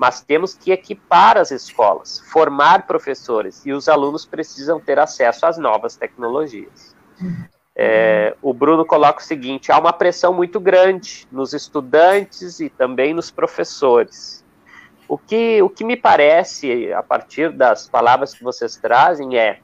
Mas 0.00 0.22
temos 0.22 0.54
que 0.54 0.72
equipar 0.72 1.36
as 1.36 1.50
escolas, 1.50 2.20
formar 2.32 2.86
professores 2.86 3.66
e 3.66 3.72
os 3.72 3.86
alunos 3.86 4.24
precisam 4.24 4.80
ter 4.80 4.98
acesso 4.98 5.44
às 5.44 5.58
novas 5.58 5.94
tecnologias. 5.94 6.96
É, 7.76 8.34
o 8.40 8.54
Bruno 8.54 8.86
coloca 8.86 9.20
o 9.20 9.22
seguinte: 9.22 9.70
há 9.70 9.78
uma 9.78 9.92
pressão 9.92 10.32
muito 10.32 10.58
grande 10.58 11.28
nos 11.30 11.52
estudantes 11.52 12.60
e 12.60 12.70
também 12.70 13.12
nos 13.12 13.30
professores. 13.30 14.42
O 15.06 15.18
que, 15.18 15.60
o 15.60 15.68
que 15.68 15.84
me 15.84 15.98
parece, 15.98 16.90
a 16.94 17.02
partir 17.02 17.52
das 17.52 17.86
palavras 17.86 18.32
que 18.32 18.42
vocês 18.42 18.76
trazem, 18.76 19.36
é 19.36 19.58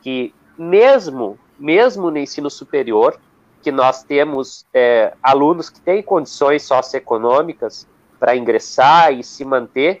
que 0.00 0.34
mesmo, 0.56 1.38
mesmo 1.58 2.10
no 2.10 2.16
ensino 2.16 2.48
superior, 2.48 3.20
que 3.60 3.70
nós 3.70 4.02
temos 4.02 4.64
é, 4.72 5.12
alunos 5.22 5.68
que 5.68 5.80
têm 5.80 6.02
condições 6.02 6.62
socioeconômicas 6.62 7.86
para 8.24 8.34
ingressar 8.34 9.12
e 9.12 9.22
se 9.22 9.44
manter, 9.44 10.00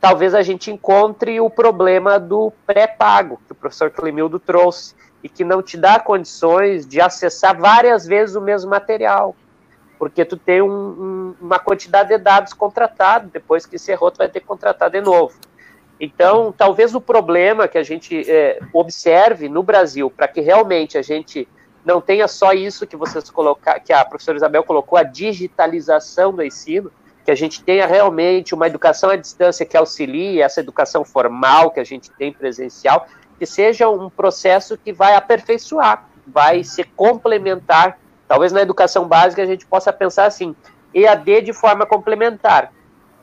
talvez 0.00 0.34
a 0.34 0.42
gente 0.42 0.72
encontre 0.72 1.40
o 1.40 1.48
problema 1.48 2.18
do 2.18 2.52
pré-pago, 2.66 3.40
que 3.46 3.52
o 3.52 3.54
professor 3.54 3.92
Clemildo 3.92 4.40
trouxe 4.40 4.96
e 5.22 5.28
que 5.28 5.44
não 5.44 5.62
te 5.62 5.76
dá 5.76 6.00
condições 6.00 6.84
de 6.84 7.00
acessar 7.00 7.56
várias 7.56 8.04
vezes 8.04 8.34
o 8.34 8.40
mesmo 8.40 8.68
material, 8.68 9.36
porque 10.00 10.24
tu 10.24 10.36
tem 10.36 10.60
um, 10.60 10.68
um, 10.68 11.34
uma 11.40 11.60
quantidade 11.60 12.08
de 12.08 12.18
dados 12.18 12.52
contratados, 12.52 13.30
depois 13.30 13.64
que 13.66 13.76
encerrou 13.76 14.10
tu 14.10 14.18
vai 14.18 14.28
ter 14.28 14.40
que 14.40 14.46
contratar 14.46 14.90
de 14.90 15.00
novo. 15.00 15.38
Então, 16.00 16.50
talvez 16.50 16.92
o 16.92 17.00
problema 17.00 17.68
que 17.68 17.78
a 17.78 17.84
gente 17.84 18.28
é, 18.28 18.58
observe 18.72 19.48
no 19.48 19.62
Brasil, 19.62 20.10
para 20.10 20.26
que 20.26 20.40
realmente 20.40 20.98
a 20.98 21.02
gente 21.02 21.46
não 21.84 22.00
tenha 22.00 22.26
só 22.26 22.52
isso 22.52 22.84
que 22.84 22.96
vocês 22.96 23.30
colocar, 23.30 23.78
que 23.78 23.92
a 23.92 24.04
professora 24.04 24.38
Isabel 24.38 24.64
colocou, 24.64 24.98
a 24.98 25.04
digitalização 25.04 26.32
do 26.32 26.42
ensino, 26.42 26.90
que 27.30 27.32
a 27.32 27.36
gente 27.36 27.62
tenha 27.62 27.86
realmente 27.86 28.56
uma 28.56 28.66
educação 28.66 29.08
à 29.08 29.14
distância 29.14 29.64
que 29.64 29.76
auxilie 29.76 30.42
essa 30.42 30.58
educação 30.58 31.04
formal 31.04 31.70
que 31.70 31.78
a 31.78 31.84
gente 31.84 32.10
tem 32.10 32.32
presencial, 32.32 33.06
que 33.38 33.46
seja 33.46 33.88
um 33.88 34.10
processo 34.10 34.76
que 34.76 34.92
vai 34.92 35.14
aperfeiçoar, 35.14 36.08
vai 36.26 36.64
se 36.64 36.82
complementar. 36.82 38.00
Talvez 38.26 38.50
na 38.50 38.60
educação 38.60 39.06
básica 39.06 39.42
a 39.42 39.46
gente 39.46 39.64
possa 39.64 39.92
pensar 39.92 40.24
assim, 40.24 40.56
EAD 40.92 41.42
de 41.42 41.52
forma 41.52 41.86
complementar. 41.86 42.72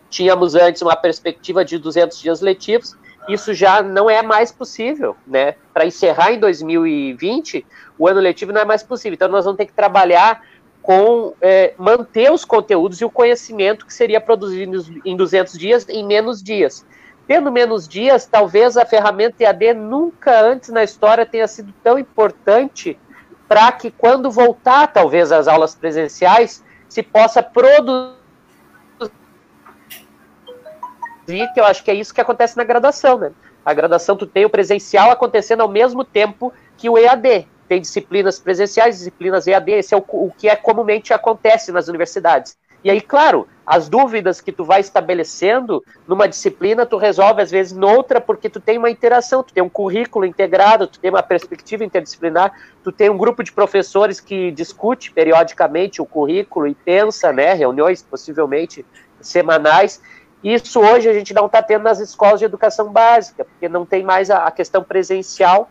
Tínhamos 0.09 0.55
antes 0.55 0.81
uma 0.81 0.95
perspectiva 0.95 1.65
de 1.65 1.77
200 1.77 2.17
dias 2.17 2.39
letivos, 2.39 2.95
isso 3.27 3.53
já 3.53 3.83
não 3.83 4.09
é 4.09 4.21
mais 4.21 4.53
possível, 4.53 5.17
né? 5.27 5.55
Para 5.73 5.85
encerrar 5.85 6.31
em 6.31 6.39
2020, 6.39 7.65
o 7.99 8.07
ano 8.07 8.21
letivo 8.21 8.53
não 8.53 8.61
é 8.61 8.65
mais 8.65 8.83
possível. 8.83 9.15
Então, 9.15 9.27
nós 9.27 9.43
vamos 9.43 9.57
ter 9.57 9.65
que 9.65 9.73
trabalhar 9.73 10.41
com 10.87 11.33
é, 11.41 11.73
manter 11.77 12.31
os 12.31 12.45
conteúdos 12.45 13.01
e 13.01 13.03
o 13.03 13.09
conhecimento 13.09 13.85
que 13.85 13.93
seria 13.93 14.21
produzido 14.21 14.85
em 15.03 15.17
200 15.17 15.57
dias 15.57 15.85
em 15.89 16.07
menos 16.07 16.41
dias. 16.41 16.85
Tendo 17.27 17.51
menos 17.51 17.89
dias, 17.89 18.25
talvez 18.25 18.77
a 18.77 18.85
ferramenta 18.85 19.43
EAD 19.43 19.73
nunca 19.73 20.39
antes 20.39 20.69
na 20.69 20.85
história 20.85 21.25
tenha 21.25 21.45
sido 21.45 21.73
tão 21.83 21.99
importante 21.99 22.97
para 23.49 23.69
que 23.73 23.91
quando 23.91 24.31
voltar, 24.31 24.87
talvez, 24.87 25.29
às 25.29 25.49
aulas 25.49 25.75
presenciais, 25.75 26.63
se 26.87 27.03
possa 27.03 27.43
produzir, 27.43 28.15
que 31.53 31.59
eu 31.59 31.65
acho 31.65 31.83
que 31.83 31.91
é 31.91 31.95
isso 31.95 32.13
que 32.13 32.21
acontece 32.21 32.55
na 32.55 32.63
graduação, 32.63 33.17
né? 33.17 33.33
A 33.65 33.73
graduação, 33.73 34.15
tu 34.15 34.25
tem 34.25 34.45
o 34.45 34.49
presencial 34.49 35.11
acontecendo 35.11 35.59
ao 35.59 35.67
mesmo 35.67 36.05
tempo 36.05 36.53
que 36.77 36.89
o 36.89 36.97
EAD. 36.97 37.45
Tem 37.67 37.81
disciplinas 37.81 38.39
presenciais, 38.39 38.97
disciplinas 38.97 39.47
EAD, 39.47 39.71
esse 39.71 39.93
é 39.93 39.97
o, 39.97 40.03
o 40.07 40.31
que 40.37 40.47
é 40.47 40.55
comumente 40.55 41.13
acontece 41.13 41.71
nas 41.71 41.87
universidades. 41.87 42.57
E 42.83 42.89
aí, 42.89 43.01
claro, 43.01 43.47
as 43.65 43.89
dúvidas 43.89 44.39
que 44.39 44.51
tu 44.51 44.63
vai 44.63 44.79
estabelecendo 44.79 45.83
numa 46.07 46.27
disciplina, 46.27 46.85
tu 46.85 46.95
resolve 46.95 47.41
às 47.41 47.51
vezes 47.51 47.75
noutra, 47.75 48.21
porque 48.21 48.49
tu 48.49 48.61
tem 48.61 48.77
uma 48.77 48.89
interação, 48.89 49.43
tu 49.43 49.53
tem 49.53 49.63
um 49.63 49.69
currículo 49.69 50.25
integrado, 50.25 50.87
tu 50.87 50.99
tem 50.99 51.09
uma 51.09 51.23
perspectiva 51.23 51.83
interdisciplinar, 51.83 52.53
tu 52.83 52.91
tem 52.91 53.09
um 53.09 53.17
grupo 53.17 53.43
de 53.43 53.51
professores 53.51 54.21
que 54.21 54.51
discute 54.51 55.11
periodicamente 55.11 56.01
o 56.01 56.05
currículo 56.05 56.67
e 56.67 56.75
pensa, 56.75 57.33
né, 57.33 57.53
reuniões 57.53 58.01
possivelmente 58.01 58.85
semanais. 59.19 60.01
Isso 60.43 60.79
hoje 60.79 61.09
a 61.09 61.13
gente 61.13 61.33
não 61.33 61.47
está 61.47 61.61
tendo 61.61 61.83
nas 61.83 61.99
escolas 61.99 62.39
de 62.39 62.45
educação 62.45 62.91
básica, 62.91 63.43
porque 63.43 63.67
não 63.67 63.85
tem 63.85 64.03
mais 64.03 64.29
a, 64.29 64.45
a 64.45 64.51
questão 64.51 64.83
presencial. 64.83 65.69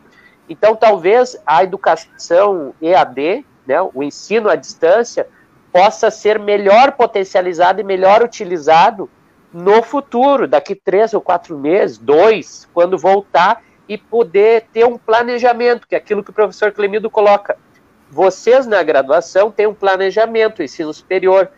Então, 0.48 0.76
talvez 0.76 1.36
a 1.46 1.62
educação 1.64 2.74
EAD, 2.80 3.44
né, 3.66 3.82
o 3.94 4.02
ensino 4.02 4.48
à 4.48 4.54
distância, 4.54 5.26
possa 5.72 6.10
ser 6.10 6.38
melhor 6.38 6.92
potencializado 6.92 7.80
e 7.80 7.84
melhor 7.84 8.22
utilizado 8.22 9.10
no 9.52 9.82
futuro, 9.82 10.46
daqui 10.46 10.74
três 10.74 11.14
ou 11.14 11.20
quatro 11.20 11.58
meses, 11.58 11.98
dois, 11.98 12.68
quando 12.72 12.96
voltar 12.96 13.62
e 13.88 13.96
poder 13.96 14.66
ter 14.72 14.84
um 14.84 14.98
planejamento, 14.98 15.86
que 15.86 15.94
é 15.94 15.98
aquilo 15.98 16.22
que 16.22 16.30
o 16.30 16.34
professor 16.34 16.72
Clemido 16.72 17.10
coloca. 17.10 17.56
Vocês 18.10 18.66
na 18.66 18.82
graduação 18.82 19.50
têm 19.50 19.66
um 19.66 19.74
planejamento, 19.74 20.62
ensino 20.62 20.92
superior, 20.92 21.50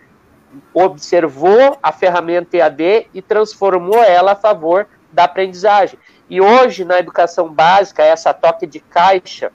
observou 0.73 1.79
a 1.83 1.93
ferramenta 1.93 2.57
EAD 2.57 3.09
e 3.13 3.21
transformou 3.21 4.03
ela 4.03 4.33
a 4.33 4.37
favor 4.37 4.87
da 5.13 5.25
aprendizagem. 5.25 5.99
E 6.31 6.41
hoje, 6.41 6.85
na 6.85 6.99
educação 6.99 7.49
básica, 7.49 8.03
essa 8.03 8.35
toque 8.35 8.67
de 8.67 8.81
caixa 8.81 9.51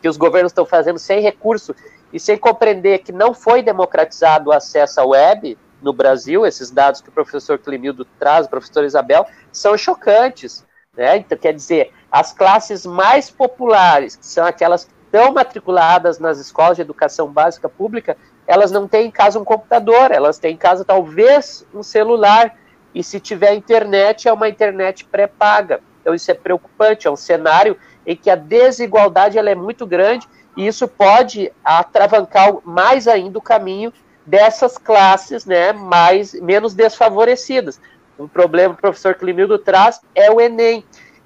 que 0.00 0.08
os 0.08 0.16
governos 0.16 0.50
estão 0.50 0.64
fazendo 0.64 0.98
sem 0.98 1.20
recurso 1.20 1.74
e 2.12 2.20
sem 2.20 2.38
compreender 2.38 3.00
que 3.00 3.12
não 3.12 3.34
foi 3.34 3.62
democratizado 3.62 4.50
o 4.50 4.52
acesso 4.52 5.00
à 5.00 5.04
web, 5.04 5.58
no 5.82 5.92
Brasil, 5.92 6.46
esses 6.46 6.70
dados 6.70 7.02
que 7.02 7.10
o 7.10 7.12
professor 7.12 7.58
Clemildo 7.58 8.06
traz, 8.18 8.46
o 8.46 8.50
professor 8.50 8.84
Isabel, 8.84 9.26
são 9.52 9.76
chocantes. 9.76 10.64
Né? 10.96 11.18
Então, 11.18 11.36
quer 11.36 11.52
dizer, 11.52 11.92
as 12.10 12.32
classes 12.32 12.86
mais 12.86 13.30
populares, 13.30 14.16
que 14.16 14.26
são 14.26 14.46
aquelas 14.46 14.84
que 14.84 14.92
estão 15.04 15.32
matriculadas 15.32 16.18
nas 16.18 16.38
escolas 16.38 16.76
de 16.76 16.82
educação 16.82 17.30
básica 17.30 17.68
pública, 17.68 18.16
elas 18.46 18.70
não 18.70 18.88
têm 18.88 19.08
em 19.08 19.10
casa 19.10 19.38
um 19.38 19.44
computador, 19.44 20.10
elas 20.10 20.38
têm 20.38 20.54
em 20.54 20.56
casa 20.56 20.84
talvez 20.84 21.66
um 21.74 21.82
celular, 21.82 22.56
e 22.94 23.02
se 23.02 23.20
tiver 23.20 23.54
internet, 23.54 24.26
é 24.26 24.32
uma 24.32 24.48
internet 24.48 25.04
pré-paga. 25.04 25.80
Então 26.04 26.14
isso 26.14 26.30
é 26.30 26.34
preocupante, 26.34 27.06
é 27.06 27.10
um 27.10 27.16
cenário 27.16 27.78
em 28.06 28.14
que 28.14 28.28
a 28.28 28.36
desigualdade 28.36 29.38
ela 29.38 29.48
é 29.48 29.54
muito 29.54 29.86
grande, 29.86 30.28
e 30.54 30.66
isso 30.66 30.86
pode 30.86 31.50
atravancar 31.64 32.52
mais 32.62 33.08
ainda 33.08 33.38
o 33.38 33.42
caminho 33.42 33.90
dessas 34.26 34.76
classes 34.76 35.46
né, 35.46 35.72
mais 35.72 36.34
menos 36.34 36.74
desfavorecidas. 36.74 37.80
Um 38.18 38.28
problema 38.28 38.74
que 38.74 38.80
o 38.80 38.82
professor 38.82 39.14
Climildo 39.14 39.58
traz 39.58 39.98
é 40.14 40.30
o 40.30 40.38
Enem. 40.38 40.84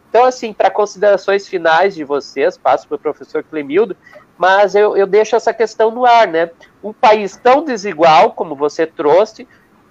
Então, 0.08 0.24
assim, 0.24 0.52
para 0.52 0.70
considerações 0.70 1.48
finais 1.48 1.96
de 1.96 2.04
vocês, 2.04 2.56
passo 2.56 2.86
para 2.86 2.94
o 2.94 3.00
professor 3.00 3.42
Clemildo, 3.42 3.96
mas 4.38 4.76
eu, 4.76 4.96
eu 4.96 5.08
deixo 5.08 5.34
essa 5.34 5.52
questão 5.52 5.90
no 5.90 6.06
ar, 6.06 6.28
né? 6.28 6.50
Um 6.82 6.92
país 6.92 7.36
tão 7.36 7.64
desigual 7.64 8.30
como 8.32 8.54
você 8.54 8.86
trouxe, 8.86 9.46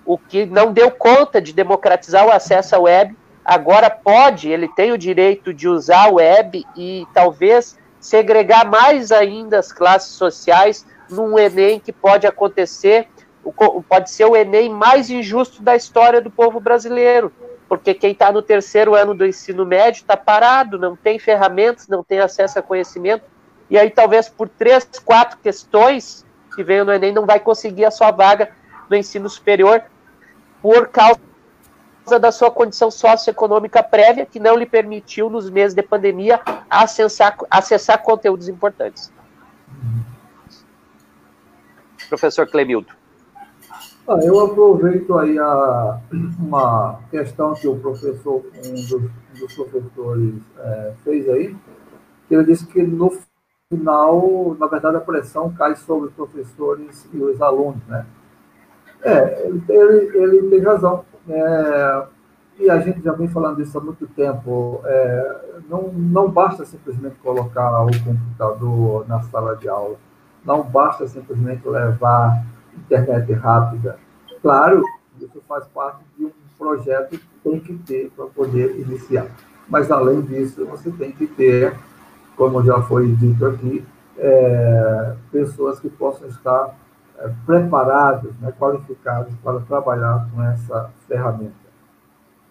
o 0.06 0.18
que 0.18 0.46
não 0.46 0.72
deu 0.72 0.90
conta 0.90 1.42
de 1.42 1.52
democratizar 1.52 2.26
o 2.26 2.32
acesso 2.32 2.74
à 2.78 2.80
web, 2.80 3.14
agora 3.48 3.90
pode, 3.90 4.50
ele 4.50 4.68
tem 4.68 4.92
o 4.92 4.98
direito 4.98 5.54
de 5.54 5.70
usar 5.70 6.08
a 6.08 6.12
web 6.12 6.66
e 6.76 7.08
talvez 7.14 7.80
segregar 8.00 8.66
mais 8.66 9.12
ainda 9.12 9.58
as 9.58 9.72
classes 9.72 10.12
sociais 10.12 10.86
num 11.10 11.40
Enem 11.40 11.80
que 11.80 11.94
pode 11.94 12.28
acontecer, 12.28 13.08
pode 13.88 14.12
ser 14.12 14.26
o 14.26 14.36
Enem 14.36 14.70
mais 14.70 15.10
injusto 15.10 15.64
da 15.64 15.76
história 15.76 16.20
do 16.20 16.30
povo 16.30 16.60
brasileiro 16.60 17.32
porque 17.68 17.94
quem 17.94 18.12
está 18.12 18.32
no 18.32 18.42
terceiro 18.42 18.96
ano 18.96 19.14
do 19.14 19.26
ensino 19.26 19.66
médio 19.66 20.00
está 20.00 20.16
parado, 20.16 20.80
não 20.80 20.96
tem 20.96 21.20
ferramentas, 21.20 21.88
não 21.88 22.04
tem 22.04 22.20
acesso 22.20 22.58
a 22.60 22.62
conhecimento, 22.62 23.26
e 23.70 23.78
aí 23.78 23.90
talvez 23.90 24.30
por 24.30 24.48
três, 24.48 24.88
quatro 25.04 25.38
questões 25.40 26.26
que 26.56 26.64
venham 26.64 26.86
no 26.86 26.94
Enem 26.94 27.14
não 27.14 27.26
vai 27.26 27.40
conseguir 27.40 27.86
a 27.86 27.92
sua 27.92 28.12
vaga 28.12 28.52
no 28.90 28.96
ensino 28.96 29.30
superior 29.30 29.84
por 30.62 30.88
causa 30.88 31.20
da 32.20 32.32
sua 32.32 32.50
condição 32.50 32.90
socioeconômica 32.90 33.84
prévia, 33.84 34.26
que 34.26 34.40
não 34.40 34.56
lhe 34.56 34.66
permitiu, 34.66 35.30
nos 35.30 35.50
meses 35.50 35.76
de 35.76 35.84
pandemia, 35.84 36.40
acessar, 36.70 37.38
acessar 37.52 38.02
conteúdos 38.02 38.48
importantes. 38.48 39.12
Professor 42.10 42.48
Clemildo. 42.50 42.88
Ah, 44.08 44.20
eu 44.24 44.40
aproveito 44.40 45.18
aí 45.18 45.38
a, 45.38 46.00
uma 46.40 47.02
questão 47.12 47.54
que 47.54 47.68
o 47.68 47.78
professor, 47.78 48.46
um 48.66 48.74
dos, 48.74 48.94
um 48.94 49.10
dos 49.38 49.54
professores 49.54 50.36
é, 50.58 50.94
fez 51.04 51.28
aí, 51.28 51.56
que 52.28 52.34
ele 52.34 52.46
disse 52.46 52.66
que 52.66 52.82
no 52.82 53.12
final, 53.70 54.56
na 54.58 54.68
verdade, 54.68 54.96
a 54.96 55.02
pressão 55.02 55.54
cai 55.54 55.76
sobre 55.76 56.08
os 56.08 56.14
professores 56.14 57.06
e 57.14 57.18
os 57.18 57.42
alunos, 57.42 57.86
né? 57.88 58.06
É, 59.02 59.46
ele, 59.46 59.62
ele, 59.70 60.18
ele 60.18 60.50
tem 60.50 60.62
razão. 60.62 61.06
É, 61.30 62.08
e 62.60 62.70
a 62.70 62.80
gente 62.80 63.02
já 63.04 63.12
vem 63.14 63.28
falando 63.28 63.62
isso 63.62 63.78
há 63.78 63.82
muito 63.82 64.08
tempo. 64.08 64.82
É, 64.86 65.42
não, 65.70 65.92
não 65.94 66.30
basta 66.30 66.66
simplesmente 66.66 67.16
colocar 67.24 67.84
o 67.84 67.92
computador 68.04 69.08
na 69.08 69.22
sala 69.24 69.56
de 69.56 69.70
aula. 69.70 69.98
Não 70.44 70.64
basta 70.64 71.08
simplesmente 71.08 71.68
levar 71.68 72.44
internet 72.76 73.32
rápida. 73.34 74.00
Claro, 74.42 74.84
isso 75.20 75.42
faz 75.48 75.66
parte 75.68 76.00
de 76.18 76.26
um 76.26 76.32
projeto 76.58 77.12
que 77.12 77.28
tem 77.44 77.60
que 77.60 77.74
ter 77.80 78.12
para 78.16 78.26
poder 78.26 78.80
iniciar. 78.80 79.28
Mas, 79.68 79.92
além 79.92 80.22
disso, 80.22 80.66
você 80.66 80.90
tem 80.92 81.12
que 81.12 81.28
ter, 81.28 81.76
como 82.36 82.64
já 82.64 82.82
foi 82.82 83.12
dito 83.14 83.46
aqui, 83.46 83.86
é, 84.18 85.14
pessoas 85.32 85.80
que 85.80 85.90
possam 85.90 86.28
estar 86.28 86.74
é, 87.20 87.32
preparadas, 87.46 88.34
né, 88.40 88.52
qualificadas 88.58 89.34
para 89.44 89.60
trabalhar 89.62 90.30
com 90.34 90.44
essa 90.44 90.92
ferramenta. 91.08 91.68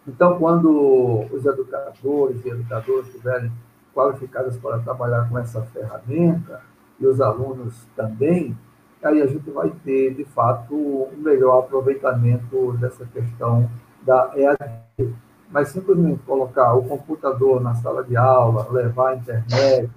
Então, 0.06 0.38
quando 0.38 1.26
os 1.32 1.44
educadores 1.44 2.44
e 2.44 2.48
educadoras 2.48 3.06
estiverem 3.06 3.50
qualificados 3.92 4.56
para 4.58 4.78
trabalhar 4.78 5.28
com 5.28 5.38
essa 5.38 5.62
ferramenta, 5.62 6.60
e 6.98 7.06
os 7.06 7.20
alunos 7.20 7.86
também, 7.94 8.56
aí 9.02 9.22
a 9.22 9.26
gente 9.26 9.50
vai 9.50 9.70
ter, 9.84 10.14
de 10.14 10.24
fato, 10.24 10.74
um 10.74 11.16
melhor 11.18 11.60
aproveitamento 11.60 12.72
dessa 12.78 13.04
questão 13.06 13.68
da 14.02 14.32
EAD. 14.34 15.14
Mas 15.50 15.68
simplesmente 15.68 16.20
colocar 16.24 16.74
o 16.74 16.82
computador 16.84 17.60
na 17.60 17.74
sala 17.74 18.02
de 18.02 18.16
aula, 18.16 18.66
levar 18.70 19.10
a 19.10 19.16
internet, 19.16 19.90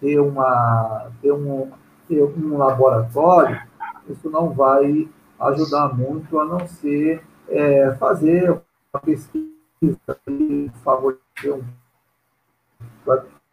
ter, 0.00 0.20
uma, 0.20 1.10
ter, 1.22 1.32
um, 1.32 1.70
ter 2.06 2.22
um 2.22 2.58
laboratório, 2.58 3.60
isso 4.12 4.30
não 4.30 4.50
vai 4.50 5.08
ajudar 5.38 5.94
muito, 5.96 6.38
a 6.38 6.44
não 6.44 6.66
ser 6.66 7.22
é, 7.48 7.90
fazer 7.98 8.50
uma 8.50 9.00
pesquisa 9.02 9.48
e 10.28 10.70
favorecer 10.84 11.54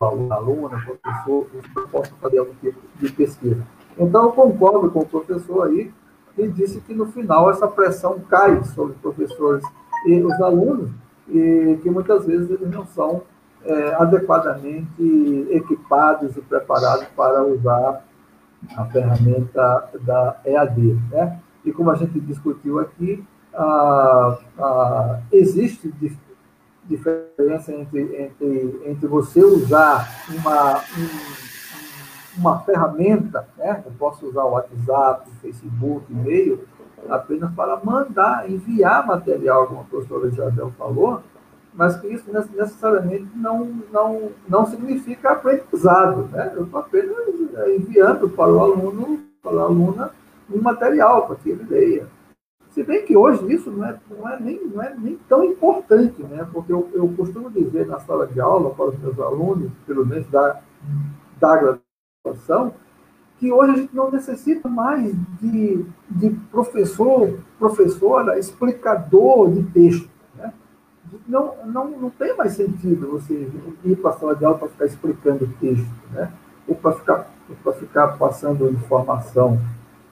um 0.02 0.32
aluno, 0.32 0.70
professor, 0.70 1.48
que 1.50 1.88
possa 1.90 2.12
fazer 2.22 2.40
algum 2.40 2.54
tipo 2.56 2.80
de 3.00 3.12
pesquisa. 3.12 3.66
Então, 3.98 4.26
eu 4.26 4.32
concordo 4.32 4.92
com 4.92 5.00
o 5.00 5.06
professor 5.08 5.68
aí, 5.68 5.92
que 6.36 6.48
disse 6.50 6.80
que 6.82 6.94
no 6.94 7.08
final 7.08 7.50
essa 7.50 7.68
pressão 7.68 8.20
cai 8.30 8.64
sobre 8.66 8.94
os 8.94 9.02
professores 9.02 9.64
e 10.06 10.22
os 10.22 10.40
alunos, 10.42 10.92
e 11.28 11.80
que 11.82 11.90
muitas 11.90 12.26
vezes 12.26 12.50
eles 12.50 12.70
não 12.70 12.86
são 12.86 13.24
é, 13.66 13.96
adequadamente 13.96 15.48
equipados 15.50 16.38
e 16.38 16.42
preparados 16.42 17.08
para 17.16 17.44
usar 17.44 18.06
a 18.76 18.86
ferramenta 18.86 19.90
da 20.02 20.40
EAD. 20.46 21.00
Né? 21.12 21.40
E 21.66 21.72
como 21.72 21.92
a 21.92 21.96
gente 21.96 22.20
discutiu 22.20 22.80
aqui, 22.80 23.24
a, 23.54 24.38
a, 24.60 25.20
existe 25.32 25.94
diferença 26.86 27.74
entre, 27.74 28.02
entre, 28.24 28.82
entre 28.86 29.08
você 29.08 29.44
usar 29.44 30.08
uma, 30.30 30.78
um, 30.78 32.40
uma 32.40 32.60
ferramenta, 32.60 33.48
né? 33.58 33.84
eu 33.86 33.92
posso 33.98 34.26
usar 34.28 34.44
o 34.44 34.52
WhatsApp, 34.52 35.30
o 35.30 35.36
Facebook, 35.42 36.06
e-mail, 36.12 36.66
apenas 37.10 37.54
para 37.54 37.80
mandar, 37.84 38.50
enviar 38.50 39.06
material, 39.06 39.68
como 39.68 39.82
a 39.82 39.84
professora 39.84 40.28
Isabel 40.28 40.72
falou, 40.78 41.22
mas 41.78 41.96
que 41.98 42.08
isso 42.08 42.26
necessariamente 42.32 43.30
não, 43.36 43.66
não, 43.94 44.32
não 44.50 44.66
significa 44.66 45.34
aprendizado. 45.34 46.28
Né? 46.32 46.52
Eu 46.56 46.64
estou 46.64 46.80
apenas 46.80 47.16
é, 47.56 47.76
enviando 47.76 48.28
para 48.28 48.52
o 48.52 48.60
aluno, 48.60 49.20
para 49.44 49.60
a 49.60 49.64
aluna, 49.64 50.12
um 50.50 50.60
material 50.60 51.28
para 51.28 51.36
que 51.36 51.52
ele 51.52 51.64
leia. 51.70 52.08
Se 52.72 52.84
bem 52.84 53.06
que 53.06 53.16
hoje 53.16 53.54
isso 53.54 53.70
não 53.70 53.86
é, 53.86 53.96
não 54.10 54.28
é, 54.28 54.40
nem, 54.40 54.68
não 54.68 54.82
é 54.82 54.96
nem 54.98 55.20
tão 55.30 55.44
importante, 55.44 56.22
né? 56.24 56.48
porque 56.52 56.74
eu, 56.74 56.90
eu 56.94 57.08
costumo 57.16 57.52
dizer 57.52 57.86
na 57.86 58.00
sala 58.00 58.26
de 58.26 58.42
aula 58.42 58.72
para 58.72 58.86
os 58.86 59.00
meus 59.00 59.20
alunos, 59.20 59.72
pelo 59.86 60.06
menos 60.06 60.28
da, 60.30 60.60
da 61.40 61.78
situação 62.18 62.74
que 63.40 63.52
hoje 63.52 63.72
a 63.72 63.76
gente 63.76 63.96
não 63.96 64.10
necessita 64.10 64.68
mais 64.68 65.14
de, 65.40 65.86
de 66.10 66.30
professor, 66.52 67.38
professora, 67.60 68.40
explicador 68.40 69.52
de 69.52 69.64
texto. 69.64 70.10
Não, 71.28 71.56
não, 71.66 71.90
não 71.90 72.10
tem 72.10 72.36
mais 72.36 72.54
sentido 72.54 73.12
você 73.12 73.50
ir 73.84 73.96
para 73.98 74.12
a 74.12 74.14
sala 74.14 74.36
de 74.36 74.44
aula 74.44 74.58
para 74.58 74.68
ficar 74.68 74.86
explicando 74.86 75.48
texto, 75.60 75.88
né? 76.12 76.32
ou 76.68 76.76
para 76.76 76.92
ficar, 76.94 77.32
ficar 77.80 78.08
passando 78.18 78.70
informação, 78.70 79.60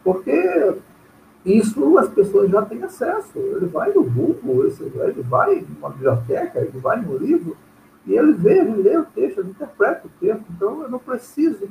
porque 0.04 0.76
isso 1.46 1.98
as 1.98 2.08
pessoas 2.10 2.50
já 2.50 2.62
têm 2.64 2.84
acesso. 2.84 3.38
Ele 3.38 3.68
vai 3.68 3.91
no 3.91 4.04
Google, 4.04 4.66
ele 4.66 5.22
vai 5.22 5.66
numa 5.68 5.89
biblioteca, 5.89 6.60
ele 6.60 6.80
vai 6.80 7.02
no 7.02 7.18
livro, 7.18 7.58
e 8.06 8.14
ele 8.14 8.34
vê, 8.34 8.60
ele 8.60 8.82
lê 8.82 8.98
o 8.98 9.06
texto, 9.06 9.39
ele 9.39 9.50
interpreta 9.50 10.08
o 10.08 10.12
texto. 10.20 10.43
Então, 10.50 10.84
eu 10.84 10.89
não 10.89 11.00
preciso 11.00 11.68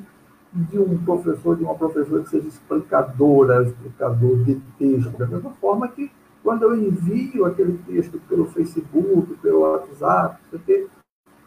de 0.53 0.79
um 0.79 0.97
professor, 0.99 1.57
de 1.57 1.63
uma 1.63 1.75
professora 1.75 2.23
que 2.23 2.29
seja 2.29 2.47
explicadora, 2.47 3.63
explicador 3.63 4.37
de 4.43 4.55
texto, 4.77 5.17
da 5.17 5.27
mesma 5.27 5.51
forma 5.59 5.87
que 5.87 6.11
quando 6.45 6.61
eu 6.61 6.77
envio 6.77 7.43
aquele 7.43 7.75
texto 7.79 8.21
pelo 8.29 8.45
Facebook, 8.45 9.33
pelo 9.41 9.61
WhatsApp, 9.61 10.37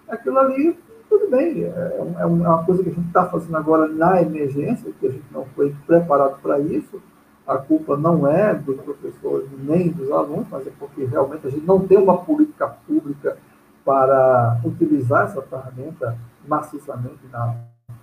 aquilo 0.08 0.38
ali, 0.40 0.76
tudo 1.08 1.30
bem, 1.30 1.62
é, 1.62 1.68
é, 1.68 2.22
é 2.22 2.26
uma 2.26 2.64
coisa 2.64 2.82
que 2.82 2.88
a 2.88 2.92
gente 2.92 3.06
está 3.06 3.24
fazendo 3.26 3.56
agora 3.56 3.86
na 3.86 4.20
emergência, 4.20 4.92
que 4.98 5.06
a 5.06 5.10
gente 5.10 5.24
não 5.30 5.46
foi 5.54 5.72
preparado 5.86 6.42
para 6.42 6.58
isso, 6.58 7.00
a 7.46 7.58
culpa 7.58 7.96
não 7.96 8.26
é 8.26 8.52
dos 8.52 8.76
professores 8.80 9.48
nem 9.56 9.88
dos 9.88 10.10
alunos, 10.10 10.48
mas 10.50 10.66
é 10.66 10.72
porque 10.76 11.04
realmente 11.04 11.46
a 11.46 11.50
gente 11.50 11.64
não 11.64 11.78
tem 11.86 11.96
uma 11.96 12.18
política 12.18 12.66
pública 12.66 13.38
para 13.84 14.60
utilizar 14.64 15.26
essa 15.26 15.40
ferramenta 15.42 16.18
maciçamente 16.46 17.20
na 17.32 17.54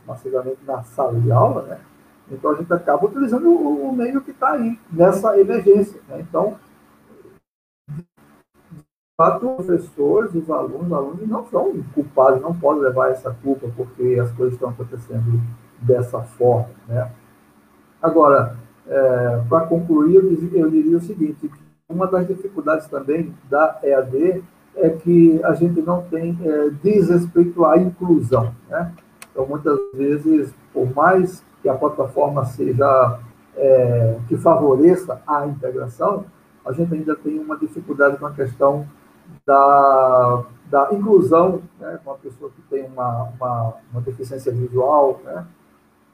massivamente 0.08 0.60
na 0.66 0.82
sala 0.84 1.20
de 1.20 1.32
aula, 1.32 1.64
né? 1.64 1.80
Então 2.32 2.52
a 2.52 2.56
gente 2.56 2.72
acaba 2.72 3.06
utilizando 3.06 3.50
o, 3.50 3.90
o 3.90 3.96
meio 3.96 4.22
que 4.22 4.32
está 4.32 4.52
aí, 4.52 4.80
nessa 4.92 5.38
emergência. 5.40 6.00
Né? 6.08 6.26
Então, 6.28 6.58
fato, 9.18 9.50
os 9.50 9.66
professores, 9.66 10.36
os 10.36 10.50
alunos, 10.50 10.88
os 10.88 10.94
alunos 10.94 11.28
não 11.28 11.46
são 11.46 11.72
culpados, 11.94 12.42
não 12.42 12.54
podem 12.54 12.84
levar 12.84 13.12
essa 13.12 13.32
culpa 13.32 13.68
porque 13.76 14.18
as 14.22 14.32
coisas 14.34 14.56
estão 14.56 14.70
acontecendo 14.70 15.40
dessa 15.82 16.22
forma, 16.22 16.70
né? 16.88 17.10
Agora, 18.02 18.58
é, 18.88 19.42
para 19.50 19.66
concluir, 19.68 20.16
eu 20.16 20.70
diria, 20.70 20.98
o 20.98 21.02
seguinte, 21.02 21.50
uma 21.88 22.08
das 22.08 22.28
dificuldades 22.28 22.88
também 22.88 23.34
da 23.50 23.80
EAD 23.82 24.44
é 24.76 24.90
que 24.90 25.40
a 25.44 25.54
gente 25.54 25.82
não 25.82 26.02
tem, 26.04 26.38
é, 26.44 26.70
diz 26.84 27.10
respeito 27.10 27.64
à 27.64 27.78
inclusão, 27.78 28.54
né? 28.70 28.92
Então, 29.32 29.48
muitas 29.48 29.80
vezes, 29.94 30.54
por 30.74 30.94
mais 30.94 31.44
que 31.62 31.70
a 31.70 31.74
plataforma 31.74 32.46
seja, 32.46 33.20
é, 33.56 34.18
que 34.28 34.36
favoreça 34.38 35.22
a 35.26 35.48
integração, 35.48 36.26
a 36.66 36.74
gente 36.74 36.94
ainda 36.94 37.16
tem 37.16 37.40
uma 37.40 37.58
dificuldade 37.58 38.18
com 38.18 38.26
a 38.26 38.32
questão 38.32 38.86
da, 39.46 40.44
da 40.70 40.90
inclusão, 40.92 41.62
né? 41.80 42.00
Uma 42.06 42.16
pessoa 42.16 42.52
que 42.52 42.62
tem 42.64 42.86
uma, 42.86 43.30
uma, 43.36 43.74
uma 43.92 44.02
deficiência 44.02 44.52
visual, 44.52 45.22
né? 45.24 45.46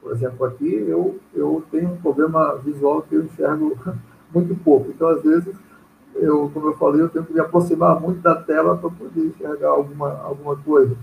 Por 0.00 0.12
exemplo, 0.12 0.44
aqui 0.46 0.74
eu, 0.88 1.18
eu 1.32 1.62
tenho 1.70 1.92
um 1.92 1.96
problema 1.96 2.56
visual 2.56 3.02
que 3.02 3.14
eu 3.14 3.24
enxergo 3.24 3.76
muito 4.34 4.54
pouco. 4.62 4.90
Então, 4.90 5.08
às 5.08 5.22
vezes, 5.22 5.54
eu, 6.14 6.50
como 6.52 6.68
eu 6.68 6.76
falei, 6.76 7.00
eu 7.00 7.08
tenho 7.08 7.24
que 7.24 7.32
me 7.32 7.40
aproximar 7.40 8.00
muito 8.00 8.20
da 8.20 8.34
tela 8.34 8.76
para 8.76 8.90
poder 8.90 9.26
enxergar 9.26 9.68
alguma, 9.68 10.20
alguma 10.22 10.56
coisa. 10.56 10.96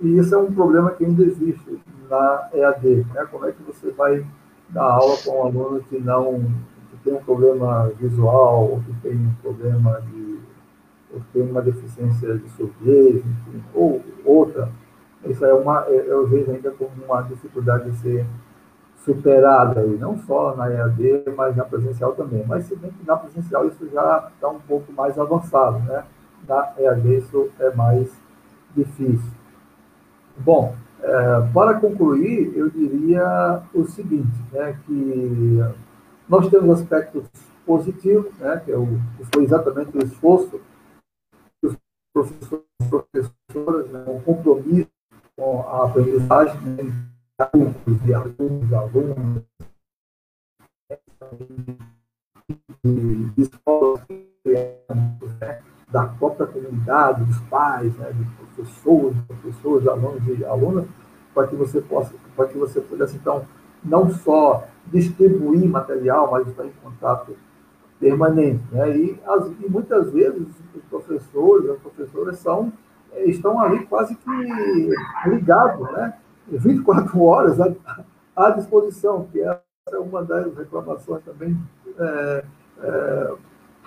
E 0.00 0.18
isso 0.18 0.34
é 0.34 0.38
um 0.38 0.52
problema 0.52 0.90
que 0.90 1.04
ainda 1.04 1.22
existe 1.24 1.80
na 2.08 2.48
EAD. 2.52 3.06
Né? 3.12 3.26
Como 3.30 3.46
é 3.46 3.52
que 3.52 3.62
você 3.62 3.90
vai 3.90 4.24
dar 4.68 4.84
aula 4.84 5.16
com 5.24 5.38
um 5.38 5.46
aluno 5.46 5.80
que 5.88 5.98
não 5.98 6.44
que 6.90 6.96
tem 7.04 7.14
um 7.14 7.22
problema 7.22 7.90
visual, 7.98 8.70
ou 8.70 8.80
que 8.80 8.92
tem 9.02 9.16
um 9.16 9.34
problema 9.42 10.00
de. 10.02 10.38
Que 11.20 11.32
tem 11.32 11.42
uma 11.42 11.62
deficiência 11.62 12.36
de 12.36 12.48
surdez, 12.50 13.16
enfim, 13.16 13.62
ou 13.74 14.02
outra. 14.24 14.68
Isso 15.24 15.44
é 15.44 15.52
uma, 15.52 15.80
eu 15.88 16.26
vejo 16.26 16.50
ainda 16.50 16.70
como 16.70 16.90
uma 17.04 17.22
dificuldade 17.22 17.90
de 17.90 17.96
ser 17.98 18.26
superada 19.04 19.80
aí, 19.80 19.96
não 19.98 20.18
só 20.18 20.54
na 20.56 20.70
EAD, 20.70 21.24
mas 21.36 21.56
na 21.56 21.64
presencial 21.64 22.12
também. 22.12 22.44
Mas 22.46 22.64
se 22.64 22.76
bem 22.76 22.90
que 22.90 23.06
na 23.06 23.16
presencial 23.16 23.66
isso 23.66 23.88
já 23.90 24.30
está 24.34 24.48
um 24.48 24.60
pouco 24.60 24.92
mais 24.92 25.18
avançado, 25.18 25.78
né? 25.80 26.04
Na 26.48 26.72
EAD 26.78 27.18
isso 27.18 27.48
é 27.60 27.74
mais 27.74 28.10
difícil. 28.74 29.32
Bom, 30.38 30.74
é, 31.02 31.48
para 31.52 31.74
concluir, 31.74 32.52
eu 32.56 32.68
diria 32.68 33.62
o 33.72 33.84
seguinte, 33.84 34.42
né, 34.52 34.76
que 34.84 35.60
nós 36.28 36.48
temos 36.48 36.80
aspectos 36.80 37.24
positivos, 37.64 38.32
né, 38.38 38.60
que, 38.64 38.72
é 38.72 38.76
o, 38.76 38.86
que 39.16 39.24
foi 39.32 39.44
exatamente 39.44 39.96
o 39.96 40.04
esforço 40.04 40.60
professores 42.16 42.64
e 42.80 42.88
professoras, 42.88 43.90
né, 43.90 44.04
o 44.06 44.20
compromisso 44.22 44.88
com 45.36 45.60
a 45.68 45.84
aprendizagem, 45.84 46.60
né, 46.62 46.94
adultos 47.38 47.98
e 48.06 48.14
alunos, 48.14 48.72
alunos, 48.72 49.42
de 52.82 53.42
escolas, 53.42 54.00
né, 54.46 55.62
da 55.90 56.06
própria 56.06 56.46
comunidade, 56.46 57.22
dos 57.22 57.38
pais, 57.50 57.94
né, 57.98 58.10
de 58.12 58.24
professores, 58.24 59.18
professores, 59.26 59.86
alunos 59.86 60.26
e 60.26 60.44
alunas, 60.46 60.86
para 61.34 61.46
que 61.46 61.54
você 61.54 61.82
possa, 61.82 62.14
para 62.34 62.48
que 62.48 62.56
você 62.56 62.80
pudesse 62.80 63.16
então 63.16 63.46
não 63.84 64.10
só 64.10 64.66
distribuir 64.86 65.68
material, 65.68 66.30
mas 66.30 66.48
estar 66.48 66.64
em 66.64 66.72
contato 66.82 67.36
permanente, 67.98 68.62
né? 68.72 68.96
E, 68.96 69.20
as, 69.26 69.46
e 69.46 69.68
muitas 69.68 70.10
vezes 70.12 70.46
os 70.74 70.82
professores, 70.90 71.70
as 71.70 71.78
professoras 71.78 72.38
são 72.38 72.72
estão 73.24 73.58
ali 73.60 73.86
quase 73.86 74.14
que 74.14 74.90
ligados, 75.26 75.90
né? 75.92 76.14
24 76.48 77.22
horas 77.22 77.60
à, 77.60 77.72
à 78.36 78.50
disposição, 78.50 79.26
que 79.32 79.40
é 79.40 79.60
uma 79.94 80.24
das 80.24 80.54
reclamações 80.56 81.22
também 81.24 81.56
é, 81.98 82.44
é, 82.82 83.34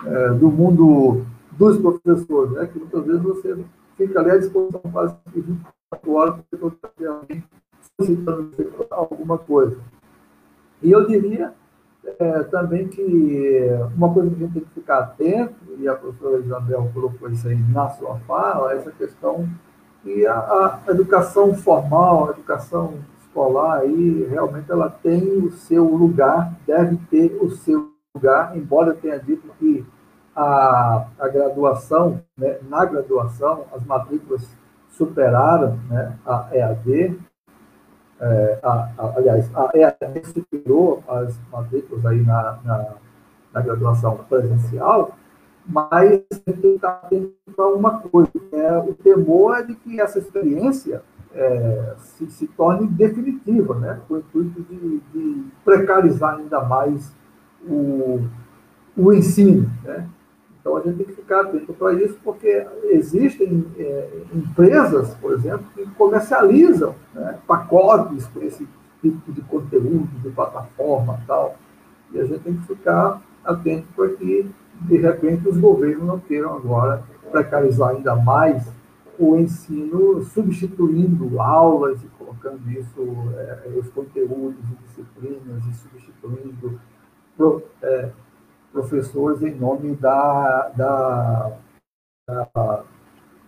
é, 0.06 0.28
do 0.30 0.50
mundo 0.50 1.26
dos 1.52 1.78
professores, 1.78 2.52
né? 2.52 2.66
que 2.66 2.78
muitas 2.78 3.04
vezes 3.04 3.22
você 3.22 3.64
fica 3.96 4.20
ali 4.20 4.30
à 4.30 4.38
disposição 4.38 4.80
quase 4.90 5.14
24 5.26 6.12
horas 6.12 6.34
para 6.50 6.58
você 6.58 7.06
alguém 7.06 7.44
solicitando 8.00 8.52
alguma 8.90 9.36
coisa. 9.36 9.78
E 10.82 10.90
eu 10.90 11.06
diria 11.06 11.52
é, 12.04 12.42
também 12.44 12.88
que 12.88 13.68
uma 13.96 14.12
coisa 14.12 14.30
que 14.30 14.36
a 14.36 14.38
gente 14.38 14.52
tem 14.52 14.62
que 14.62 14.74
ficar 14.74 14.98
atento, 14.98 15.54
e 15.78 15.88
a 15.88 15.94
professora 15.94 16.40
Isabel 16.40 16.90
colocou 16.92 17.28
isso 17.30 17.48
aí 17.48 17.58
na 17.72 17.88
sua 17.90 18.16
fala, 18.20 18.72
é 18.72 18.76
essa 18.76 18.90
questão 18.90 19.48
e 20.04 20.26
a, 20.26 20.34
a, 20.34 20.80
educação 20.90 21.54
formal, 21.54 22.28
a 22.28 22.30
educação 22.30 22.94
escolar, 23.20 23.80
aí, 23.80 24.26
realmente 24.30 24.70
ela 24.70 24.88
tem 24.88 25.22
o 25.38 25.50
seu 25.50 25.84
lugar, 25.84 26.54
deve 26.66 26.96
ter 27.10 27.38
o 27.40 27.50
seu 27.50 27.90
lugar, 28.14 28.56
embora 28.56 28.90
eu 28.90 28.96
tenha 28.96 29.18
dito 29.18 29.48
que 29.58 29.84
a, 30.34 31.06
a 31.18 31.28
graduação, 31.28 32.22
né, 32.36 32.58
na 32.68 32.84
graduação, 32.84 33.66
as 33.74 33.84
matrículas 33.84 34.48
superaram 34.88 35.78
né, 35.88 36.16
a 36.26 36.48
EAD, 36.52 37.18
é, 38.20 38.58
a, 38.62 38.88
a, 38.98 39.16
aliás, 39.16 39.50
a 39.54 39.70
EAD 39.74 40.22
superou 40.26 41.02
as 41.08 41.38
matrículas 41.50 42.04
aí 42.04 42.22
na, 42.22 42.58
na, 42.64 42.94
na 43.52 43.60
graduação 43.62 44.18
presencial, 44.28 45.16
mas 45.66 46.22
atento 46.82 47.32
para 47.56 47.68
uma 47.68 48.00
coisa, 48.00 48.30
né? 48.52 48.78
o 48.78 48.94
temor 48.94 49.58
é 49.58 49.62
de 49.62 49.74
que 49.74 50.00
essa 50.00 50.18
experiência 50.18 51.02
é, 51.34 51.94
se, 51.98 52.30
se, 52.30 52.46
torne 52.48 52.86
definitiva, 52.88 53.74
né? 53.76 54.00
com 54.06 54.14
o 54.14 54.18
intuito 54.18 54.62
de, 54.62 55.00
de 55.12 55.44
precarizar 55.64 56.36
ainda 56.36 56.60
mais 56.60 57.14
o, 57.66 58.20
o 58.96 59.12
ensino. 59.12 59.70
Né? 59.84 60.06
Então, 60.60 60.76
a 60.76 60.82
gente 60.82 60.96
tem 60.98 61.06
que 61.06 61.14
ficar 61.14 61.40
atento 61.40 61.72
para 61.72 61.94
isso, 61.94 62.18
porque 62.22 62.66
existem 62.84 63.66
é, 63.78 64.08
empresas, 64.34 65.14
por 65.14 65.32
exemplo, 65.32 65.64
que 65.74 65.86
comercializam 65.92 66.94
né, 67.14 67.38
pacotes 67.46 68.26
com 68.26 68.42
esse 68.42 68.68
tipo 69.00 69.32
de 69.32 69.40
conteúdo, 69.42 70.08
de 70.22 70.28
plataforma 70.30 71.18
tal. 71.26 71.56
E 72.12 72.20
a 72.20 72.24
gente 72.24 72.40
tem 72.40 72.56
que 72.56 72.66
ficar 72.66 73.22
atento 73.42 73.86
para 73.96 74.08
que 74.10 74.50
de 74.82 74.96
repente 74.96 75.48
os 75.48 75.56
governos 75.56 76.06
não 76.06 76.18
queiram 76.18 76.54
agora 76.54 77.02
precarizar 77.30 77.90
ainda 77.90 78.14
mais 78.16 78.66
o 79.18 79.36
ensino, 79.36 80.22
substituindo 80.22 81.40
aulas 81.40 82.02
e 82.02 82.06
colocando 82.18 82.70
isso, 82.70 83.06
é, 83.36 83.68
os 83.78 83.88
conteúdos 83.90 84.64
e 84.70 84.86
disciplinas, 84.86 85.62
e 85.66 85.74
substituindo 85.74 86.80
pro, 87.36 87.62
é, 87.82 88.10
professores 88.72 89.42
em 89.42 89.54
nome 89.54 89.94
da, 89.96 90.68
da, 90.76 91.52
da, 92.26 92.82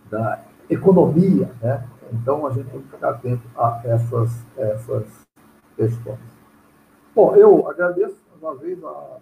da, 0.09 0.43
economia. 0.69 1.51
Né? 1.61 1.87
Então, 2.11 2.45
a 2.45 2.51
gente 2.51 2.69
tem 2.69 2.81
que 2.81 2.89
ficar 2.89 3.09
atento 3.11 3.47
a 3.57 3.81
essas, 3.83 4.31
essas 4.57 5.05
questões. 5.75 6.19
Bom, 7.15 7.35
eu 7.35 7.69
agradeço 7.69 8.15
mais 8.29 8.41
uma 8.41 8.55
vez 8.55 8.83
a 8.83 9.17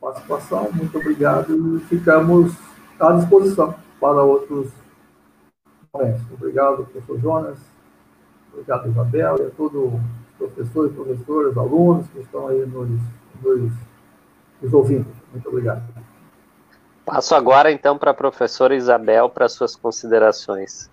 participação, 0.00 0.70
muito 0.72 0.98
obrigado 0.98 1.54
e 1.54 1.80
ficamos 1.80 2.54
à 2.98 3.12
disposição 3.12 3.74
para 4.00 4.22
outros 4.22 4.70
momentos. 5.92 6.22
Obrigado, 6.32 6.84
professor 6.84 7.20
Jonas, 7.20 7.58
obrigado, 8.52 8.88
Isabel, 8.88 9.36
e 9.38 9.46
a 9.46 9.50
todos 9.50 9.94
os 9.94 10.00
professores, 10.36 10.92
professoras, 10.94 11.56
alunos 11.56 12.06
que 12.08 12.20
estão 12.20 12.48
aí 12.48 12.66
nos, 12.66 12.88
nos, 13.42 13.72
nos 14.60 14.72
ouvindo. 14.74 15.06
Muito 15.36 15.48
obrigado. 15.48 15.82
Passo 17.04 17.34
agora, 17.34 17.70
então, 17.70 17.96
para 17.96 18.10
a 18.10 18.14
professora 18.14 18.74
Isabel 18.74 19.28
para 19.28 19.48
suas 19.48 19.76
considerações. 19.76 20.90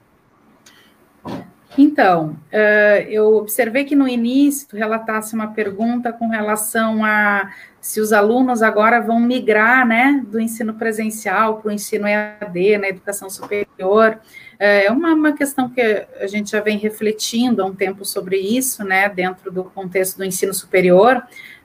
Então, 1.75 2.37
uh, 2.51 3.01
eu 3.09 3.35
observei 3.35 3.83
que 3.83 3.95
no 3.95 4.07
início 4.07 4.67
tu 4.67 4.75
relatasse 4.75 5.33
uma 5.33 5.47
pergunta 5.53 6.13
com 6.13 6.27
relação 6.27 7.03
a 7.03 7.51
se 7.81 7.99
os 7.99 8.13
alunos 8.13 8.61
agora 8.61 9.01
vão 9.01 9.19
migrar, 9.19 9.87
né, 9.87 10.23
do 10.27 10.39
ensino 10.39 10.75
presencial 10.75 11.57
para 11.57 11.69
o 11.69 11.71
ensino 11.71 12.07
EAD, 12.07 12.77
na 12.77 12.89
educação 12.89 13.29
superior. 13.29 14.19
É 14.59 14.89
uma, 14.89 15.13
uma 15.13 15.33
questão 15.33 15.67
que 15.67 15.81
a 15.81 16.27
gente 16.27 16.51
já 16.51 16.61
vem 16.61 16.77
refletindo 16.77 17.61
há 17.61 17.65
um 17.65 17.75
tempo 17.75 18.05
sobre 18.05 18.37
isso, 18.37 18.85
né, 18.85 19.09
dentro 19.09 19.51
do 19.51 19.65
contexto 19.65 20.17
do 20.17 20.23
ensino 20.23 20.53
superior, 20.53 21.21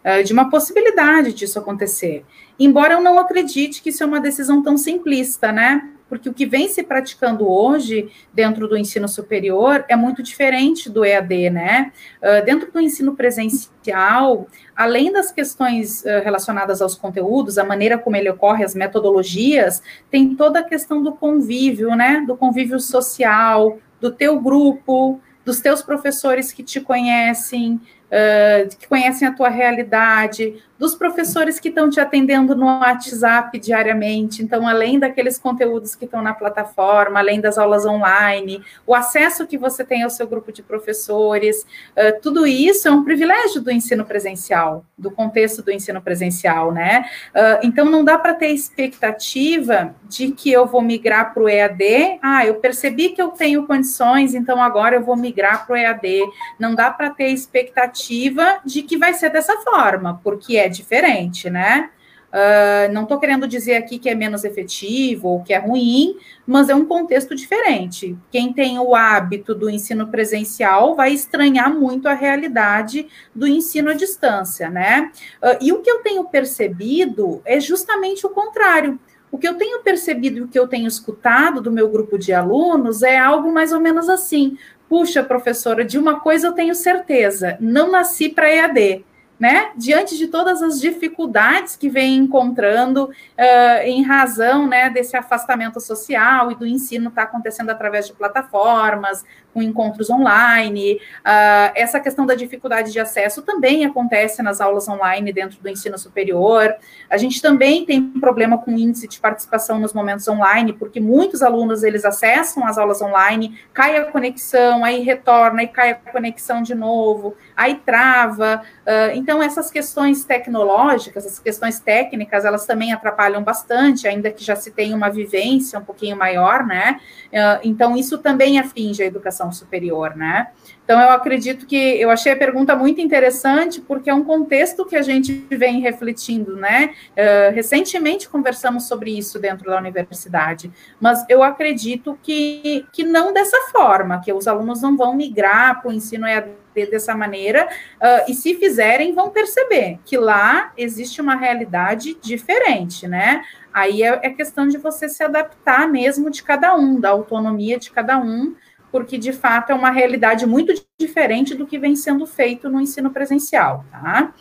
uh, 0.08 0.24
de 0.24 0.32
uma 0.32 0.48
possibilidade 0.48 1.32
disso 1.32 1.58
acontecer. 1.58 2.24
Embora 2.58 2.94
eu 2.94 3.00
não 3.00 3.18
acredite 3.18 3.82
que 3.82 3.90
isso 3.90 4.02
é 4.02 4.06
uma 4.06 4.20
decisão 4.20 4.62
tão 4.62 4.78
simplista, 4.78 5.52
né, 5.52 5.90
porque 6.08 6.28
o 6.28 6.34
que 6.34 6.46
vem 6.46 6.68
se 6.68 6.82
praticando 6.82 7.48
hoje 7.48 8.10
dentro 8.32 8.66
do 8.66 8.76
ensino 8.76 9.06
superior 9.08 9.84
é 9.88 9.94
muito 9.94 10.22
diferente 10.22 10.88
do 10.88 11.04
EAD, 11.04 11.50
né? 11.50 11.92
Uh, 12.22 12.44
dentro 12.44 12.72
do 12.72 12.80
ensino 12.80 13.14
presencial, 13.14 14.46
além 14.74 15.12
das 15.12 15.30
questões 15.30 16.02
uh, 16.02 16.22
relacionadas 16.24 16.80
aos 16.80 16.94
conteúdos, 16.94 17.58
a 17.58 17.64
maneira 17.64 17.98
como 17.98 18.16
ele 18.16 18.30
ocorre, 18.30 18.64
as 18.64 18.74
metodologias, 18.74 19.82
tem 20.10 20.34
toda 20.34 20.60
a 20.60 20.64
questão 20.64 21.02
do 21.02 21.12
convívio, 21.12 21.94
né? 21.94 22.24
Do 22.26 22.36
convívio 22.36 22.80
social, 22.80 23.78
do 24.00 24.10
teu 24.10 24.40
grupo, 24.40 25.20
dos 25.44 25.60
teus 25.60 25.82
professores 25.82 26.52
que 26.52 26.62
te 26.62 26.80
conhecem, 26.80 27.80
uh, 28.08 28.76
que 28.76 28.86
conhecem 28.88 29.26
a 29.28 29.32
tua 29.32 29.48
realidade, 29.48 30.62
dos 30.78 30.94
professores 30.94 31.58
que 31.58 31.68
estão 31.68 31.90
te 31.90 31.98
atendendo 31.98 32.54
no 32.54 32.66
WhatsApp 32.66 33.58
diariamente. 33.58 34.42
Então, 34.42 34.66
além 34.68 34.98
daqueles 34.98 35.38
conteúdos 35.38 35.94
que 35.94 36.04
estão 36.04 36.22
na 36.22 36.32
plataforma, 36.32 37.18
além 37.18 37.40
das 37.40 37.58
aulas 37.58 37.84
online, 37.84 38.62
o 38.86 38.94
acesso 38.94 39.46
que 39.46 39.58
você 39.58 39.84
tem 39.84 40.04
ao 40.04 40.10
seu 40.10 40.26
grupo 40.26 40.52
de 40.52 40.62
professores, 40.62 41.66
uh, 41.96 42.20
tudo 42.22 42.46
isso 42.46 42.86
é 42.86 42.90
um 42.90 43.02
privilégio 43.02 43.60
do 43.60 43.70
ensino 43.70 44.04
presencial, 44.04 44.84
do 44.96 45.10
contexto 45.10 45.62
do 45.62 45.72
ensino 45.72 46.00
presencial, 46.00 46.70
né? 46.70 47.04
Uh, 47.34 47.66
então, 47.66 47.86
não 47.86 48.04
dá 48.04 48.16
para 48.16 48.34
ter 48.34 48.50
expectativa 48.50 49.94
de 50.08 50.30
que 50.30 50.52
eu 50.52 50.64
vou 50.66 50.80
migrar 50.80 51.34
para 51.34 51.42
o 51.42 51.48
EAD. 51.48 52.18
Ah, 52.22 52.46
eu 52.46 52.54
percebi 52.56 53.10
que 53.10 53.20
eu 53.20 53.28
tenho 53.28 53.66
condições, 53.66 54.34
então 54.34 54.62
agora 54.62 54.96
eu 54.96 55.02
vou 55.02 55.16
migrar 55.16 55.66
para 55.66 55.74
o 55.74 55.76
EAD. 55.76 56.22
Não 56.58 56.74
dá 56.74 56.90
para 56.90 57.10
ter 57.10 57.28
expectativa 57.28 58.60
de 58.64 58.82
que 58.82 58.96
vai 58.96 59.12
ser 59.14 59.30
dessa 59.30 59.56
forma, 59.58 60.20
porque 60.22 60.56
é 60.56 60.67
diferente, 60.68 61.50
né? 61.50 61.90
Uh, 62.28 62.92
não 62.92 63.04
estou 63.04 63.18
querendo 63.18 63.48
dizer 63.48 63.76
aqui 63.76 63.98
que 63.98 64.08
é 64.08 64.14
menos 64.14 64.44
efetivo 64.44 65.28
ou 65.28 65.42
que 65.42 65.54
é 65.54 65.58
ruim, 65.58 66.18
mas 66.46 66.68
é 66.68 66.74
um 66.74 66.84
contexto 66.84 67.34
diferente. 67.34 68.14
Quem 68.30 68.52
tem 68.52 68.78
o 68.78 68.94
hábito 68.94 69.54
do 69.54 69.70
ensino 69.70 70.08
presencial 70.08 70.94
vai 70.94 71.12
estranhar 71.12 71.74
muito 71.74 72.06
a 72.06 72.12
realidade 72.12 73.06
do 73.34 73.46
ensino 73.46 73.90
à 73.90 73.94
distância, 73.94 74.68
né? 74.68 75.10
Uh, 75.42 75.56
e 75.62 75.72
o 75.72 75.80
que 75.80 75.90
eu 75.90 76.02
tenho 76.02 76.22
percebido 76.24 77.40
é 77.46 77.58
justamente 77.58 78.26
o 78.26 78.30
contrário. 78.30 79.00
O 79.30 79.38
que 79.38 79.48
eu 79.48 79.54
tenho 79.54 79.82
percebido 79.82 80.38
e 80.38 80.42
o 80.42 80.48
que 80.48 80.58
eu 80.58 80.68
tenho 80.68 80.86
escutado 80.86 81.62
do 81.62 81.72
meu 81.72 81.88
grupo 81.88 82.18
de 82.18 82.32
alunos 82.32 83.02
é 83.02 83.18
algo 83.18 83.50
mais 83.52 83.72
ou 83.72 83.80
menos 83.80 84.08
assim. 84.08 84.58
Puxa, 84.88 85.22
professora, 85.22 85.84
de 85.84 85.98
uma 85.98 86.20
coisa 86.20 86.46
eu 86.46 86.52
tenho 86.52 86.74
certeza, 86.74 87.56
não 87.60 87.90
nasci 87.90 88.28
para 88.28 88.50
EAD 88.50 89.04
né, 89.38 89.70
diante 89.76 90.18
de 90.18 90.26
todas 90.26 90.60
as 90.62 90.80
dificuldades 90.80 91.76
que 91.76 91.88
vem 91.88 92.16
encontrando 92.16 93.04
uh, 93.04 93.82
em 93.84 94.02
razão 94.02 94.66
né, 94.66 94.90
desse 94.90 95.16
afastamento 95.16 95.80
social 95.80 96.50
e 96.50 96.56
do 96.56 96.66
ensino 96.66 97.08
estar 97.08 97.22
tá 97.22 97.28
acontecendo 97.28 97.70
através 97.70 98.06
de 98.06 98.12
plataformas, 98.12 99.24
com 99.54 99.62
encontros 99.62 100.10
online. 100.10 100.94
Uh, 100.94 101.72
essa 101.74 102.00
questão 102.00 102.26
da 102.26 102.34
dificuldade 102.34 102.92
de 102.92 103.00
acesso 103.00 103.42
também 103.42 103.84
acontece 103.84 104.42
nas 104.42 104.60
aulas 104.60 104.88
online 104.88 105.32
dentro 105.32 105.60
do 105.60 105.68
ensino 105.68 105.98
superior. 105.98 106.74
A 107.08 107.16
gente 107.16 107.40
também 107.40 107.84
tem 107.84 108.02
problema 108.02 108.58
com 108.58 108.72
índice 108.72 109.08
de 109.08 109.18
participação 109.18 109.78
nos 109.78 109.92
momentos 109.92 110.26
online, 110.28 110.72
porque 110.72 111.00
muitos 111.00 111.42
alunos 111.42 111.82
eles 111.82 112.04
acessam 112.04 112.66
as 112.66 112.78
aulas 112.78 113.00
online, 113.00 113.58
cai 113.72 113.96
a 113.96 114.04
conexão, 114.04 114.84
aí 114.84 115.02
retorna, 115.02 115.62
e 115.62 115.68
cai 115.68 115.90
a 115.90 115.94
conexão 115.94 116.62
de 116.62 116.74
novo, 116.74 117.36
aí 117.58 117.74
trava. 117.74 118.62
Uh, 118.86 119.16
então, 119.16 119.42
essas 119.42 119.68
questões 119.68 120.24
tecnológicas, 120.24 121.26
essas 121.26 121.40
questões 121.40 121.80
técnicas, 121.80 122.44
elas 122.44 122.64
também 122.64 122.92
atrapalham 122.92 123.42
bastante, 123.42 124.06
ainda 124.06 124.30
que 124.30 124.44
já 124.44 124.54
se 124.54 124.70
tenha 124.70 124.94
uma 124.94 125.10
vivência 125.10 125.76
um 125.76 125.84
pouquinho 125.84 126.16
maior, 126.16 126.64
né? 126.64 127.00
Uh, 127.26 127.60
então, 127.64 127.96
isso 127.96 128.16
também 128.18 128.60
aflige 128.60 129.02
a 129.02 129.06
educação 129.06 129.50
superior, 129.50 130.14
né? 130.14 130.48
Então, 130.84 131.00
eu 131.00 131.10
acredito 131.10 131.66
que 131.66 131.76
eu 131.76 132.08
achei 132.10 132.32
a 132.32 132.36
pergunta 132.36 132.76
muito 132.76 133.00
interessante, 133.00 133.80
porque 133.80 134.08
é 134.08 134.14
um 134.14 134.24
contexto 134.24 134.86
que 134.86 134.94
a 134.94 135.02
gente 135.02 135.32
vem 135.50 135.80
refletindo, 135.80 136.54
né? 136.56 136.94
Uh, 137.10 137.52
recentemente 137.52 138.28
conversamos 138.28 138.86
sobre 138.86 139.10
isso 139.10 139.38
dentro 139.40 139.68
da 139.68 139.78
universidade, 139.78 140.70
mas 141.00 141.26
eu 141.28 141.42
acredito 141.42 142.16
que, 142.22 142.86
que 142.92 143.02
não 143.02 143.32
dessa 143.32 143.56
forma, 143.72 144.20
que 144.20 144.32
os 144.32 144.46
alunos 144.46 144.80
não 144.80 144.96
vão 144.96 145.16
migrar 145.16 145.82
para 145.82 145.90
o 145.90 145.92
ensino 145.92 146.24
EAD 146.24 146.67
dessa 146.86 147.14
maneira, 147.14 147.68
uh, 147.96 148.30
e 148.30 148.34
se 148.34 148.54
fizerem, 148.54 149.14
vão 149.14 149.30
perceber 149.30 149.98
que 150.04 150.16
lá 150.16 150.72
existe 150.76 151.20
uma 151.20 151.34
realidade 151.34 152.16
diferente, 152.20 153.06
né? 153.06 153.42
Aí 153.72 154.02
é, 154.02 154.20
é 154.22 154.30
questão 154.30 154.66
de 154.66 154.78
você 154.78 155.08
se 155.08 155.22
adaptar 155.22 155.88
mesmo 155.88 156.30
de 156.30 156.42
cada 156.42 156.76
um, 156.76 156.98
da 156.98 157.10
autonomia 157.10 157.78
de 157.78 157.90
cada 157.90 158.18
um, 158.18 158.54
porque 158.90 159.18
de 159.18 159.32
fato 159.32 159.70
é 159.70 159.74
uma 159.74 159.90
realidade 159.90 160.46
muito 160.46 160.72
diferente 160.98 161.54
do 161.54 161.66
que 161.66 161.78
vem 161.78 161.94
sendo 161.94 162.26
feito 162.26 162.68
no 162.68 162.80
ensino 162.80 163.10
presencial, 163.10 163.84
tá? 163.90 164.32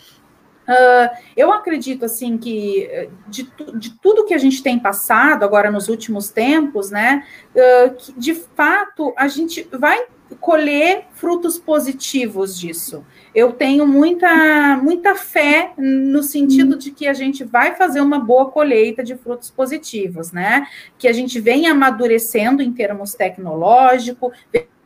Uh, 0.68 1.08
eu 1.38 1.54
acredito 1.54 2.04
assim 2.04 2.38
que 2.38 2.84
eh, 2.84 3.10
de, 3.30 3.50
de, 3.76 3.98
tudo 4.02 4.26
que 4.26 4.34
a 4.34 4.38
gente 4.38 4.62
tem 4.62 4.78
passado 4.78 5.46
agora 5.46 5.72
nos 5.72 5.88
últimos 5.88 6.30
tempos, 6.30 6.92
né, 6.92 7.26
uh, 7.56 8.20
de 8.20 8.36
fato 8.36 9.14
a 9.16 9.30
gente 9.30 9.66
vai 9.72 10.08
colher 10.36 11.06
frutos 11.14 11.58
positivos 11.58 12.60
disso. 12.60 13.06
Eu 13.34 13.54
tenho 13.54 13.88
muita, 13.88 14.78
muita 14.78 15.16
fé 15.16 15.74
no 15.78 16.22
sentido 16.24 16.78
de 16.78 16.92
que 16.92 17.08
a 17.08 17.14
gente 17.14 17.44
vai 17.44 17.76
fazer 17.76 18.02
uma 18.02 18.20
boa 18.20 18.50
colheita 18.50 19.04
de 19.04 19.16
frutos 19.16 19.50
positivos, 19.50 20.32
né? 20.32 20.68
Que 20.98 21.08
a 21.08 21.14
gente 21.14 21.40
vem 21.40 21.68
amadurecendo 21.68 22.62
em 22.62 22.74
termos 22.74 23.14
tecnológicos, 23.14 24.32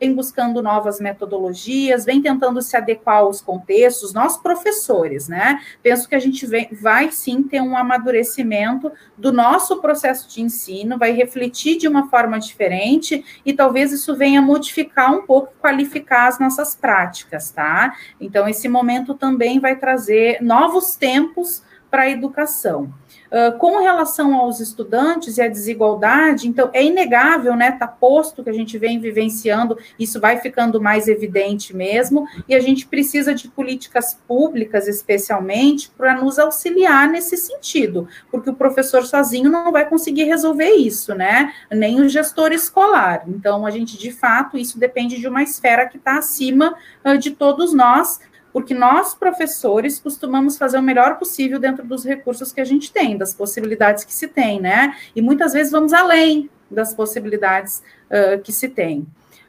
vem 0.02 0.16
buscando 0.16 0.64
novas 0.64 0.99
metodologias, 0.99 2.04
vem 2.04 2.20
tentando 2.20 2.60
se 2.60 2.76
adequar 2.76 3.18
aos 3.18 3.39
contextos, 3.39 4.14
nós 4.14 4.36
professores, 4.36 5.28
né? 5.28 5.62
Penso 5.84 6.10
que 6.10 6.16
a 6.16 6.20
gente 6.20 6.47
vem, 6.47 6.68
vai 6.72 7.12
sim 7.12 7.43
ter 7.43 7.62
um 7.62 7.78
amadurecimento 7.78 8.91
do 9.16 9.32
nosso 9.32 9.80
processo 9.80 10.28
de 10.28 10.41
ensino, 10.41 10.97
vai 10.97 11.12
refletir 11.12 11.78
de 11.78 11.88
uma 11.88 12.10
forma 12.10 12.39
diferente 12.39 13.24
e 13.45 13.54
talvez 13.54 13.91
isso 13.91 14.16
venha 14.16 14.41
modificar 14.41 15.14
um 15.14 15.22
pouco, 15.22 15.54
qualificar 15.60 16.28
as 16.28 16.39
nossas 16.39 16.76
práticas, 16.76 17.52
tá? 17.52 17.93
Então, 18.20 18.47
esse 18.47 18.68
momento 18.68 19.14
também 19.14 19.60
vai 19.60 19.76
trazer 19.76 20.41
novos 20.41 20.95
tempos 20.95 21.62
para 21.91 22.04
a 22.04 22.10
educação. 22.10 22.91
Uh, 23.32 23.57
com 23.57 23.79
relação 23.79 24.36
aos 24.36 24.59
estudantes 24.59 25.38
e 25.38 25.41
a 25.41 25.47
desigualdade, 25.47 26.49
então 26.49 26.69
é 26.73 26.84
inegável, 26.84 27.55
né? 27.55 27.69
Está 27.69 27.88
posto 27.88 28.43
que 28.43 28.49
a 28.49 28.53
gente 28.53 28.77
vem 28.77 28.99
vivenciando, 28.99 29.77
isso 29.97 30.19
vai 30.19 30.38
ficando 30.39 30.82
mais 30.82 31.07
evidente 31.07 31.73
mesmo, 31.73 32.27
e 32.45 32.53
a 32.53 32.59
gente 32.59 32.85
precisa 32.85 33.34
de 33.34 33.47
políticas 33.47 34.19
públicas, 34.27 34.85
especialmente, 34.85 35.89
para 35.97 36.22
nos 36.22 36.38
auxiliar 36.38 37.07
nesse 37.07 37.38
sentido, 37.38 38.06
porque 38.30 38.49
o 38.49 38.53
professor 38.53 39.06
sozinho 39.06 39.49
não 39.49 39.72
vai 39.72 39.88
conseguir 39.88 40.26
resolver 40.26 40.72
isso, 40.72 41.15
né? 41.15 41.53
Nem 41.72 42.01
o 42.01 42.10
gestor 42.10 42.51
escolar. 42.51 43.23
Então, 43.27 43.65
a 43.65 43.72
gente, 43.72 43.97
de 43.97 44.11
fato, 44.11 44.57
isso 44.57 44.77
depende 44.77 45.18
de 45.18 45.27
uma 45.27 45.41
esfera 45.41 45.88
que 45.88 45.95
está 45.95 46.18
acima 46.18 46.76
uh, 47.06 47.18
de 47.18 47.31
todos 47.31 47.73
nós, 47.73 48.19
porque 48.52 48.73
nós, 48.73 49.14
professores, 49.14 49.99
costumamos 49.99 50.57
fazer 50.57 50.78
o 50.78 50.82
melhor 50.82 51.18
possível 51.18 51.60
dentro 51.60 51.86
dos 51.86 52.03
recursos 52.03 52.52
que 52.52 52.61
a 52.61 52.65
gente 52.65 52.91
tem, 52.91 53.18
das 53.18 53.34
possibilidades 53.34 54.03
que 54.03 54.14
se 54.14 54.28
tem, 54.28 54.60
né? 54.60 54.95
E 55.15 55.22
muitas 55.22 55.53
vezes 55.53 55.72
vamos 55.72 55.94
além 55.94 56.49
das 56.69 56.94
possibilidades 56.94 57.84
uh, 58.10 58.41
que 58.41 58.52
se 58.52 58.69
tem. 58.69 59.02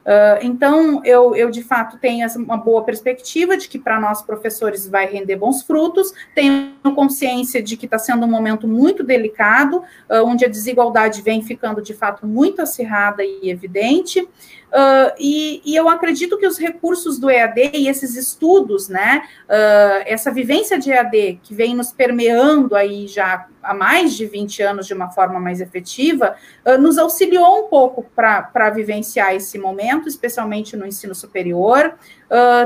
Uh, 0.03 0.39
então, 0.41 1.01
eu, 1.05 1.33
eu, 1.33 1.49
de 1.49 1.63
fato 1.63 1.97
tenho 1.97 2.27
uma 2.35 2.57
boa 2.57 2.83
perspectiva 2.83 3.55
de 3.55 3.69
que 3.69 3.79
para 3.79 3.99
nós 3.99 4.21
professores 4.21 4.87
vai 4.87 5.05
render 5.05 5.37
bons 5.37 5.63
frutos, 5.63 6.13
tenho 6.35 6.72
consciência 6.91 7.61
de 7.61 7.77
que 7.77 7.85
está 7.85 7.97
sendo 7.97 8.25
um 8.25 8.29
momento 8.29 8.67
muito 8.67 9.03
delicado, 9.03 9.77
uh, 9.77 10.25
onde 10.25 10.45
a 10.45 10.49
desigualdade 10.49 11.21
vem 11.21 11.41
ficando 11.41 11.81
de 11.81 11.93
fato 11.93 12.25
muito 12.25 12.61
acirrada 12.61 13.23
e 13.23 13.49
evidente, 13.49 14.27
Uh, 14.73 15.13
e, 15.19 15.61
e, 15.63 15.75
eu 15.75 15.87
acredito 15.87 16.35
que 16.35 16.47
os 16.47 16.57
recursos 16.57 17.19
do 17.19 17.29
EAD 17.29 17.73
e 17.75 17.87
esses 17.87 18.15
estudos, 18.15 18.89
né, 18.89 19.21
uh, 19.43 20.03
essa 20.07 20.31
vivência 20.31 20.79
de 20.79 20.89
EAD 20.89 21.41
que 21.43 21.53
vem 21.53 21.75
nos 21.75 21.91
permeando 21.91 22.75
aí 22.75 23.07
já 23.07 23.45
há 23.61 23.71
mais 23.75 24.15
de 24.15 24.25
20 24.25 24.63
anos 24.63 24.87
de 24.87 24.93
uma 24.95 25.11
forma 25.11 25.39
mais 25.39 25.61
efetiva, 25.61 26.35
uh, 26.65 26.81
nos 26.81 26.97
auxiliou 26.97 27.65
um 27.65 27.69
pouco 27.69 28.03
para 28.15 28.71
vivenciar 28.71 29.35
esse 29.35 29.59
momento, 29.59 30.09
especialmente 30.09 30.75
no 30.75 30.87
ensino 30.87 31.13
superior. 31.13 31.93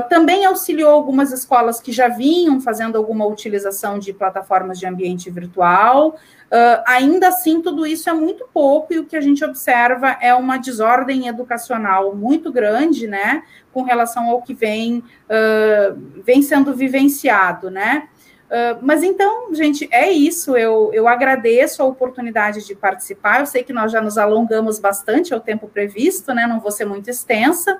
Também 0.08 0.44
auxiliou 0.44 0.90
algumas 0.90 1.32
escolas 1.32 1.80
que 1.80 1.92
já 1.92 2.08
vinham 2.08 2.60
fazendo 2.60 2.96
alguma 2.96 3.26
utilização 3.26 3.98
de 3.98 4.12
plataformas 4.12 4.78
de 4.78 4.86
ambiente 4.86 5.30
virtual. 5.30 6.16
Uh, 6.48 6.80
ainda 6.86 7.28
assim, 7.28 7.60
tudo 7.60 7.86
isso 7.86 8.08
é 8.08 8.12
muito 8.14 8.48
pouco, 8.54 8.94
e 8.94 8.98
o 8.98 9.04
que 9.04 9.14
a 9.14 9.20
gente 9.20 9.44
observa 9.44 10.16
é 10.18 10.34
uma 10.34 10.56
desordem 10.56 11.28
educacional 11.28 12.14
muito 12.16 12.50
grande, 12.50 13.06
né, 13.06 13.42
com 13.70 13.82
relação 13.82 14.30
ao 14.30 14.40
que 14.40 14.54
vem, 14.54 15.04
uh, 15.28 16.22
vem 16.24 16.40
sendo 16.40 16.74
vivenciado, 16.74 17.70
né. 17.70 18.08
Uh, 18.48 18.80
mas 18.80 19.02
então, 19.02 19.54
gente, 19.54 19.86
é 19.92 20.10
isso. 20.10 20.56
Eu, 20.56 20.90
eu 20.94 21.06
agradeço 21.06 21.82
a 21.82 21.84
oportunidade 21.86 22.66
de 22.66 22.74
participar. 22.74 23.40
Eu 23.40 23.46
sei 23.46 23.62
que 23.62 23.74
nós 23.74 23.92
já 23.92 24.00
nos 24.00 24.16
alongamos 24.16 24.78
bastante 24.78 25.34
ao 25.34 25.40
tempo 25.40 25.68
previsto, 25.68 26.32
né? 26.32 26.46
Não 26.46 26.58
vou 26.58 26.70
ser 26.70 26.86
muito 26.86 27.10
extensa. 27.10 27.74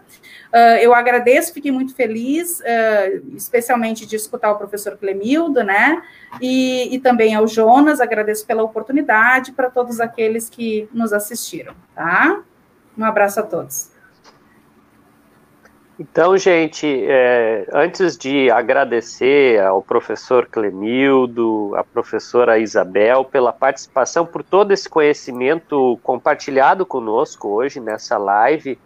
Uh, 0.53 0.79
eu 0.81 0.95
agradeço, 0.95 1.55
fiquei 1.55 1.73
muito 1.73 1.95
feliz, 1.95 2.61
uh, 2.61 3.35
especialmente 3.35 4.05
de 4.07 4.17
escutar 4.17 4.53
o 4.53 4.59
professor 4.59 4.97
Clemildo, 4.99 5.65
né? 5.65 6.03
E, 6.41 6.95
e 6.95 6.99
também 6.99 7.35
ao 7.35 7.47
Jonas, 7.47 8.01
agradeço 8.01 8.47
pela 8.47 8.63
oportunidade 8.63 9.53
para 9.53 9.71
todos 9.71 10.01
aqueles 10.01 10.51
que 10.51 10.89
nos 10.93 11.15
assistiram, 11.15 11.75
tá? 11.95 12.43
Um 12.97 13.05
abraço 13.05 13.41
a 13.41 13.43
todos. 13.43 13.98
Então, 16.01 16.39
gente, 16.39 16.87
é, 17.09 17.67
antes 17.73 18.17
de 18.17 18.49
agradecer 18.53 19.61
ao 19.61 19.83
professor 19.83 20.47
Clemildo, 20.47 21.75
à 21.75 21.83
professora 21.83 22.57
Isabel 22.57 23.25
pela 23.25 23.53
participação, 23.53 24.25
por 24.25 24.45
todo 24.45 24.71
esse 24.71 24.89
conhecimento 24.89 25.99
compartilhado 26.05 26.87
conosco 26.87 27.49
hoje 27.49 27.81
nessa 27.81 28.17
live, 28.17 28.79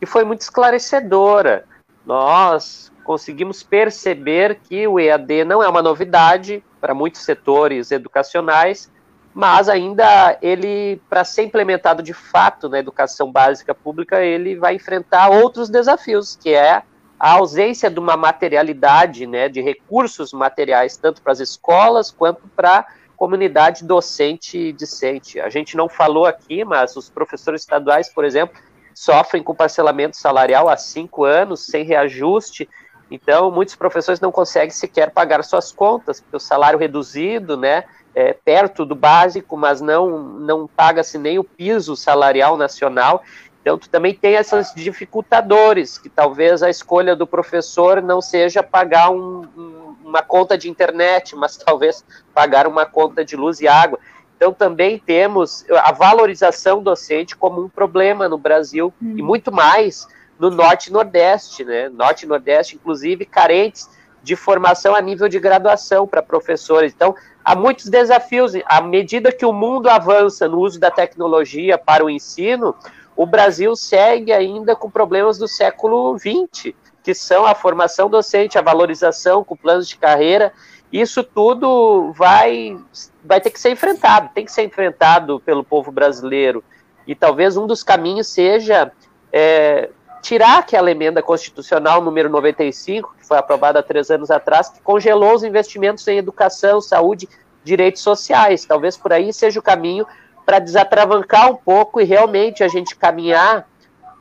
que 0.00 0.06
foi 0.06 0.24
muito 0.24 0.40
esclarecedora. 0.40 1.66
Nós 2.06 2.90
conseguimos 3.04 3.62
perceber 3.62 4.58
que 4.62 4.88
o 4.88 4.98
EAD 4.98 5.44
não 5.44 5.62
é 5.62 5.68
uma 5.68 5.82
novidade 5.82 6.64
para 6.80 6.94
muitos 6.94 7.20
setores 7.20 7.90
educacionais, 7.90 8.90
mas 9.34 9.68
ainda 9.68 10.38
ele, 10.40 11.02
para 11.10 11.24
ser 11.24 11.42
implementado 11.42 12.02
de 12.04 12.14
fato 12.14 12.68
na 12.68 12.78
educação 12.78 13.32
básica 13.32 13.74
pública, 13.74 14.22
ele 14.22 14.54
vai 14.54 14.76
enfrentar 14.76 15.28
outros 15.28 15.68
desafios, 15.68 16.36
que 16.36 16.54
é 16.54 16.82
a 17.18 17.32
ausência 17.32 17.90
de 17.90 17.98
uma 17.98 18.16
materialidade, 18.16 19.26
né, 19.26 19.48
de 19.48 19.60
recursos 19.60 20.32
materiais, 20.32 20.96
tanto 20.96 21.20
para 21.20 21.32
as 21.32 21.40
escolas 21.40 22.12
quanto 22.12 22.46
para 22.54 22.78
a 22.78 22.86
comunidade 23.16 23.84
docente 23.84 24.56
e 24.56 24.72
discente. 24.72 25.40
A 25.40 25.48
gente 25.48 25.76
não 25.76 25.88
falou 25.88 26.26
aqui, 26.26 26.64
mas 26.64 26.94
os 26.96 27.10
professores 27.10 27.62
estaduais, 27.62 28.08
por 28.08 28.24
exemplo, 28.24 28.56
sofrem 28.94 29.42
com 29.42 29.52
parcelamento 29.52 30.16
salarial 30.16 30.68
há 30.68 30.76
cinco 30.76 31.24
anos, 31.24 31.66
sem 31.66 31.84
reajuste, 31.84 32.68
então 33.10 33.50
muitos 33.50 33.74
professores 33.74 34.20
não 34.20 34.30
conseguem 34.30 34.70
sequer 34.70 35.10
pagar 35.10 35.42
suas 35.42 35.72
contas, 35.72 36.20
porque 36.20 36.36
o 36.36 36.40
salário 36.40 36.78
reduzido, 36.78 37.56
né, 37.56 37.84
é, 38.14 38.32
perto 38.32 38.84
do 38.84 38.94
básico, 38.94 39.56
mas 39.56 39.80
não, 39.80 40.18
não 40.18 40.66
paga-se 40.66 41.18
nem 41.18 41.38
o 41.38 41.44
piso 41.44 41.96
salarial 41.96 42.56
nacional. 42.56 43.22
Então, 43.60 43.78
tu 43.78 43.88
também 43.88 44.14
tem 44.14 44.34
esses 44.34 44.72
dificultadores, 44.74 45.98
que 45.98 46.08
talvez 46.08 46.62
a 46.62 46.70
escolha 46.70 47.16
do 47.16 47.26
professor 47.26 48.02
não 48.02 48.20
seja 48.20 48.62
pagar 48.62 49.10
um, 49.10 49.48
um, 49.56 49.96
uma 50.04 50.22
conta 50.22 50.56
de 50.56 50.68
internet, 50.68 51.34
mas 51.36 51.56
talvez 51.56 52.04
pagar 52.32 52.66
uma 52.66 52.86
conta 52.86 53.24
de 53.24 53.36
luz 53.36 53.60
e 53.60 53.66
água. 53.66 53.98
Então, 54.36 54.52
também 54.52 54.98
temos 54.98 55.64
a 55.70 55.92
valorização 55.92 56.82
docente 56.82 57.34
como 57.34 57.62
um 57.62 57.68
problema 57.68 58.28
no 58.28 58.36
Brasil, 58.36 58.92
hum. 59.02 59.14
e 59.16 59.22
muito 59.22 59.50
mais 59.50 60.06
no 60.38 60.50
Norte 60.50 60.88
e 60.88 60.92
Nordeste, 60.92 61.64
né? 61.64 61.88
Norte 61.88 62.24
e 62.24 62.28
Nordeste, 62.28 62.76
inclusive, 62.76 63.24
carentes 63.24 63.88
de 64.24 64.34
formação 64.34 64.94
a 64.94 65.00
nível 65.02 65.28
de 65.28 65.38
graduação 65.38 66.06
para 66.08 66.22
professores. 66.22 66.92
Então, 66.94 67.14
há 67.44 67.54
muitos 67.54 67.90
desafios. 67.90 68.54
À 68.64 68.80
medida 68.80 69.30
que 69.30 69.44
o 69.44 69.52
mundo 69.52 69.88
avança 69.88 70.48
no 70.48 70.58
uso 70.60 70.80
da 70.80 70.90
tecnologia 70.90 71.76
para 71.76 72.02
o 72.02 72.08
ensino, 72.08 72.74
o 73.14 73.26
Brasil 73.26 73.76
segue 73.76 74.32
ainda 74.32 74.74
com 74.74 74.90
problemas 74.90 75.36
do 75.36 75.46
século 75.46 76.18
XX, 76.18 76.74
que 77.02 77.14
são 77.14 77.44
a 77.44 77.54
formação 77.54 78.08
docente, 78.08 78.56
a 78.56 78.62
valorização 78.62 79.44
com 79.44 79.54
planos 79.54 79.86
de 79.86 79.98
carreira. 79.98 80.54
Isso 80.90 81.22
tudo 81.22 82.10
vai, 82.16 82.78
vai 83.22 83.42
ter 83.42 83.50
que 83.50 83.60
ser 83.60 83.70
enfrentado, 83.70 84.30
tem 84.34 84.46
que 84.46 84.52
ser 84.52 84.64
enfrentado 84.64 85.38
pelo 85.40 85.62
povo 85.62 85.92
brasileiro. 85.92 86.64
E 87.06 87.14
talvez 87.14 87.58
um 87.58 87.66
dos 87.66 87.82
caminhos 87.82 88.28
seja 88.28 88.90
é, 89.30 89.90
tirar 90.24 90.60
aquela 90.60 90.90
emenda 90.90 91.22
constitucional 91.22 92.00
número 92.00 92.30
95, 92.30 93.14
que 93.18 93.26
foi 93.26 93.36
aprovada 93.36 93.80
há 93.80 93.82
três 93.82 94.10
anos 94.10 94.30
atrás, 94.30 94.70
que 94.70 94.80
congelou 94.80 95.34
os 95.34 95.44
investimentos 95.44 96.08
em 96.08 96.16
educação, 96.16 96.80
saúde, 96.80 97.28
direitos 97.62 98.00
sociais. 98.00 98.64
Talvez 98.64 98.96
por 98.96 99.12
aí 99.12 99.34
seja 99.34 99.60
o 99.60 99.62
caminho 99.62 100.06
para 100.46 100.58
desatravancar 100.58 101.50
um 101.50 101.56
pouco 101.56 102.00
e 102.00 102.04
realmente 102.04 102.64
a 102.64 102.68
gente 102.68 102.96
caminhar 102.96 103.68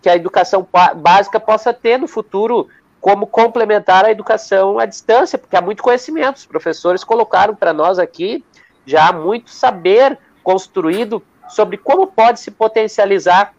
que 0.01 0.09
a 0.09 0.15
educação 0.17 0.67
básica 0.97 1.39
possa 1.39 1.73
ter 1.73 1.97
no 1.97 2.07
futuro 2.07 2.67
como 2.99 3.25
complementar 3.25 4.03
a 4.03 4.11
educação 4.11 4.79
à 4.79 4.85
distância, 4.85 5.37
porque 5.39 5.55
há 5.55 5.61
muito 5.61 5.81
conhecimento. 5.81 6.35
Os 6.35 6.45
professores 6.45 7.01
colocaram 7.05 7.55
para 7.55 7.71
nós 7.71 7.97
aqui 7.97 8.43
já 8.85 9.07
há 9.07 9.13
muito 9.13 9.49
saber 9.51 10.19
construído 10.43 11.23
sobre 11.47 11.77
como 11.77 12.07
pode 12.07 12.41
se 12.41 12.51
potencializar 12.51 13.53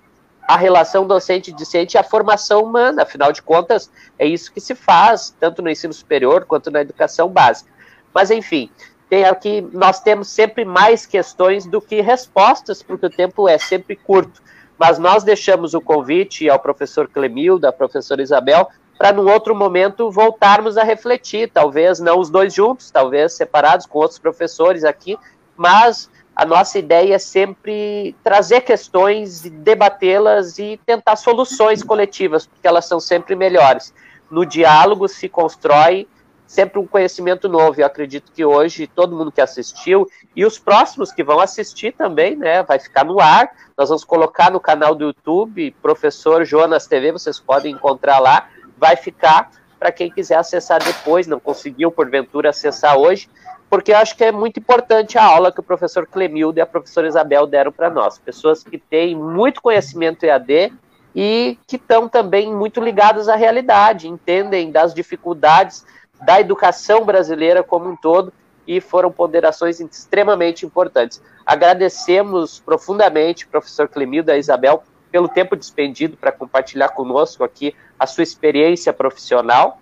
a 0.47 0.57
relação 0.57 1.07
docente-discente 1.07 1.97
e 1.97 1.99
a 1.99 2.05
formação 2.05 2.63
humana. 2.63 3.03
Afinal 3.03 3.33
de 3.33 3.43
contas, 3.43 3.91
é 4.19 4.27
isso 4.27 4.53
que 4.53 4.61
se 4.61 4.75
faz, 4.75 5.35
tanto 5.41 5.63
no 5.63 5.71
ensino 5.71 5.93
superior 5.93 6.45
quanto 6.45 6.71
na 6.71 6.81
educação 6.81 7.29
básica. 7.29 7.71
Mas, 8.13 8.31
enfim, 8.31 8.71
tem 9.09 9.25
aqui, 9.25 9.67
nós 9.73 10.01
temos 10.01 10.29
sempre 10.29 10.65
mais 10.65 11.07
questões 11.07 11.67
do 11.67 11.81
que 11.81 12.01
respostas, 12.01 12.83
porque 12.83 13.07
o 13.07 13.11
tempo 13.11 13.49
é 13.49 13.59
sempre 13.59 13.97
curto. 13.97 14.43
Mas 14.79 14.99
nós 14.99 15.23
deixamos 15.23 15.73
o 15.73 15.81
convite 15.81 16.49
ao 16.49 16.59
professor 16.59 17.09
Clemilda, 17.09 17.69
à 17.69 17.73
professora 17.73 18.23
Isabel, 18.23 18.69
para 18.99 19.13
num 19.13 19.31
outro 19.31 19.55
momento 19.55 20.11
voltarmos 20.11 20.77
a 20.77 20.85
refletir, 20.85 21.51
talvez 21.53 21.99
não 22.01 22.19
os 22.19 22.31
dois 22.31 22.55
juntos, 22.55 22.91
talvez 22.91 23.33
separados 23.33 23.87
com 23.87 23.99
outros 23.99 24.19
professores 24.19 24.85
aqui, 24.85 25.19
mas 25.57 26.11
a 26.35 26.45
nossa 26.45 26.79
ideia 26.79 27.15
é 27.15 27.19
sempre 27.19 28.15
trazer 28.25 28.63
questões, 28.63 29.43
debatê-las 29.43 30.59
e 30.59 30.81
tentar 30.85 31.17
soluções 31.17 31.83
coletivas, 31.83 32.47
porque 32.47 32.67
elas 32.67 32.87
são 32.87 32.99
sempre 32.99 33.37
melhores. 33.37 33.95
No 34.31 34.45
diálogo 34.45 35.07
se 35.07 35.29
constrói 35.29 36.09
sempre 36.47 36.79
um 36.79 36.87
conhecimento 36.87 37.49
novo. 37.49 37.81
Eu 37.81 37.87
acredito 37.87 38.33
que 38.33 38.45
hoje 38.45 38.87
todo 38.87 39.17
mundo 39.17 39.33
que 39.33 39.41
assistiu 39.41 40.09
e 40.35 40.45
os 40.45 40.59
próximos 40.59 41.13
que 41.13 41.23
vão 41.23 41.41
assistir 41.41 41.93
também, 41.93 42.37
né, 42.37 42.63
vai 42.63 42.79
ficar 42.79 43.05
no 43.05 43.21
ar. 43.21 43.51
Nós 43.77 43.89
vamos 43.89 44.05
colocar 44.05 44.51
no 44.51 44.61
canal 44.61 44.95
do 44.95 45.05
YouTube, 45.07 45.75
Professor 45.83 46.45
Jonas 46.45 46.87
TV, 46.87 47.13
vocês 47.13 47.39
podem 47.39 47.75
encontrar 47.75 48.19
lá. 48.19 48.49
Vai 48.77 48.97
ficar 48.97 49.51
para 49.85 49.93
quem 49.93 50.11
quiser 50.11 50.39
acessar 50.39 50.83
depois, 50.83 51.27
não 51.27 51.39
conseguiu 51.39 51.93
porventura 51.93 52.49
acessar 52.49 52.97
hoje 52.97 53.29
porque 53.69 53.93
eu 53.93 53.99
acho 53.99 54.17
que 54.17 54.25
é 54.25 54.33
muito 54.33 54.59
importante 54.59 55.19
a 55.19 55.25
aula 55.25 55.53
que 55.53 55.61
o 55.61 55.63
professor 55.63 56.07
Clemildo 56.07 56.59
e 56.59 56.63
a 56.63 56.67
professora 56.67 57.07
Isabel 57.07 57.47
deram 57.47 57.71
para 57.71 57.91
nós. 57.91 58.19
Pessoas 58.19 58.63
que 58.63 58.79
têm 58.79 59.15
muito 59.15 59.61
conhecimento 59.61 60.25
EAD 60.25 60.73
e 61.15 61.59
que 61.67 61.77
estão 61.77 62.09
também 62.09 62.51
muito 62.51 62.81
ligadas 62.81 63.29
à 63.29 63.37
realidade, 63.37 64.09
entendem 64.09 64.71
das 64.71 64.95
dificuldades 64.95 65.85
da 66.25 66.41
educação 66.41 67.05
brasileira 67.05 67.63
como 67.63 67.91
um 67.91 67.97
todo 67.97 68.33
e 68.67 68.81
foram 68.81 69.13
ponderações 69.13 69.81
extremamente 69.81 70.65
importantes. 70.65 71.21
Agradecemos 71.45 72.59
profundamente, 72.61 73.47
professor 73.47 73.87
Clemildo 73.87 74.31
e 74.31 74.39
Isabel, 74.39 74.83
pelo 75.15 75.29
tempo 75.29 75.55
despendido 75.55 76.17
para 76.17 76.33
compartilhar 76.33 76.89
conosco 76.89 77.45
aqui 77.45 77.73
a 77.97 78.05
sua 78.05 78.25
experiência 78.25 78.93
profissional 78.93 79.79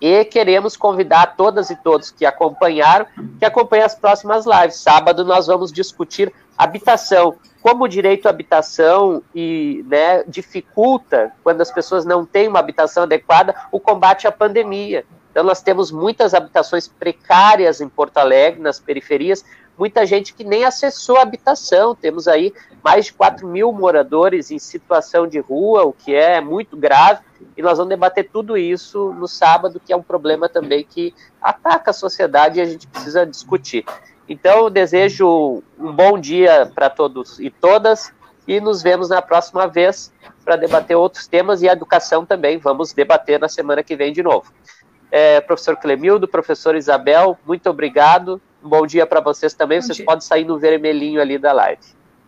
e 0.00 0.24
queremos 0.24 0.78
convidar 0.78 1.36
todas 1.36 1.68
e 1.68 1.76
todos 1.76 2.10
que 2.10 2.24
acompanharam, 2.24 3.04
que 3.38 3.44
acompanhem 3.44 3.84
as 3.84 3.94
próximas 3.94 4.46
lives. 4.46 4.76
Sábado 4.76 5.26
nós 5.26 5.46
vamos 5.46 5.70
discutir 5.70 6.32
habitação, 6.56 7.36
como 7.60 7.84
o 7.84 7.88
direito 7.88 8.24
à 8.24 8.30
habitação 8.30 9.22
e 9.34 9.84
né, 9.86 10.24
dificulta, 10.26 11.32
quando 11.44 11.60
as 11.60 11.70
pessoas 11.70 12.06
não 12.06 12.24
têm 12.24 12.48
uma 12.48 12.58
habitação 12.58 13.02
adequada, 13.02 13.54
o 13.70 13.78
combate 13.78 14.26
à 14.26 14.32
pandemia. 14.32 15.04
Então 15.30 15.44
nós 15.44 15.60
temos 15.60 15.92
muitas 15.92 16.32
habitações 16.32 16.88
precárias 16.88 17.82
em 17.82 17.90
Porto 17.90 18.16
Alegre, 18.16 18.62
nas 18.62 18.80
periferias, 18.80 19.44
muita 19.78 20.06
gente 20.06 20.34
que 20.34 20.44
nem 20.44 20.64
acessou 20.64 21.16
a 21.16 21.22
habitação. 21.22 21.94
Temos 21.94 22.28
aí 22.28 22.52
mais 22.82 23.06
de 23.06 23.12
4 23.12 23.46
mil 23.46 23.72
moradores 23.72 24.50
em 24.50 24.58
situação 24.58 25.26
de 25.26 25.38
rua, 25.38 25.84
o 25.84 25.92
que 25.92 26.14
é 26.14 26.40
muito 26.40 26.76
grave, 26.76 27.22
e 27.56 27.62
nós 27.62 27.78
vamos 27.78 27.90
debater 27.90 28.28
tudo 28.32 28.56
isso 28.56 29.12
no 29.12 29.28
sábado, 29.28 29.80
que 29.84 29.92
é 29.92 29.96
um 29.96 30.02
problema 30.02 30.48
também 30.48 30.84
que 30.84 31.14
ataca 31.40 31.90
a 31.90 31.94
sociedade 31.94 32.58
e 32.58 32.62
a 32.62 32.64
gente 32.64 32.86
precisa 32.86 33.26
discutir. 33.26 33.84
Então, 34.28 34.58
eu 34.58 34.70
desejo 34.70 35.62
um 35.78 35.92
bom 35.92 36.18
dia 36.18 36.70
para 36.74 36.88
todos 36.88 37.38
e 37.40 37.50
todas, 37.50 38.12
e 38.46 38.60
nos 38.60 38.82
vemos 38.82 39.08
na 39.08 39.20
próxima 39.20 39.66
vez 39.66 40.12
para 40.44 40.56
debater 40.56 40.96
outros 40.96 41.26
temas 41.26 41.62
e 41.62 41.68
a 41.68 41.72
educação 41.72 42.24
também. 42.24 42.58
Vamos 42.58 42.92
debater 42.92 43.38
na 43.38 43.48
semana 43.48 43.82
que 43.82 43.94
vem 43.94 44.12
de 44.12 44.22
novo. 44.22 44.52
É, 45.10 45.40
professor 45.40 45.76
Clemildo, 45.76 46.26
professor 46.26 46.74
Isabel, 46.74 47.38
muito 47.46 47.68
obrigado. 47.68 48.40
Um 48.62 48.68
bom 48.68 48.86
dia 48.86 49.06
para 49.06 49.20
vocês 49.20 49.54
também. 49.54 49.78
Bom 49.78 49.86
vocês 49.86 49.96
dia. 49.96 50.06
podem 50.06 50.20
sair 50.20 50.44
no 50.44 50.58
vermelhinho 50.58 51.20
ali 51.20 51.38
da 51.38 51.52
live. 51.52 51.82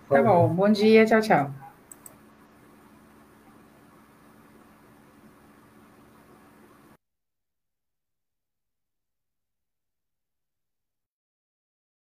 Tá 0.09 0.23
bom. 0.23 0.48
Bom 0.48 0.70
dia. 0.70 1.05
Tchau, 1.06 1.20
tchau. 1.20 1.64